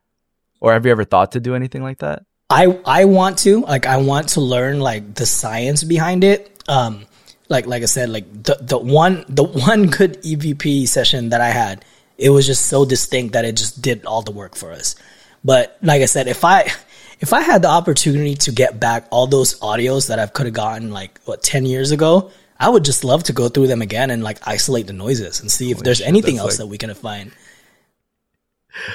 Or 0.60 0.74
have 0.74 0.86
you 0.86 0.92
ever 0.92 1.04
thought 1.04 1.32
to 1.34 1.40
do 1.40 1.56
anything 1.56 1.84
like 1.84 2.00
that? 2.00 2.24
I 2.50 2.80
I 2.86 3.06
want 3.06 3.40
to 3.40 3.62
like 3.62 3.86
I 3.86 3.98
want 3.98 4.30
to 4.30 4.42
learn 4.42 4.80
like 4.80 5.16
the 5.16 5.26
science 5.26 5.84
behind 5.84 6.24
it. 6.24 6.64
Um, 6.68 7.06
like 7.50 7.68
like 7.68 7.84
I 7.84 7.88
said, 7.88 8.10
like 8.10 8.32
the 8.44 8.58
the 8.62 8.78
one 8.78 9.26
the 9.28 9.44
one 9.44 9.88
good 9.88 10.22
EVP 10.24 10.88
session 10.88 11.30
that 11.30 11.42
I 11.42 11.50
had, 11.50 11.84
it 12.18 12.30
was 12.30 12.46
just 12.46 12.68
so 12.68 12.86
distinct 12.86 13.34
that 13.34 13.44
it 13.44 13.58
just 13.58 13.82
did 13.82 14.06
all 14.06 14.22
the 14.22 14.32
work 14.32 14.56
for 14.56 14.72
us. 14.72 14.96
But 15.44 15.78
like 15.82 16.02
I 16.02 16.06
said, 16.06 16.28
if 16.28 16.46
I 16.46 16.72
if 17.20 17.34
I 17.34 17.42
had 17.42 17.64
the 17.64 17.70
opportunity 17.70 18.36
to 18.36 18.52
get 18.52 18.80
back 18.80 19.08
all 19.12 19.28
those 19.28 19.60
audios 19.60 20.08
that 20.08 20.20
I 20.20 20.28
could 20.28 20.46
have 20.46 20.56
gotten 20.56 20.92
like 20.92 21.20
what 21.26 21.44
ten 21.44 21.66
years 21.66 21.92
ago, 21.92 22.32
I 22.58 22.70
would 22.70 22.86
just 22.86 23.04
love 23.04 23.24
to 23.24 23.34
go 23.34 23.50
through 23.50 23.68
them 23.68 23.82
again 23.82 24.10
and 24.10 24.24
like 24.24 24.40
isolate 24.48 24.88
the 24.88 24.94
noises 24.94 25.42
and 25.42 25.52
see 25.52 25.72
if 25.72 25.80
there's 25.80 26.02
anything 26.02 26.38
else 26.38 26.54
like- 26.54 26.58
that 26.60 26.68
we 26.68 26.78
can 26.78 26.94
find. 26.94 27.34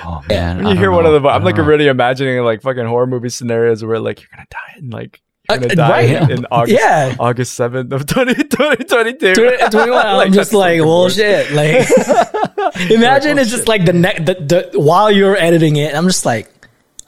Oh 0.04 0.22
man, 0.28 0.56
When 0.58 0.66
I 0.66 0.72
you 0.72 0.78
hear 0.78 0.90
one 0.90 1.04
know. 1.04 1.14
of 1.14 1.22
the 1.22 1.28
I 1.28 1.34
I'm 1.34 1.44
like 1.44 1.56
know. 1.56 1.64
already 1.64 1.86
imagining 1.88 2.38
like 2.44 2.62
fucking 2.62 2.86
horror 2.86 3.06
movie 3.06 3.28
scenarios 3.28 3.84
where 3.84 3.98
like 3.98 4.20
you're 4.20 4.28
going 4.34 4.46
to 4.46 4.50
die 4.50 4.72
and 4.78 4.92
like 4.92 5.20
you're 5.48 5.56
Uh, 5.56 5.58
going 5.58 5.68
to 5.70 5.74
die 5.76 5.90
right. 6.20 6.30
in 6.30 6.46
August 6.50 6.78
Yeah. 6.80 7.16
August 7.18 7.58
7th 7.58 7.92
of 7.92 8.06
20, 8.06 8.34
2022. 8.34 9.34
21, 9.70 10.06
I'm 10.06 10.32
just 10.32 10.52
like, 10.52 10.78
fucking 10.78 10.86
well, 10.86 11.08
shit. 11.08 11.50
Like, 11.52 11.88
imagine 12.90 13.38
it's 13.38 13.50
just 13.50 13.66
like 13.68 13.84
the, 13.84 13.92
ne- 13.92 14.18
the 14.18 14.68
the 14.70 14.78
while 14.80 15.10
you're 15.10 15.36
editing 15.36 15.76
it, 15.76 15.94
I'm 15.94 16.06
just 16.06 16.24
like, 16.24 16.48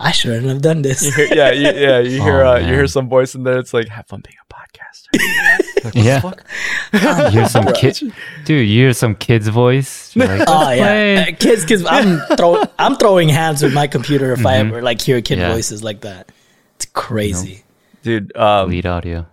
I 0.01 0.11
shouldn't 0.11 0.47
have 0.47 0.61
done 0.63 0.83
this. 0.83 1.05
You 1.05 1.13
hear- 1.13 1.35
yeah, 1.35 1.51
you, 1.53 1.81
yeah. 1.81 1.99
You 2.01 2.21
hear, 2.23 2.43
Oh, 2.43 2.55
uh, 2.55 2.59
you 2.59 2.67
hear 2.75 2.87
some 2.89 3.09
voice 3.09 3.35
in 3.37 3.45
there. 3.45 3.59
It's 3.59 3.73
like, 3.73 3.89
have 3.89 4.07
fun 4.09 4.23
being 4.27 4.37
a 4.43 4.53
podcaster. 4.53 5.54
Like, 5.85 5.95
what 5.95 6.05
Yeah. 6.05 6.21
the 6.21 6.99
fuck? 7.01 7.33
You 7.33 7.41
hear 7.41 7.49
some 7.49 7.67
kid, 7.75 8.13
dude. 8.45 8.69
You 8.69 8.85
hear 8.85 8.93
some 8.93 9.15
kid's 9.15 9.49
voice. 9.49 10.15
Like, 10.17 10.43
Oh 10.49 10.71
yeah. 10.71 11.27
Uh, 11.29 11.37
kids, 11.37 11.65
kids. 11.65 11.85
I'm 11.87 12.21
throw, 12.37 12.63
I'm 12.79 12.97
throwing 12.97 13.29
hands 13.29 13.63
with 13.63 13.75
my 13.75 13.87
computer 13.87 14.33
if 14.33 14.45
I 14.47 14.57
ever 14.59 14.83
like 14.83 15.01
hear 15.01 15.21
kid 15.23 15.39
Yeah. 15.39 15.53
voices 15.53 15.83
like 15.85 16.01
that. 16.03 16.33
It's 16.77 16.87
crazy. 16.87 17.65
dude. 18.03 18.37
Um, 18.37 18.71
lead 18.71 18.87
audio. 18.87 19.27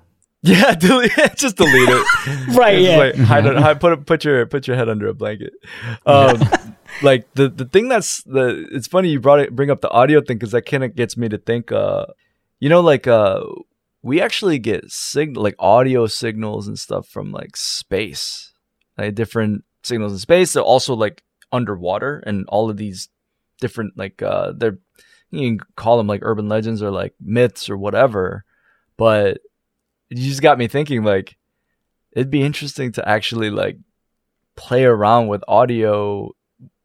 yeah, 0.43 0.73
delete, 0.85 1.11
just 1.35 1.55
delete 1.55 1.89
it. 1.89 2.07
Right? 2.55 2.75
It's 2.79 2.87
Yeah. 2.87 2.97
like, 2.97 3.15
hide, 3.15 3.45
it- 3.45 3.55
hide, 3.57 3.79
put 3.79 4.05
put 4.05 4.23
your 4.25 4.45
put 4.47 4.67
your 4.67 4.75
head 4.75 4.89
under 4.89 5.07
a 5.07 5.13
blanket. 5.13 5.53
Um, 6.05 6.41
like 7.03 7.31
the 7.35 7.47
the 7.49 7.65
thing 7.65 7.89
that's 7.89 8.23
the 8.23 8.67
it's 8.71 8.87
funny 8.87 9.09
you 9.09 9.19
brought 9.19 9.39
it 9.39 9.55
bring 9.55 9.69
up 9.69 9.81
the 9.81 9.89
audio 9.89 10.19
thing 10.21 10.37
because 10.37 10.51
that 10.51 10.63
kind 10.65 10.83
of 10.83 10.95
gets 10.95 11.15
me 11.15 11.29
to 11.29 11.37
think. 11.37 11.71
Uh, 11.71 12.05
you 12.59 12.69
know, 12.69 12.81
like 12.81 13.07
uh, 13.07 13.41
we 14.03 14.21
actually 14.21 14.59
get 14.59 14.91
signal 14.91 15.43
like 15.43 15.55
audio 15.59 16.07
signals 16.07 16.67
and 16.67 16.77
stuff 16.79 17.07
from 17.07 17.31
like 17.31 17.55
space, 17.55 18.53
like 18.97 19.15
different 19.15 19.63
signals 19.83 20.13
in 20.13 20.19
space. 20.19 20.53
they're 20.53 20.63
also 20.63 20.95
like 20.95 21.23
underwater 21.51 22.23
and 22.25 22.45
all 22.47 22.69
of 22.69 22.77
these 22.77 23.09
different 23.59 23.97
like 23.97 24.21
uh 24.21 24.53
they're 24.55 24.79
you 25.31 25.57
can 25.57 25.67
call 25.75 25.97
them 25.97 26.07
like 26.07 26.21
urban 26.23 26.49
legends 26.49 26.81
or 26.81 26.89
like 26.91 27.13
myths 27.19 27.69
or 27.69 27.77
whatever 27.77 28.43
but 28.97 29.39
you 30.09 30.29
just 30.29 30.41
got 30.41 30.57
me 30.57 30.67
thinking 30.67 31.03
like 31.03 31.37
it'd 32.13 32.31
be 32.31 32.41
interesting 32.41 32.91
to 32.91 33.07
actually 33.07 33.49
like 33.49 33.77
play 34.55 34.83
around 34.83 35.27
with 35.27 35.43
audio 35.47 36.31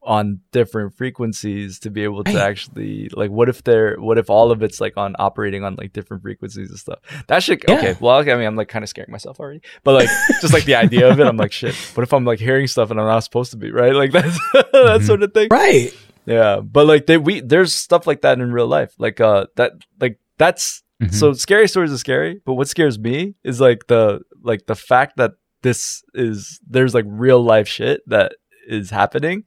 on 0.06 0.40
different 0.52 0.94
frequencies 0.94 1.80
to 1.80 1.90
be 1.90 2.04
able 2.04 2.22
to 2.24 2.32
Right. 2.32 2.40
actually 2.40 3.08
like 3.12 3.30
what 3.30 3.48
if 3.48 3.64
they're 3.64 3.96
what 3.96 4.18
if 4.18 4.30
all 4.30 4.50
of 4.52 4.62
it's 4.62 4.80
like 4.80 4.96
on 4.96 5.16
operating 5.18 5.64
on 5.64 5.74
like 5.74 5.92
different 5.92 6.22
frequencies 6.22 6.70
and 6.70 6.78
stuff 6.78 7.00
that 7.26 7.42
should 7.42 7.62
Yeah. 7.68 7.74
okay 7.76 7.96
well 8.00 8.18
okay, 8.20 8.32
i 8.32 8.36
mean 8.36 8.46
i'm 8.46 8.54
like 8.56 8.68
kind 8.68 8.82
of 8.84 8.88
scaring 8.88 9.10
myself 9.10 9.40
already 9.40 9.60
but 9.82 9.94
like 9.94 10.08
just 10.40 10.52
like 10.54 10.64
the 10.64 10.76
idea 10.86 11.10
of 11.10 11.18
it 11.18 11.26
i'm 11.26 11.36
like 11.36 11.50
shit 11.52 11.74
what 11.94 12.04
if 12.04 12.12
i'm 12.12 12.24
like 12.24 12.38
hearing 12.38 12.68
stuff 12.68 12.90
and 12.92 13.00
i'm 13.00 13.06
not 13.06 13.24
supposed 13.24 13.50
to 13.50 13.56
be 13.56 13.70
right 13.72 13.94
like 13.94 14.12
that's 14.16 14.38
that 14.52 15.02
sort 15.04 15.22
of 15.24 15.34
thing 15.34 15.48
Right. 15.50 15.92
yeah, 16.24 16.60
but 16.60 16.86
like 16.86 17.06
they, 17.06 17.18
we 17.18 17.40
there's 17.40 17.74
stuff 17.74 18.06
like 18.06 18.22
that 18.22 18.38
in 18.38 18.52
real 18.52 18.66
life. 18.68 18.92
Like 18.98 19.20
uh 19.20 19.46
that 19.56 19.72
like 20.00 20.18
that's 20.38 20.82
Mhm. 21.02 21.12
so 21.12 21.32
scary 21.34 21.68
stories 21.68 21.92
are 21.92 21.98
scary, 21.98 22.40
but 22.46 22.54
what 22.54 22.68
scares 22.68 22.98
me 22.98 23.34
is 23.44 23.60
like 23.60 23.86
the 23.86 24.20
like 24.42 24.64
the 24.66 24.74
fact 24.74 25.18
that 25.18 25.32
this 25.62 26.02
is 26.14 26.58
there's 26.66 26.94
like 26.94 27.04
real 27.06 27.42
life 27.42 27.68
shit 27.68 28.00
that 28.06 28.32
is 28.66 28.88
happening 28.90 29.44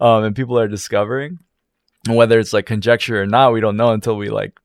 um 0.00 0.24
and 0.24 0.36
people 0.36 0.58
are 0.58 0.68
discovering. 0.68 1.38
And 2.06 2.16
whether 2.16 2.38
it's 2.38 2.52
like 2.52 2.66
conjecture 2.66 3.20
or 3.20 3.26
not, 3.26 3.52
we 3.52 3.60
don't 3.60 3.76
know 3.76 3.92
until 3.92 4.16
we 4.16 4.28
like 4.28 4.58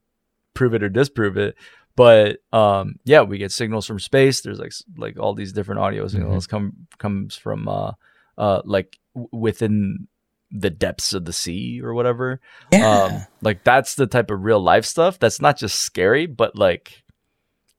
prove 0.53 0.73
it 0.73 0.84
or 0.84 0.89
disprove 0.89 1.38
it. 1.38 1.55
But 1.95 2.39
um 2.53 2.95
yeah, 3.03 3.21
we 3.21 3.38
get 3.38 3.51
signals 3.51 3.86
from 3.86 3.99
space. 3.99 4.41
There's 4.41 4.59
like 4.59 4.73
like 4.97 5.19
all 5.19 5.34
these 5.34 5.53
different 5.53 5.82
audio 5.82 6.07
signals 6.07 6.47
come 6.47 6.88
comes 6.97 7.36
from 7.36 7.67
uh 7.67 7.93
uh 8.38 8.61
like 8.65 8.99
w- 9.13 9.29
within 9.32 10.07
the 10.51 10.69
depths 10.69 11.13
of 11.13 11.25
the 11.25 11.34
sea 11.34 11.82
or 11.82 11.93
whatever. 11.93 12.39
Yeah. 12.71 12.89
Um, 12.89 13.25
like 13.41 13.63
that's 13.63 13.95
the 13.95 14.07
type 14.07 14.32
of 14.32 14.43
real 14.43 14.59
life 14.59 14.86
stuff 14.86 15.17
that's 15.17 15.41
not 15.41 15.57
just 15.57 15.79
scary, 15.79 16.25
but 16.25 16.55
like 16.55 17.03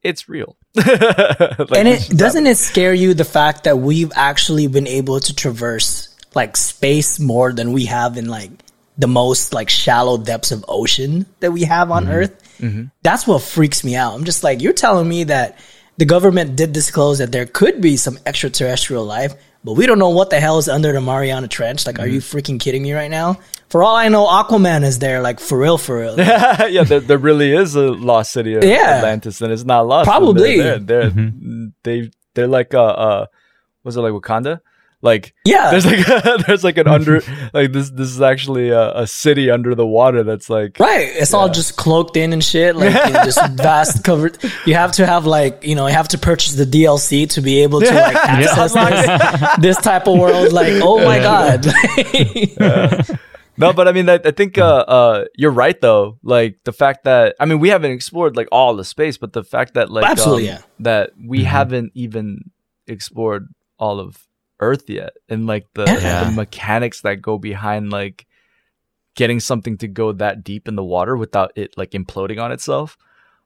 it's 0.03 0.29
real. 0.29 0.57
Like, 0.85 1.79
and 1.79 1.87
it 1.87 2.09
doesn't 2.17 2.47
it 2.47 2.57
scare 2.57 2.95
you 2.95 3.15
the 3.15 3.25
fact 3.25 3.65
that 3.65 3.79
we've 3.79 4.11
actually 4.17 4.67
been 4.67 4.87
able 4.87 5.21
to 5.21 5.35
traverse 5.35 6.12
like 6.35 6.57
space 6.57 7.19
more 7.21 7.53
than 7.53 7.73
we 7.73 7.87
have 7.87 8.17
in 8.17 8.29
like 8.29 8.51
the 8.99 9.07
most 9.09 9.53
like 9.55 9.71
shallow 9.71 10.19
depths 10.19 10.53
of 10.53 10.65
ocean 10.69 11.27
that 11.41 11.53
we 11.53 11.63
have 11.65 11.91
on 11.91 12.09
earth. 12.09 12.39
That's 13.03 13.27
what 13.27 13.43
freaks 13.43 13.83
me 13.83 13.97
out. 13.97 14.15
I'm 14.15 14.25
just 14.25 14.45
like 14.45 14.61
you're 14.63 14.73
telling 14.73 15.09
me 15.09 15.25
that 15.25 15.59
the 15.97 16.05
government 16.05 16.57
did 16.57 16.73
disclose 16.73 17.19
that 17.19 17.33
there 17.33 17.47
could 17.47 17.81
be 17.81 17.97
some 17.97 18.19
extraterrestrial 18.25 19.05
life 19.05 19.35
but 19.65 19.75
we 19.75 19.87
don't 19.87 20.01
know 20.01 20.11
what 20.11 20.31
the 20.31 20.41
hell 20.41 20.59
is 20.59 20.69
under 20.69 20.93
the 20.93 21.01
mariana 21.01 21.47
trench. 21.49 21.87
Like 21.87 21.99
are 22.01 22.07
you 22.07 22.19
freaking 22.21 22.59
kidding 22.59 22.83
me 22.83 22.93
right 22.93 23.11
now? 23.11 23.39
For 23.69 23.83
all 23.83 23.97
i 23.97 24.09
know 24.09 24.27
aquaman 24.27 24.83
is 24.85 24.99
there 24.99 25.23
like 25.23 25.41
for 25.41 25.57
real 25.59 25.79
for 25.79 26.01
real. 26.01 26.17
Yeah, 26.19 26.85
there, 26.85 27.01
there 27.01 27.19
really 27.19 27.55
is 27.55 27.75
a 27.77 27.91
lost 27.93 28.33
city 28.33 28.55
of 28.55 28.65
Yeah. 28.65 28.97
Atlantis, 28.99 29.41
and 29.41 29.53
it's 29.53 29.65
not 29.65 29.87
lost. 29.87 30.07
Probably. 30.09 30.59
they're 30.59 30.79
they're, 30.79 31.11
they're 31.11 31.71
they 31.85 32.11
they're 32.35 32.49
like 32.49 32.75
uh 32.75 32.83
uh 32.85 33.27
was 33.85 33.97
it 33.97 34.01
like 34.01 34.13
Wakanda? 34.13 34.61
Like 35.03 35.35
Yeah. 35.45 35.73
there's 35.73 35.85
like 35.85 36.07
there's 36.47 36.63
like 36.65 36.79
an 36.79 36.87
under 36.87 37.21
like 37.53 37.73
this 37.73 37.91
this 37.91 38.09
is 38.09 38.21
actually 38.23 38.71
a, 38.71 38.93
a 39.01 39.07
city 39.07 39.51
under 39.51 39.75
the 39.75 39.87
water 39.87 40.23
that's 40.23 40.49
like 40.49 40.79
Right. 40.79 41.09
It's 41.13 41.35
all 41.35 41.49
just 41.49 41.77
cloaked 41.77 42.17
in 42.17 42.33
and 42.33 42.43
shit. 42.43 42.77
Like 42.77 42.93
just 43.25 43.45
vast 43.55 44.05
covered. 44.05 44.39
You 44.65 44.75
have 44.75 44.93
to 44.93 45.07
have 45.07 45.27
like, 45.27 45.65
you 45.65 45.75
know, 45.75 45.87
you 45.89 45.93
have 45.93 46.09
to 46.09 46.19
purchase 46.19 46.55
the 46.55 46.65
DLC 46.65 47.29
to 47.31 47.41
be 47.41 47.63
able 47.65 47.81
to 47.81 47.93
like 47.93 48.17
access 48.25 48.73
this, 48.73 49.57
this 49.59 49.77
type 49.79 50.07
of 50.07 50.19
world. 50.19 50.53
Like, 50.53 50.75
oh 50.83 51.05
my 51.05 51.19
God. 51.19 51.67
No, 53.59 53.73
but 53.73 53.87
I 53.87 53.93
mean, 53.93 54.09
I, 54.09 54.15
I 54.15 54.31
think 54.31 54.57
uh, 54.57 54.65
uh, 54.89 55.25
you're 55.37 55.51
right 55.51 55.79
though. 55.81 56.19
Like 56.23 56.59
the 56.65 56.73
fact 56.73 57.05
that 57.05 57.37
I 57.39 57.45
mean, 57.45 57.61
we 57.61 57.69
haven't 57.69 57.91
explored 57.93 58.37
like 58.37 58.49
all 58.51 58.75
the 58.75 58.85
space, 58.85 59.19
but 59.19 59.33
the 59.35 59.45
fact 59.45 59.75
that 59.75 59.91
like 59.91 60.05
Absolutely, 60.05 60.49
um, 60.49 60.57
yeah. 60.57 60.63
that 60.81 61.11
we 61.23 61.45
haven't 61.45 61.93
even 61.95 62.51
explored 62.87 63.49
all 63.79 64.01
of 64.01 64.27
Earth 64.63 64.89
yet, 64.89 65.13
and 65.29 65.47
like 65.47 65.67
the 65.75 65.85
Yeah. 65.85 66.25
the 66.25 66.31
mechanics 66.31 67.03
that 67.03 67.21
go 67.21 67.37
behind 67.39 67.91
like 67.91 68.27
getting 69.15 69.41
something 69.41 69.77
to 69.79 69.89
go 69.89 70.13
that 70.13 70.43
deep 70.43 70.69
in 70.69 70.75
the 70.77 70.85
water 70.85 71.17
without 71.17 71.53
it 71.57 71.77
like 71.77 71.91
imploding 71.91 72.41
on 72.43 72.51
itself, 72.53 72.97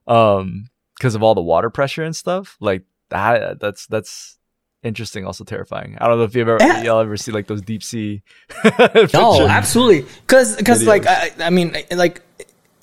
um, 0.06 0.68
because 0.96 1.14
of 1.16 1.22
all 1.22 1.34
the 1.34 1.40
water 1.42 1.70
pressure 1.70 2.04
and 2.04 2.14
stuff. 2.14 2.56
Like 2.60 2.82
that, 3.08 3.58
that's 3.60 3.86
that's 3.86 4.38
interesting, 4.82 5.26
also 5.26 5.42
terrifying. 5.42 5.96
I 6.00 6.06
don't 6.06 6.18
know 6.18 6.24
if 6.24 6.36
you've 6.36 6.48
ever 6.48 6.58
Yeah. 6.60 6.82
y'all 6.82 7.00
ever 7.00 7.16
see 7.16 7.32
like 7.32 7.48
those 7.48 7.62
deep 7.62 7.82
sea. 7.82 8.22
no, 9.12 9.46
absolutely. 9.48 10.06
Cause, 10.28 10.54
cause 10.64 10.84
like, 10.86 11.06
I, 11.06 11.32
I 11.40 11.50
mean, 11.50 11.76
like, 11.90 12.22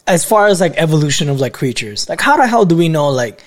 as 0.06 0.26
far 0.26 0.48
as 0.48 0.60
like 0.60 0.74
evolution 0.76 1.30
of 1.30 1.40
like 1.40 1.54
creatures, 1.54 2.10
like 2.10 2.20
how 2.20 2.36
the 2.36 2.46
hell 2.46 2.66
do 2.66 2.76
we 2.76 2.90
know 2.90 3.08
like 3.10 3.42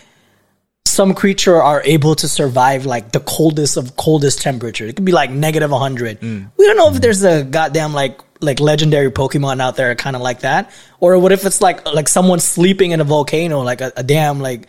some 0.96 1.14
creature 1.14 1.60
are 1.60 1.82
able 1.84 2.14
to 2.16 2.26
survive 2.26 2.86
like 2.86 3.12
the 3.12 3.20
coldest 3.20 3.76
of 3.76 3.96
coldest 3.96 4.40
temperature? 4.40 4.86
It 4.86 4.96
could 4.96 5.04
be 5.04 5.12
like 5.12 5.30
negative 5.30 5.70
100. 5.70 6.20
Mm. 6.20 6.50
We 6.56 6.66
don't 6.66 6.76
know 6.76 6.88
if 6.88 7.00
there's 7.00 7.22
a 7.22 7.44
goddamn 7.44 7.92
like 7.92 8.20
like 8.40 8.60
legendary 8.60 9.10
Pokemon 9.10 9.60
out 9.60 9.76
there 9.76 9.94
kind 9.94 10.16
of 10.16 10.22
like 10.22 10.40
that, 10.40 10.72
or 10.98 11.18
what 11.18 11.32
if 11.32 11.44
it's 11.44 11.60
like 11.60 11.86
like 11.86 12.08
someone 12.08 12.40
sleeping 12.40 12.90
in 12.90 13.00
a 13.00 13.04
volcano, 13.04 13.60
like 13.60 13.80
a, 13.80 13.92
a 13.96 14.02
damn 14.02 14.40
like 14.40 14.68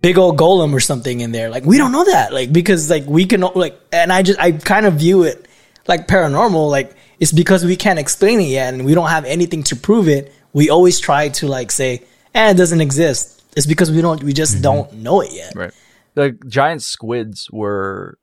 big 0.00 0.18
old 0.18 0.38
golem 0.38 0.72
or 0.72 0.80
something 0.80 1.20
in 1.20 1.32
there. 1.32 1.48
Like 1.50 1.64
we 1.64 1.78
don't 1.78 1.92
know 1.92 2.04
that, 2.04 2.32
like 2.32 2.52
because 2.52 2.90
like 2.90 3.06
we 3.06 3.26
can 3.26 3.40
like, 3.40 3.78
and 3.92 4.12
I 4.12 4.22
just 4.22 4.38
I 4.38 4.52
kind 4.52 4.86
of 4.86 4.94
view 4.94 5.24
it 5.24 5.48
like 5.86 6.06
paranormal. 6.06 6.70
Like 6.70 6.94
it's 7.18 7.32
because 7.32 7.64
we 7.64 7.76
can't 7.76 7.98
explain 7.98 8.40
it 8.40 8.48
yet, 8.48 8.74
and 8.74 8.84
we 8.84 8.94
don't 8.94 9.08
have 9.08 9.24
anything 9.24 9.62
to 9.64 9.76
prove 9.76 10.08
it. 10.08 10.32
We 10.52 10.70
always 10.70 11.00
try 11.00 11.30
to 11.40 11.48
like 11.48 11.70
say, 11.70 12.02
eh, 12.34 12.50
it 12.50 12.56
doesn't 12.56 12.80
exist. 12.80 13.37
It's 13.58 13.66
because 13.66 13.90
we 13.90 14.00
don't, 14.00 14.22
we 14.22 14.32
just 14.32 14.54
mm-hmm. 14.54 14.62
don't 14.62 14.92
know 14.94 15.20
it 15.20 15.32
yet. 15.32 15.52
Right. 15.56 15.72
The 16.14 16.38
giant 16.46 16.82
squids 16.82 17.50
were 17.50 18.18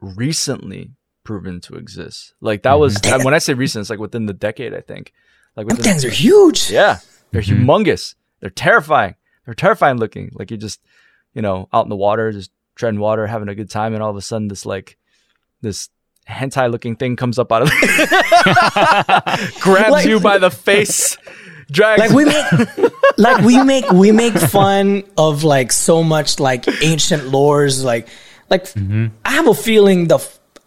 recently 0.00 0.90
proven 1.22 1.60
to 1.62 1.76
exist. 1.76 2.34
Like 2.40 2.62
that 2.64 2.74
was 2.74 2.96
mm-hmm. 2.96 3.14
and 3.14 3.24
when 3.24 3.34
I 3.34 3.38
say 3.38 3.54
recent, 3.54 3.82
it's 3.82 3.90
like 3.90 4.00
within 4.00 4.26
the 4.26 4.32
decade, 4.32 4.74
I 4.74 4.80
think. 4.80 5.12
Like 5.56 5.68
Them 5.68 5.76
within 5.76 5.92
things 5.92 6.04
are 6.04 6.10
huge. 6.10 6.72
Yeah. 6.72 6.98
They're 7.30 7.40
mm-hmm. 7.40 7.70
humongous. 7.70 8.16
They're 8.40 8.50
terrifying. 8.50 9.14
They're 9.44 9.54
terrifying 9.54 9.98
looking. 9.98 10.32
Like 10.34 10.50
you're 10.50 10.58
just, 10.58 10.80
you 11.34 11.42
know, 11.42 11.68
out 11.72 11.84
in 11.84 11.88
the 11.88 11.96
water, 11.96 12.32
just 12.32 12.50
treading 12.74 12.98
water, 12.98 13.28
having 13.28 13.48
a 13.48 13.54
good 13.54 13.70
time, 13.70 13.94
and 13.94 14.02
all 14.02 14.10
of 14.10 14.16
a 14.16 14.22
sudden 14.22 14.48
this 14.48 14.66
like 14.66 14.98
this 15.60 15.88
hentai 16.28 16.68
looking 16.70 16.96
thing 16.96 17.14
comes 17.14 17.38
up 17.38 17.52
out 17.52 17.62
of 17.62 17.68
grabs 19.60 19.90
Like- 19.90 20.06
you 20.06 20.18
by 20.18 20.38
the 20.38 20.50
face, 20.50 21.16
drags 21.70 22.00
like 22.00 22.10
we 22.10 22.24
make 22.24 22.92
like 23.18 23.44
we 23.44 23.62
make 23.62 23.90
we 23.90 24.12
make 24.12 24.34
fun 24.34 25.02
of 25.16 25.44
like 25.44 25.72
so 25.72 26.02
much 26.02 26.40
like 26.40 26.66
ancient 26.82 27.22
lores 27.24 27.84
like 27.84 28.08
like 28.50 28.64
mm-hmm. 28.64 29.06
i 29.24 29.30
have 29.30 29.48
a 29.48 29.54
feeling 29.54 30.08
the 30.08 30.18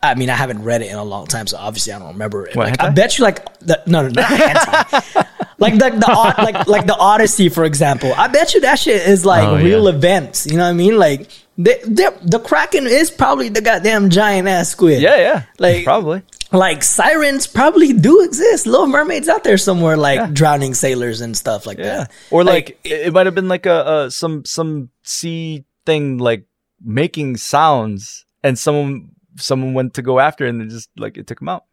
I 0.02 0.14
mean, 0.14 0.30
I 0.30 0.36
haven't 0.36 0.64
read 0.64 0.84
it 0.84 0.92
in 0.92 0.96
a 0.96 1.04
long 1.04 1.26
time, 1.26 1.48
so 1.48 1.58
obviously 1.58 1.92
I 1.92 1.98
don't 1.98 2.10
remember 2.10 2.46
it. 2.46 2.56
What, 2.56 2.68
Like, 2.68 2.82
I 2.82 2.90
bet 2.92 3.18
you, 3.18 3.24
like, 3.24 3.58
the, 3.60 3.82
no, 3.88 4.04
no, 4.04 4.10
not 4.10 4.26
hentai. 4.26 5.28
like 5.58 5.74
the 5.74 5.90
the 5.90 6.36
like 6.38 6.68
like 6.68 6.86
the 6.86 6.96
Odyssey, 6.96 7.50
for 7.50 7.64
example. 7.66 8.14
I 8.14 8.28
bet 8.28 8.54
you 8.54 8.62
that 8.62 8.78
shit 8.78 9.08
is 9.08 9.26
like 9.26 9.48
Oh, 9.48 9.58
real 9.58 9.86
yeah. 9.86 9.96
events. 9.96 10.46
You 10.46 10.58
know 10.58 10.64
what 10.64 10.70
I 10.70 10.74
mean? 10.74 10.98
Like, 10.98 11.30
they, 11.58 11.80
they, 11.86 12.08
the 12.24 12.40
Kraken 12.40 12.86
is 12.88 13.10
probably 13.10 13.50
the 13.50 13.62
goddamn 13.62 14.10
giant 14.10 14.48
ass 14.48 14.70
squid. 14.70 15.02
Yeah, 15.02 15.16
yeah. 15.18 15.44
Like- 15.60 15.84
probably. 15.84 16.22
like 16.52 16.84
sirens 16.84 17.48
probably 17.48 17.94
do 17.94 18.24
exist. 18.24 18.66
Little 18.68 18.88
mermaids 18.88 19.28
out 19.28 19.44
there 19.44 19.58
somewhere, 19.58 19.98
like 19.98 20.34
drowning 20.34 20.74
sailors 20.76 21.20
and 21.22 21.36
stuff 21.36 21.66
like 21.66 21.78
Yeah. 21.78 21.84
that. 22.06 22.12
Or 22.32 22.44
like, 22.44 22.80
it, 22.84 23.08
it 23.08 23.14
might 23.14 23.26
have 23.26 23.36
been 23.36 23.48
like 23.50 23.66
a, 23.66 24.06
a 24.06 24.12
some 24.12 24.46
some 24.46 24.90
sea 25.04 25.66
thing 25.86 26.18
like 26.20 26.46
making 26.84 27.38
sounds 27.38 28.26
and 28.44 28.58
someone 28.58 29.10
someone 29.38 29.74
went 29.74 29.96
to 29.96 30.02
go 30.02 30.20
after 30.20 30.46
it 30.46 30.50
and 30.50 30.62
it 30.62 30.70
just 30.70 30.90
like 30.98 31.18
it 31.18 31.28
took 31.28 31.40
them 31.40 31.50
out. 31.50 31.64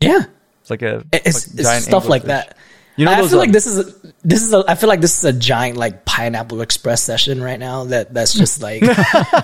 yeah, 0.00 0.24
It's 0.60 0.70
like 0.70 0.82
a 0.82 1.04
it's, 1.12 1.48
like 1.48 1.54
it's 1.58 1.62
giant 1.62 1.84
stuff 1.84 2.08
like 2.08 2.22
anglerfish. 2.24 2.26
that. 2.26 2.56
You 2.96 3.06
know 3.06 3.12
I 3.12 3.20
those, 3.20 3.30
feel 3.30 3.38
like 3.40 3.48
um, 3.48 3.52
this 3.52 3.66
is 3.66 3.78
a, 3.78 4.12
this 4.22 4.42
is 4.42 4.52
a 4.52 4.64
I 4.68 4.76
feel 4.76 4.88
like 4.88 5.00
this 5.00 5.18
is 5.18 5.24
a 5.24 5.32
giant 5.32 5.76
like 5.76 6.04
pineapple 6.04 6.60
express 6.60 7.02
session 7.02 7.42
right 7.42 7.58
now 7.58 7.84
that 7.86 8.14
that's 8.14 8.32
just 8.32 8.62
like 8.62 8.82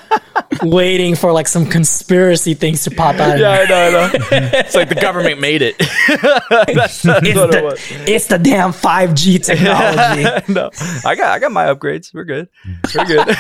waiting 0.62 1.16
for 1.16 1.32
like 1.32 1.48
some 1.48 1.66
conspiracy 1.66 2.55
things 2.55 2.84
to 2.84 2.90
pop 2.92 3.16
out. 3.16 3.38
Yeah, 3.38 3.51
I 3.51 3.64
know, 3.68 3.80
I 3.80 3.90
know. 3.90 4.11
it's 4.57 4.76
like 4.76 4.88
the 4.88 4.94
government 4.94 5.40
made 5.40 5.62
it. 5.62 5.76
that's, 5.78 7.03
that's 7.03 7.26
It's 7.26 7.36
what 7.36 7.53
it 7.55 7.59
the, 7.59 7.62
was. 7.64 7.86
it's 8.07 8.26
the 8.28 8.38
damn 8.38 8.70
5G 8.72 9.44
technology. 9.44 10.53
no, 10.53 10.70
I 11.05 11.16
got 11.16 11.32
I 11.32 11.38
got 11.40 11.51
my 11.51 11.64
upgrades. 11.66 12.14
We're 12.14 12.24
good. 12.24 12.48
We're 12.94 13.05
good. 13.05 13.28
I 13.28 13.34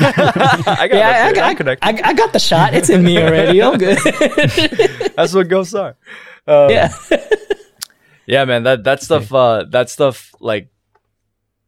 got 0.88 0.92
yeah, 0.92 1.24
I, 1.26 1.32
upgrades. 1.32 1.38
I, 1.38 1.48
I'm 1.50 1.56
connected. 1.56 1.86
I, 1.86 2.08
I 2.10 2.12
got 2.14 2.32
the 2.32 2.40
shot. 2.40 2.74
It's 2.74 2.90
in 2.90 3.04
me 3.04 3.18
already. 3.18 3.62
I'm 3.62 3.78
good. 3.78 3.98
That's 5.16 5.32
what 5.34 5.46
ghosts 5.48 5.74
are. 5.74 5.96
Um, 6.48 6.70
yeah. 6.70 6.92
Yeah, 8.30 8.44
man. 8.46 8.62
That 8.62 8.84
that 8.84 9.02
stuff. 9.02 9.32
Uh, 9.34 9.64
that 9.70 9.90
stuff. 9.90 10.16
Like, 10.40 10.70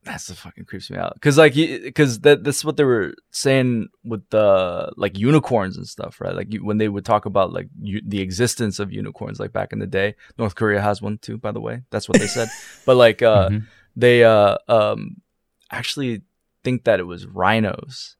That's 0.05 0.27
the 0.27 0.35
fucking 0.35 0.65
creeps 0.67 0.91
me 0.91 0.99
out. 0.99 1.21
Cause 1.21 1.37
like, 1.39 1.55
because 1.55 2.21
that 2.21 2.43
that's 2.45 2.65
what 2.65 2.77
they 2.77 2.85
were 2.85 3.15
saying 3.31 3.89
with 4.05 4.23
the 4.31 4.93
like 4.97 5.19
unicorns 5.19 5.77
and 5.77 5.87
stuff, 5.87 6.21
right? 6.21 6.35
Like 6.35 6.53
you, 6.53 6.65
when 6.65 6.79
they 6.79 6.89
would 6.89 7.05
talk 7.05 7.25
about 7.27 7.53
like 7.53 7.69
you, 7.81 8.01
the 8.05 8.21
existence 8.21 8.79
of 8.79 8.93
unicorns, 8.93 9.39
like 9.41 9.53
back 9.53 9.73
in 9.73 9.79
the 9.81 9.87
day. 10.01 10.15
North 10.39 10.55
Korea 10.55 10.81
has 10.81 11.03
one 11.03 11.19
too, 11.19 11.37
by 11.39 11.53
the 11.53 11.61
way. 11.61 11.83
That's 11.91 12.09
what 12.09 12.19
they 12.19 12.27
said. 12.39 12.49
but 12.87 12.97
like, 12.97 13.23
uh, 13.23 13.49
Mhm. 13.51 13.67
they 13.97 14.25
uh 14.25 14.57
um 14.69 15.17
actually 15.71 16.23
think 16.65 16.85
that 16.85 17.01
it 17.01 17.07
was 17.07 17.27
rhinos. 17.27 18.17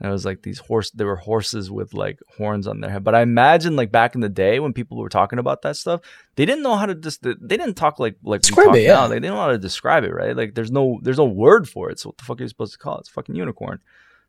And 0.00 0.08
it 0.08 0.12
was 0.12 0.24
like 0.24 0.42
these 0.42 0.60
horse. 0.60 0.90
There 0.92 1.08
were 1.08 1.16
horses 1.16 1.70
with 1.70 1.92
like 1.92 2.20
horns 2.36 2.68
on 2.68 2.80
their 2.80 2.90
head. 2.90 3.02
But 3.02 3.16
I 3.16 3.22
imagine 3.22 3.74
like 3.74 3.90
back 3.90 4.14
in 4.14 4.20
the 4.20 4.28
day 4.28 4.60
when 4.60 4.72
people 4.72 4.98
were 4.98 5.08
talking 5.08 5.40
about 5.40 5.62
that 5.62 5.76
stuff, 5.76 6.02
they 6.36 6.46
didn't 6.46 6.62
know 6.62 6.76
how 6.76 6.86
to 6.86 6.94
just. 6.94 7.22
They 7.22 7.56
didn't 7.56 7.74
talk 7.74 7.98
like 7.98 8.16
like 8.22 8.38
we 8.38 8.42
Describe 8.42 8.66
talk 8.68 8.76
it, 8.76 8.82
yeah. 8.82 8.94
now. 8.94 9.00
Like, 9.02 9.10
they 9.10 9.14
didn't 9.16 9.34
know 9.34 9.40
how 9.40 9.48
to 9.48 9.58
describe 9.58 10.04
it, 10.04 10.14
right? 10.14 10.36
Like 10.36 10.54
there's 10.54 10.70
no 10.70 11.00
there's 11.02 11.18
no 11.18 11.24
word 11.24 11.68
for 11.68 11.90
it. 11.90 11.98
So 11.98 12.10
what 12.10 12.18
the 12.18 12.24
fuck 12.24 12.40
are 12.40 12.44
you 12.44 12.48
supposed 12.48 12.72
to 12.74 12.78
call 12.78 12.98
it? 12.98 13.00
It's 13.00 13.08
fucking 13.08 13.34
unicorn. 13.34 13.80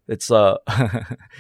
It's 0.10 0.32
uh, 0.32 0.58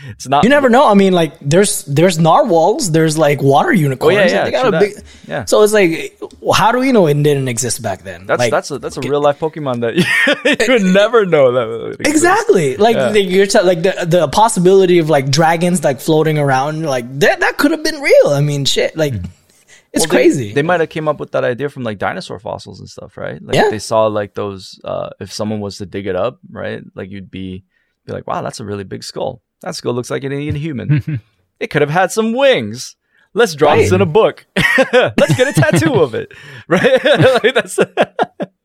it's 0.10 0.28
not. 0.28 0.44
You 0.44 0.50
never 0.50 0.70
know. 0.70 0.88
I 0.88 0.94
mean, 0.94 1.12
like 1.14 1.34
there's 1.42 1.84
there's 1.86 2.20
narwhals, 2.20 2.92
there's 2.92 3.18
like 3.18 3.42
water 3.42 3.74
unicorns. 3.74 4.16
Oh, 4.16 4.20
yeah, 4.20 4.44
They 4.46 4.52
yeah, 4.52 4.80
big. 4.80 4.94
Yeah. 5.28 5.46
So 5.46 5.64
it's 5.64 5.74
like, 5.74 6.20
how 6.54 6.72
do 6.72 6.78
we 6.78 6.92
know 6.92 7.08
it 7.08 7.16
didn't 7.16 7.48
exist 7.48 7.82
back 7.82 8.04
then? 8.04 8.28
That's 8.28 8.38
like, 8.40 8.52
that's 8.52 8.70
a 8.70 8.78
that's 8.78 8.98
a 8.98 9.02
real 9.02 9.22
life 9.22 9.40
Pokemon 9.40 9.82
that 9.82 9.96
you 10.68 10.74
would 10.74 10.84
never 10.94 11.26
know 11.26 11.52
that. 11.52 11.98
Exactly. 12.08 12.78
Like 12.78 12.96
Yeah. 12.96 13.12
the, 13.12 13.22
you're 13.24 13.48
t- 13.48 13.62
like 13.62 13.82
the 13.82 14.06
the 14.08 14.28
possibility 14.28 15.00
of 15.00 15.10
like 15.10 15.32
dragons 15.32 15.84
like 15.84 16.00
floating 16.00 16.38
around 16.38 16.84
like 16.86 17.06
that 17.22 17.40
that 17.40 17.58
could 17.58 17.72
have 17.72 17.84
been 17.84 18.00
real. 18.00 18.28
I 18.28 18.42
mean, 18.42 18.66
shit. 18.66 18.96
Like 18.96 19.14
it's 19.16 19.26
Mm-hmm. 19.26 20.00
Well, 20.00 20.02
they- 20.02 20.16
crazy. 20.30 20.54
They, 20.54 20.62
might 20.62 20.80
have 20.82 20.90
came 20.90 21.08
up 21.08 21.20
with 21.20 21.32
that 21.32 21.44
idea 21.44 21.68
from 21.70 21.82
like 21.82 21.98
dinosaur 21.98 22.38
fossils 22.38 22.80
and 22.80 22.88
stuff, 22.88 23.18
right? 23.18 23.42
Like 23.42 23.56
Yeah. 23.56 23.70
they 23.72 23.80
saw 23.80 24.06
like 24.06 24.36
those 24.36 24.80
uh 24.84 25.10
if 25.20 25.34
someone 25.34 25.60
was 25.60 25.78
to 25.80 25.88
dig 25.88 26.06
it 26.06 26.16
up, 26.16 26.38
right? 26.52 26.84
Like 26.94 27.10
you'd 27.10 27.32
be 27.32 27.64
be 28.10 28.18
like, 28.18 28.28
"Wow, 28.28 28.41
that's 28.41 28.60
a 28.60 28.66
really 28.66 28.84
big 28.84 29.03
skull. 29.03 29.41
That 29.62 29.76
skull 29.76 29.93
looks 29.93 30.10
like 30.10 30.24
an 30.24 30.32
alien 30.32 30.55
human. 30.55 31.22
it 31.60 31.68
could 31.68 31.82
have 31.82 31.91
had 31.91 32.12
some 32.12 32.34
wings. 32.34 32.95
Let's 33.34 33.53
draw 33.55 33.76
this 33.76 33.91
in 33.91 34.01
a 34.01 34.05
book. 34.05 34.45
Let's 34.93 35.36
get 35.36 35.47
a 35.47 35.53
tattoo 35.62 35.95
of 36.01 36.14
it." 36.16 36.32
Right? 36.68 37.03
like 37.43 37.53
that's 37.53 37.76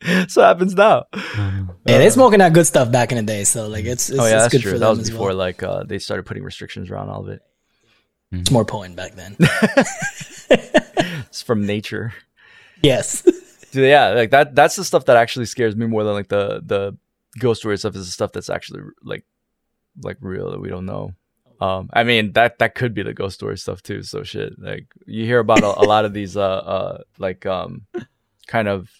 that's 0.00 0.36
what 0.36 0.44
happens 0.44 0.74
now. 0.74 1.04
Um, 1.36 1.70
yeah, 1.86 1.94
uh, 1.96 1.98
they 1.98 2.10
smoking 2.10 2.38
that 2.40 2.52
good 2.52 2.66
stuff 2.66 2.90
back 2.92 3.10
in 3.12 3.16
the 3.16 3.22
day. 3.22 3.44
So 3.44 3.66
like 3.68 3.84
it's 3.86 4.10
it's, 4.10 4.18
oh 4.18 4.24
yeah, 4.26 4.34
it's 4.34 4.42
that's 4.44 4.52
good 4.52 4.62
true. 4.62 4.72
for 4.72 4.78
That 4.78 4.86
them 4.88 4.98
was 4.98 5.08
as 5.08 5.10
before 5.10 5.28
well. 5.28 5.36
like 5.36 5.62
uh 5.62 5.84
they 5.84 5.98
started 5.98 6.24
putting 6.24 6.42
restrictions 6.44 6.90
around 6.90 7.08
all 7.08 7.22
of 7.22 7.28
it. 7.28 7.40
Mm. 8.32 8.40
It's 8.40 8.50
more 8.50 8.64
potent 8.64 8.96
back 8.96 9.14
then. 9.14 9.36
It's 11.28 11.42
from 11.42 11.66
nature. 11.66 12.12
yes. 12.82 13.22
Dude, 13.72 13.88
yeah, 13.88 14.10
like 14.10 14.30
that. 14.30 14.54
That's 14.54 14.76
the 14.76 14.84
stuff 14.84 15.06
that 15.06 15.16
actually 15.16 15.46
scares 15.46 15.74
me 15.74 15.86
more 15.86 16.04
than 16.04 16.12
like 16.14 16.28
the 16.28 16.62
the 16.64 16.96
ghost 17.40 17.60
story 17.62 17.76
stuff. 17.76 17.96
Is 17.96 18.06
the 18.06 18.12
stuff 18.12 18.30
that's 18.32 18.48
actually 18.50 18.82
like 19.02 19.24
like 20.02 20.16
real 20.20 20.50
that 20.50 20.60
we 20.60 20.68
don't 20.68 20.86
know. 20.86 21.12
Um, 21.60 21.88
I 21.92 22.02
mean 22.04 22.32
that 22.32 22.58
that 22.58 22.74
could 22.74 22.94
be 22.94 23.02
the 23.02 23.14
ghost 23.14 23.36
story 23.36 23.56
stuff 23.58 23.82
too. 23.82 24.02
So 24.02 24.22
shit, 24.24 24.54
like 24.58 24.86
you 25.06 25.24
hear 25.24 25.38
about 25.38 25.62
a, 25.64 25.80
a 25.80 25.84
lot 25.84 26.04
of 26.04 26.12
these 26.12 26.36
uh 26.36 26.42
uh 26.42 26.98
like 27.18 27.46
um 27.46 27.86
kind 28.46 28.68
of 28.68 28.90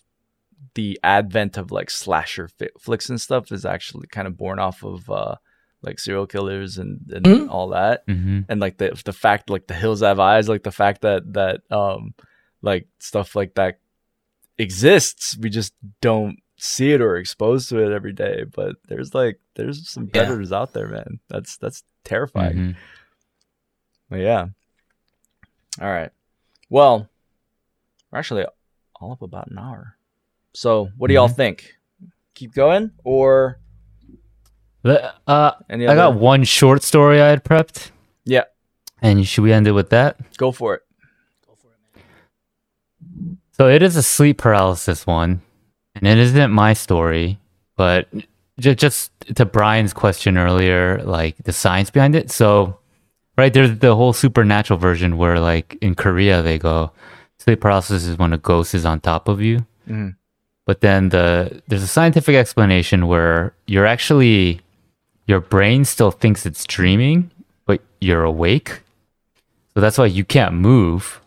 the 0.75 0.99
advent 1.03 1.57
of 1.57 1.71
like 1.71 1.91
slasher 1.91 2.49
fi- 2.49 2.71
flicks 2.81 3.09
and 3.11 3.21
stuff 3.21 3.53
is 3.53 3.65
actually 3.65 4.07
kind 4.09 4.27
of 4.27 4.37
born 4.37 4.59
off 4.59 4.83
of 4.85 5.09
uh 5.11 5.35
like 5.83 5.99
serial 5.99 6.27
killers 6.27 6.79
and 6.79 7.01
and 7.13 7.27
Mhm. 7.27 7.49
all 7.51 7.69
that 7.71 8.05
hmm 8.07 8.41
and 8.49 8.61
like 8.61 8.79
the 8.79 8.99
the 9.05 9.13
fact 9.13 9.51
like 9.51 9.67
the 9.67 9.75
hills 9.75 10.01
have 10.01 10.19
eyes 10.21 10.49
like 10.49 10.63
the 10.63 10.73
fact 10.73 11.03
that 11.03 11.33
that 11.35 11.61
um 11.71 12.15
like 12.63 12.87
stuff 12.99 13.35
like 13.37 13.55
that 13.55 13.79
exists 14.59 15.37
we 15.39 15.51
just 15.51 15.75
don't 16.01 16.39
see 16.57 16.93
it 16.93 17.01
or 17.01 17.17
exposed 17.17 17.69
to 17.69 17.79
it 17.79 17.93
every 17.93 18.13
day 18.13 18.45
but 18.45 18.77
there's 18.89 19.15
like 19.15 19.39
there's 19.55 19.89
some 19.89 20.05
Yeah. 20.05 20.25
predators 20.25 20.53
out 20.53 20.73
there 20.73 20.89
man 20.89 21.19
that's 21.29 21.57
that's 21.57 21.83
terrifying 22.05 22.57
Mhm. 22.57 22.77
but 24.09 24.17
yeah 24.21 24.47
all 25.81 25.91
right 25.91 26.11
well 26.71 27.09
we're 28.11 28.19
actually 28.21 28.47
all 29.01 29.13
up 29.13 29.23
about 29.23 29.49
an 29.51 29.59
hour 29.59 29.97
so 30.53 30.91
what 30.97 31.09
do 31.09 31.15
y'all 31.15 31.29
think 31.29 31.75
keep 32.35 32.55
going 32.55 32.91
or 33.05 33.59
Uh, 34.85 35.53
I 35.71 35.77
got 35.95 36.15
one 36.15 36.45
short 36.45 36.83
story 36.83 37.19
I 37.21 37.29
had 37.29 37.43
prepped. 37.43 37.91
Yeah. 38.27 38.45
And 39.01 39.27
should 39.27 39.43
we 39.43 39.51
end 39.51 39.67
it 39.67 39.73
with 39.73 39.89
that? 39.91 40.19
go 40.37 40.53
for 40.53 40.75
it 40.75 40.83
Go 41.47 41.55
for 41.57 41.69
it, 41.73 41.79
man. 41.97 43.39
So 43.53 43.69
it 43.69 43.83
is 43.83 43.97
a 43.97 44.03
sleep 44.03 44.37
paralysis 44.39 45.07
one, 45.07 45.41
and 45.95 46.07
it 46.07 46.19
isn't 46.19 46.51
my 46.51 46.73
story, 46.73 47.39
but 47.77 48.09
ju- 48.59 48.75
just 48.75 49.13
to 49.35 49.45
Brian's 49.45 49.93
question 49.93 50.37
earlier, 50.37 51.03
like 51.05 51.37
the 51.45 51.53
science 51.53 51.91
behind 51.91 52.15
it. 52.15 52.31
So, 52.31 52.79
right 53.37 53.53
there's 53.53 53.79
the 53.79 53.95
whole 53.97 54.13
supernatural 54.13 54.79
version 54.79 55.17
where, 55.17 55.39
like 55.41 55.77
in 55.81 55.95
Korea, 55.95 56.43
they 56.43 56.59
go 56.59 56.91
sleep 57.39 57.61
paralysis 57.61 58.07
is 58.07 58.19
when 58.19 58.33
a 58.33 58.39
ghost 58.39 58.75
is 58.75 58.85
on 58.85 59.01
top 59.01 59.29
of 59.29 59.41
you. 59.41 59.67
Mhm. 59.89 60.17
But 60.67 60.81
then 60.81 61.11
the 61.11 61.61
there's 61.69 61.83
a 61.83 61.87
scientific 61.89 62.35
explanation 62.37 63.07
where 63.07 63.55
you're 63.67 63.87
actually 63.87 64.61
your 65.27 65.41
brain 65.41 65.85
still 65.85 66.11
thinks 66.11 66.45
it's 66.47 66.65
dreaming, 66.67 67.31
but 67.67 67.81
you're 68.01 68.25
awake. 68.25 68.81
So 69.75 69.81
that's 69.81 69.99
why 69.99 70.07
you 70.07 70.25
can't 70.25 70.55
move 70.55 71.21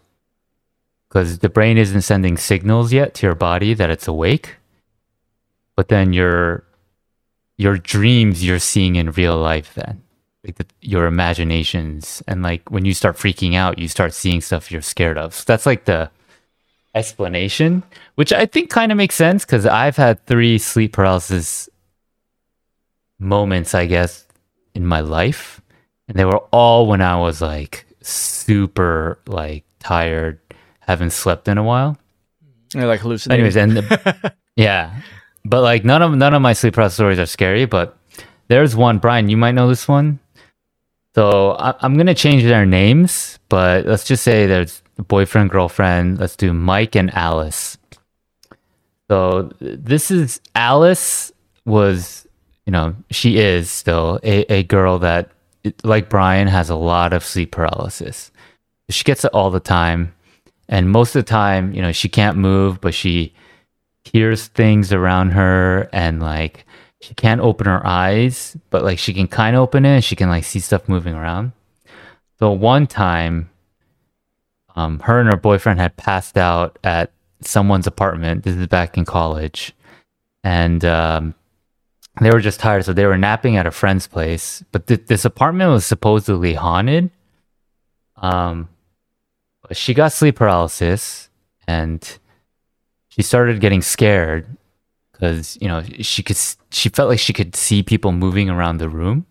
because 1.07 1.39
the 1.39 1.49
brain 1.49 1.77
isn't 1.77 2.01
sending 2.01 2.37
signals 2.37 2.91
yet 2.91 3.13
to 3.15 3.27
your 3.27 3.35
body 3.35 3.73
that 3.73 3.89
it's 3.89 4.07
awake. 4.07 4.55
But 5.75 5.89
then 5.89 6.13
your 6.13 6.63
your 7.57 7.77
dreams 7.77 8.45
you're 8.45 8.59
seeing 8.59 8.95
in 8.95 9.11
real 9.11 9.37
life 9.37 9.73
then. 9.73 10.03
Like 10.43 10.55
the, 10.55 10.65
your 10.81 11.07
imaginations 11.07 12.23
and 12.27 12.41
like 12.43 12.69
when 12.71 12.85
you 12.85 12.93
start 12.93 13.17
freaking 13.17 13.55
out, 13.55 13.79
you 13.79 13.87
start 13.87 14.13
seeing 14.13 14.41
stuff 14.41 14.71
you're 14.71 14.81
scared 14.81 15.17
of. 15.17 15.33
So 15.33 15.43
that's 15.45 15.65
like 15.65 15.85
the 15.85 16.09
explanation, 16.95 17.83
which 18.15 18.33
I 18.33 18.45
think 18.45 18.69
kind 18.69 18.91
of 18.91 18.97
makes 18.97 19.15
sense 19.15 19.45
because 19.45 19.65
I've 19.65 19.97
had 19.97 20.25
three 20.25 20.57
sleep 20.57 20.93
paralysis 20.93 21.69
moments, 23.19 23.73
I 23.73 23.85
guess, 23.85 24.25
in 24.73 24.85
my 24.85 25.01
life, 25.01 25.61
and 26.07 26.17
they 26.17 26.25
were 26.25 26.43
all 26.51 26.87
when 26.87 27.01
I 27.01 27.19
was 27.19 27.41
like 27.41 27.85
super 28.01 29.19
like 29.27 29.63
tired, 29.79 30.39
haven't 30.87 31.11
slept 31.11 31.47
in 31.47 31.57
a 31.57 31.63
while. 31.63 31.97
You're 32.73 32.87
like 32.87 33.01
hallucinating 33.01 33.45
Anyways, 33.45 33.55
and 33.55 33.77
the, 33.77 34.33
yeah, 34.55 35.01
but 35.45 35.61
like 35.61 35.85
none 35.85 36.01
of 36.01 36.15
none 36.15 36.33
of 36.33 36.41
my 36.41 36.53
sleep 36.53 36.73
paralysis 36.73 36.95
stories 36.95 37.19
are 37.19 37.25
scary, 37.25 37.65
but 37.65 37.97
there's 38.47 38.75
one. 38.75 38.99
Brian, 38.99 39.29
you 39.29 39.37
might 39.37 39.53
know 39.53 39.67
this 39.67 39.87
one. 39.87 40.19
So 41.15 41.51
I, 41.53 41.73
I'm 41.79 41.97
gonna 41.97 42.13
change 42.13 42.43
their 42.43 42.65
names, 42.65 43.39
but 43.49 43.85
let's 43.85 44.03
just 44.03 44.23
say 44.23 44.45
there's 44.45 44.81
a 44.97 45.03
boyfriend, 45.03 45.49
girlfriend. 45.49 46.19
Let's 46.19 46.35
do 46.35 46.53
Mike 46.53 46.95
and 46.95 47.13
Alice. 47.13 47.77
So 49.09 49.51
this 49.59 50.11
is 50.11 50.41
Alice 50.55 51.31
was, 51.65 52.27
you 52.65 52.71
know, 52.71 52.95
she 53.09 53.37
is 53.37 53.69
still 53.69 54.19
a, 54.23 54.41
a 54.51 54.63
girl 54.63 54.99
that, 54.99 55.31
like 55.83 56.09
Brian, 56.09 56.47
has 56.47 56.69
a 56.69 56.75
lot 56.75 57.13
of 57.13 57.23
sleep 57.23 57.51
paralysis. 57.51 58.31
She 58.89 59.03
gets 59.03 59.23
it 59.23 59.33
all 59.33 59.49
the 59.49 59.59
time, 59.59 60.13
and 60.69 60.89
most 60.89 61.15
of 61.15 61.25
the 61.25 61.29
time, 61.29 61.73
you 61.73 61.81
know, 61.81 61.91
she 61.91 62.09
can't 62.09 62.37
move, 62.37 62.81
but 62.81 62.93
she 62.93 63.33
hears 64.03 64.47
things 64.47 64.93
around 64.93 65.31
her, 65.31 65.89
and 65.91 66.21
like 66.21 66.65
she 67.01 67.13
can't 67.13 67.41
open 67.41 67.67
her 67.67 67.85
eyes, 67.85 68.57
but 68.69 68.83
like 68.83 68.99
she 68.99 69.13
can 69.13 69.27
kind 69.27 69.55
of 69.55 69.61
open 69.61 69.85
it, 69.85 69.89
and 69.89 70.03
she 70.03 70.15
can 70.15 70.29
like 70.29 70.43
see 70.43 70.59
stuff 70.59 70.89
moving 70.89 71.15
around. 71.15 71.51
So 72.39 72.51
one 72.51 72.87
time, 72.87 73.49
um, 74.75 74.99
her 74.99 75.19
and 75.19 75.29
her 75.29 75.37
boyfriend 75.37 75.79
had 75.79 75.97
passed 75.97 76.37
out 76.37 76.77
at 76.83 77.11
someone's 77.41 77.87
apartment. 77.87 78.43
This 78.43 78.55
is 78.55 78.67
back 78.67 78.97
in 78.97 79.05
college, 79.05 79.73
and 80.43 80.83
um, 80.85 81.33
they 82.21 82.31
were 82.31 82.41
just 82.41 82.59
tired, 82.59 82.85
so 82.85 82.93
they 82.93 83.05
were 83.05 83.17
napping 83.17 83.57
at 83.57 83.65
a 83.65 83.71
friend's 83.71 84.07
place. 84.07 84.63
But 84.71 84.87
th- 84.87 85.05
this 85.07 85.25
apartment 85.25 85.71
was 85.71 85.85
supposedly 85.85 86.53
haunted. 86.53 87.11
Um, 88.17 88.69
she 89.75 89.93
got 89.93 90.13
sleep 90.13 90.35
paralysis, 90.37 91.29
and 91.67 92.17
she 93.09 93.21
started 93.21 93.59
getting 93.59 93.81
scared 93.81 94.45
because 95.11 95.57
you 95.59 95.67
know 95.67 95.83
she 95.99 96.23
could. 96.23 96.37
She 96.71 96.89
felt 96.89 97.09
like 97.09 97.19
she 97.19 97.33
could 97.33 97.55
see 97.55 97.83
people 97.83 98.11
moving 98.11 98.49
around 98.49 98.77
the 98.77 98.89
room, 98.89 99.25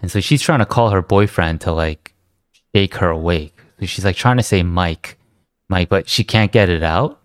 and 0.00 0.10
so 0.10 0.20
she's 0.20 0.42
trying 0.42 0.60
to 0.60 0.66
call 0.66 0.90
her 0.90 1.02
boyfriend 1.02 1.60
to 1.62 1.72
like 1.72 2.14
shake 2.74 2.96
her 2.96 3.10
awake. 3.10 3.56
So 3.80 3.86
she's 3.86 4.04
like 4.04 4.16
trying 4.16 4.36
to 4.36 4.42
say 4.42 4.62
Mike, 4.62 5.18
Mike, 5.68 5.88
but 5.88 6.08
she 6.08 6.22
can't 6.22 6.52
get 6.52 6.68
it 6.68 6.82
out. 6.82 7.20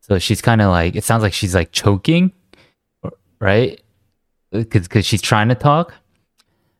So 0.00 0.18
she's 0.18 0.40
kind 0.40 0.60
of 0.60 0.70
like 0.70 0.96
it 0.96 1.04
sounds 1.04 1.22
like 1.22 1.32
she's 1.32 1.54
like 1.54 1.72
choking, 1.72 2.32
right? 3.40 3.80
Because 4.50 5.06
she's 5.06 5.22
trying 5.22 5.48
to 5.48 5.54
talk, 5.54 5.94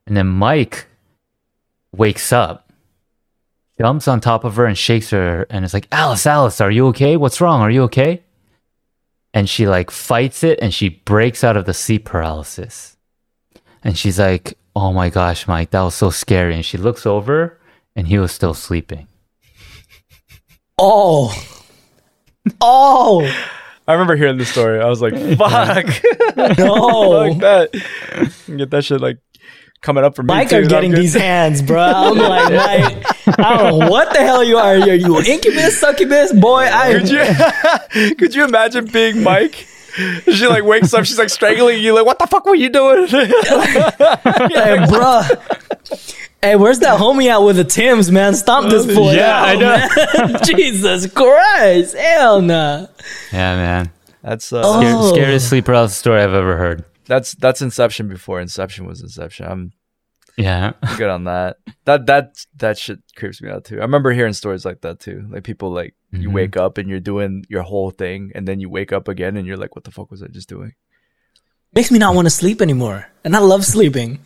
and 0.07 0.17
then 0.17 0.27
Mike 0.27 0.87
wakes 1.93 2.33
up, 2.33 2.70
jumps 3.81 4.07
on 4.09 4.21
top 4.21 4.45
of 4.45 4.57
her 4.57 4.67
and 4.67 4.77
shakes 4.77 5.11
her, 5.11 5.47
and 5.51 5.65
it's 5.65 5.75
like 5.75 5.89
Alice, 5.91 6.27
Alice, 6.27 6.61
are 6.61 6.71
you 6.71 6.87
okay? 6.89 7.17
What's 7.17 7.41
wrong? 7.41 7.61
Are 7.61 7.71
you 7.71 7.83
okay? 7.85 8.23
and 9.33 9.49
she 9.49 9.67
like 9.67 9.91
fights 9.91 10.43
it 10.43 10.59
and 10.61 10.75
she 10.75 10.89
breaks 10.89 11.45
out 11.45 11.57
of 11.57 11.65
the 11.65 11.75
sleep 11.75 12.05
paralysis. 12.05 12.97
And 13.83 13.97
she's 13.97 14.19
like, 14.19 14.59
"Oh 14.77 14.93
my 14.93 15.09
gosh, 15.09 15.49
Mike, 15.49 15.71
that 15.71 15.83
was 15.83 15.95
so 15.95 16.11
scary." 16.11 16.55
And 16.55 16.65
she 16.65 16.77
looks 16.77 17.07
over 17.07 17.59
and 17.97 18.09
he 18.09 18.19
was 18.19 18.33
still 18.33 18.55
sleeping. 18.55 19.07
Oh. 20.79 21.35
Oh 22.61 23.23
I 23.87 23.93
remember 23.93 24.17
hearing 24.17 24.39
the 24.39 24.45
story. 24.45 24.81
I 24.81 24.89
was 24.89 25.01
like, 25.01 25.15
"Fuck, 25.39 25.87
no. 26.59 27.35
fuck 27.39 27.41
that!" 27.41 27.71
Get 28.47 28.71
that 28.71 28.85
shit 28.85 29.01
like 29.01 29.19
coming 29.83 30.05
up 30.05 30.15
for 30.15 30.23
me. 30.23 30.29
Mike 30.29 30.49
too. 30.51 30.57
are 30.57 30.67
getting 30.67 30.93
these 30.93 31.15
hands, 31.15 31.63
bro. 31.63 31.81
I'm 31.83 32.17
like, 32.19 32.53
Mike, 32.53 33.39
I 33.39 33.57
don't 33.57 33.79
know 33.79 33.91
what 33.91 34.13
the 34.13 34.19
hell 34.21 34.45
you 34.45 34.59
are. 34.59 34.75
Are 34.75 34.95
you 34.95 35.19
incubus, 35.21 35.79
succubus, 35.79 36.33
boy? 36.33 36.63
I 36.71 36.93
Could 36.95 37.09
you 37.11 38.15
could 38.17 38.35
you 38.35 38.45
imagine 38.45 38.87
being 38.87 39.23
Mike? 39.23 39.67
She 40.33 40.47
like 40.47 40.65
wakes 40.65 40.95
up, 40.95 41.05
she's 41.05 41.19
like 41.19 41.31
strangling 41.31 41.81
you, 41.83 41.95
like, 41.95 42.07
what 42.07 42.19
the 42.21 42.27
fuck 42.29 42.45
were 42.47 42.55
you 42.55 42.69
doing? 42.69 43.07
hey, 43.09 44.87
bro? 44.89 45.23
Hey, 46.41 46.55
where's 46.57 46.79
that 46.79 46.99
homie 47.01 47.27
at 47.29 47.39
with 47.43 47.57
the 47.57 47.65
Tims, 47.65 48.11
man? 48.11 48.35
Stomp 48.35 48.71
this 48.71 48.87
boy 48.87 49.13
Yeah, 49.15 49.37
out, 49.43 49.49
I 49.49 49.55
know. 49.57 50.29
man. 50.33 50.41
Jesus 50.45 51.13
Christ. 51.13 51.97
Hell 51.97 52.41
nah. 52.41 52.87
Yeah, 53.33 53.57
man. 53.57 53.91
that's 54.23 54.53
uh, 54.53 54.63
Oh. 54.65 54.81
Scare- 55.09 55.23
Scariest 55.25 55.49
sleep 55.49 55.65
paralysis 55.65 55.99
story 55.99 56.21
I've 56.23 56.35
ever 56.35 56.57
heard. 56.57 56.85
That's 57.11 57.35
that's 57.35 57.61
Inception 57.61 58.09
before 58.09 58.41
Inception 58.41 58.87
was 58.87 59.03
Inception. 59.03 59.47
I'm 59.53 59.73
Yeah. 60.37 60.73
good 60.97 61.11
on 61.11 61.25
that. 61.25 61.57
That 61.85 62.07
that 62.07 62.47
that 62.63 62.79
shit 62.79 63.01
creeps 63.17 63.43
me 63.43 63.51
out 63.51 63.65
too. 63.65 63.79
I 63.79 63.85
remember 63.91 64.13
hearing 64.13 64.33
stories 64.33 64.65
like 64.65 64.81
that 64.83 65.01
too. 65.01 65.27
Like 65.33 65.43
people 65.45 65.71
like 65.81 65.95
you 66.13 66.29
Mhm. 66.31 66.33
wake 66.41 66.57
up 66.57 66.79
and 66.79 66.89
you're 66.89 67.01
doing 67.13 67.45
your 67.49 67.63
whole 67.63 67.91
thing, 67.91 68.31
and 68.35 68.47
then 68.49 68.61
you 68.61 68.69
wake 68.71 68.93
up 68.93 69.07
again 69.09 69.37
and 69.37 69.45
you're 69.47 69.57
like, 69.63 69.75
what 69.77 69.85
the 69.85 69.91
fuck 69.91 70.11
was 70.11 70.23
I 70.23 70.29
just 70.29 70.49
doing? 70.49 70.73
Makes 71.75 71.91
me 71.91 71.99
not 71.99 72.15
want 72.15 72.27
to 72.27 72.31
sleep 72.31 72.63
anymore. 72.63 73.09
And 73.25 73.37
I 73.37 73.41
love 73.41 73.65
sleeping. 73.65 74.21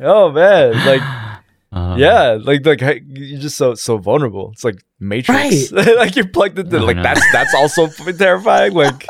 Oh 0.00 0.32
man, 0.32 0.72
like 0.86 1.02
Uh, 1.72 1.94
yeah, 1.98 2.36
like 2.40 2.66
like 2.66 2.80
you're 3.06 3.40
just 3.40 3.56
so 3.56 3.74
so 3.74 3.96
vulnerable. 3.96 4.50
It's 4.52 4.64
like 4.64 4.82
Matrix. 4.98 5.70
like 5.72 6.16
you're 6.16 6.26
plugged 6.26 6.58
into 6.58 6.78
I 6.78 6.80
like 6.80 6.96
know. 6.96 7.02
that's 7.04 7.20
that's 7.32 7.54
also 7.54 7.86
terrifying. 8.12 8.72
Like 8.74 9.06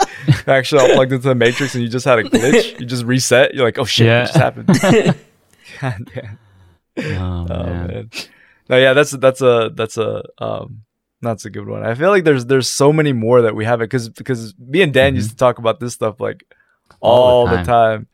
actually 0.46 0.82
I 0.82 0.94
plugged 0.94 1.12
into 1.12 1.28
the 1.28 1.34
Matrix 1.34 1.74
and 1.74 1.82
you 1.82 1.88
just 1.88 2.04
had 2.04 2.18
a 2.18 2.24
glitch. 2.24 2.78
You 2.78 2.84
just 2.84 3.04
reset. 3.04 3.54
You're 3.54 3.64
like, 3.64 3.78
oh 3.78 3.84
shit, 3.86 4.06
Yeah. 4.06 4.20
what 4.20 4.26
just 4.26 4.36
happened? 4.36 5.16
God 5.80 6.11
damn. 6.14 6.38
Oh, 6.98 7.46
Oh 7.48 7.64
man. 7.64 7.86
man. 7.86 8.11
No, 8.68 8.76
yeah, 8.76 8.92
that's 8.92 9.12
that's 9.12 9.40
a 9.40 9.70
that's 9.74 9.96
a 9.96 10.22
um 10.38 10.82
that's 11.22 11.44
a 11.46 11.50
good 11.50 11.66
one. 11.66 11.82
I 11.82 11.94
feel 11.94 12.11
like 12.11 12.24
there's 12.24 12.44
there's 12.46 12.68
so 12.68 12.92
many 12.92 13.12
more 13.14 13.42
that 13.42 13.54
we 13.56 13.64
haven't 13.64 13.86
because 13.86 14.08
because 14.11 14.54
me 14.58 14.82
and 14.82 14.92
Dan 14.92 15.14
used 15.14 15.30
to 15.30 15.36
talk 15.36 15.58
about 15.58 15.80
this 15.80 15.94
stuff 15.94 16.20
like 16.20 16.44
all, 17.00 17.22
All 17.22 17.46
the 17.48 17.56
the 17.58 17.62
time. 17.64 18.06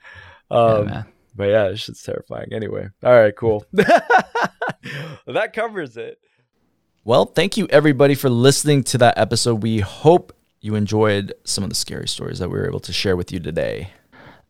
Yeah, 0.51 0.57
Um, 0.57 0.87
man. 0.87 1.07
But 1.37 1.45
yeah, 1.45 1.69
this 1.69 1.81
shit's 1.81 2.03
terrifying. 2.03 2.53
Anyway, 2.53 2.89
all 3.03 3.13
right, 3.13 3.37
cool. 3.37 3.65
that 3.73 5.53
covers 5.53 5.97
it. 5.97 6.19
Well, 7.05 7.27
thank 7.27 7.57
you 7.57 7.67
everybody 7.71 8.15
for 8.15 8.29
listening 8.29 8.83
to 8.85 8.99
that 8.99 9.19
episode. 9.19 9.63
We 9.63 9.81
hope 9.81 10.33
you 10.61 10.75
enjoyed 10.75 11.33
some 11.45 11.63
of 11.63 11.71
the 11.71 11.77
scary 11.77 12.09
stories 12.09 12.41
that 12.41 12.49
we 12.49 12.59
were 12.59 12.67
able 12.67 12.81
to 12.81 12.93
share 12.93 13.17
with 13.17 13.33
you 13.33 13.39
today. 13.39 13.91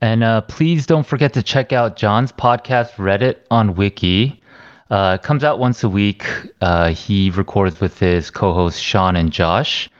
And 0.01 0.22
uh, 0.22 0.43
please 0.43 0.87
don't 0.87 1.07
forget 1.07 1.32
to 1.34 1.43
check 1.43 1.72
out 1.72 1.97
John's 1.97 2.32
podcast, 2.32 2.93
Reddit 2.93 3.37
on 3.51 3.74
Wiki. 3.74 4.43
Uh, 4.91 5.18
it 5.20 5.24
comes 5.24 5.43
out 5.43 5.59
once 5.59 5.82
a 5.84 5.89
week. 5.89 6.24
Uh, 6.61 6.91
he 6.91 7.30
records 7.30 7.80
with 7.80 7.99
his 7.99 8.30
co 8.30 8.53
hosts, 8.53 8.80
Sean 8.80 9.16
and 9.16 9.32
Josh. 9.32 9.91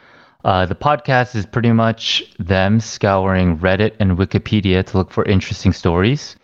Uh, 0.45 0.65
the 0.65 0.75
podcast 0.75 1.35
is 1.35 1.45
pretty 1.45 1.73
much 1.73 2.23
them 2.39 2.79
scouring 2.79 3.59
Reddit 3.59 3.97
and 3.99 4.17
Wikipedia 4.17 4.85
to 4.87 4.97
look 4.97 5.11
for 5.11 5.25
interesting 5.25 5.73
stories. 5.73 6.37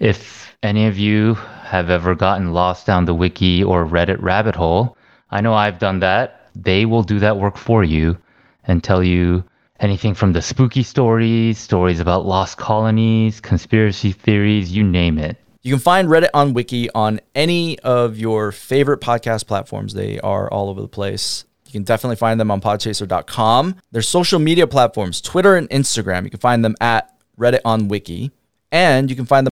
If 0.00 0.56
any 0.62 0.86
of 0.86 0.98
you 0.98 1.34
have 1.34 1.90
ever 1.90 2.14
gotten 2.14 2.52
lost 2.52 2.86
down 2.86 3.04
the 3.04 3.14
wiki 3.14 3.64
or 3.64 3.84
Reddit 3.84 4.22
rabbit 4.22 4.54
hole, 4.54 4.96
I 5.30 5.40
know 5.40 5.54
I've 5.54 5.78
done 5.78 6.00
that. 6.00 6.50
They 6.54 6.86
will 6.86 7.02
do 7.02 7.18
that 7.18 7.36
work 7.36 7.56
for 7.56 7.84
you 7.84 8.16
and 8.64 8.82
tell 8.82 9.02
you 9.02 9.44
anything 9.80 10.14
from 10.14 10.32
the 10.32 10.42
spooky 10.42 10.82
stories, 10.82 11.58
stories 11.58 12.00
about 12.00 12.26
lost 12.26 12.56
colonies, 12.58 13.40
conspiracy 13.40 14.12
theories, 14.12 14.72
you 14.72 14.84
name 14.84 15.18
it. 15.18 15.36
You 15.62 15.74
can 15.74 15.80
find 15.80 16.08
Reddit 16.08 16.30
on 16.32 16.54
Wiki 16.54 16.88
on 16.90 17.20
any 17.34 17.78
of 17.80 18.18
your 18.18 18.52
favorite 18.52 19.00
podcast 19.00 19.46
platforms. 19.46 19.94
They 19.94 20.20
are 20.20 20.50
all 20.50 20.68
over 20.70 20.80
the 20.80 20.88
place. 20.88 21.44
You 21.66 21.72
can 21.72 21.82
definitely 21.82 22.16
find 22.16 22.40
them 22.40 22.50
on 22.50 22.60
podchaser.com. 22.60 23.76
Their 23.92 24.02
social 24.02 24.38
media 24.38 24.66
platforms, 24.66 25.20
Twitter 25.20 25.56
and 25.56 25.68
Instagram, 25.70 26.24
you 26.24 26.30
can 26.30 26.40
find 26.40 26.64
them 26.64 26.76
at 26.80 27.12
Reddit 27.38 27.60
on 27.64 27.88
Wiki. 27.88 28.30
And 28.70 29.08
you 29.08 29.16
can 29.16 29.24
find 29.24 29.46
them 29.46 29.46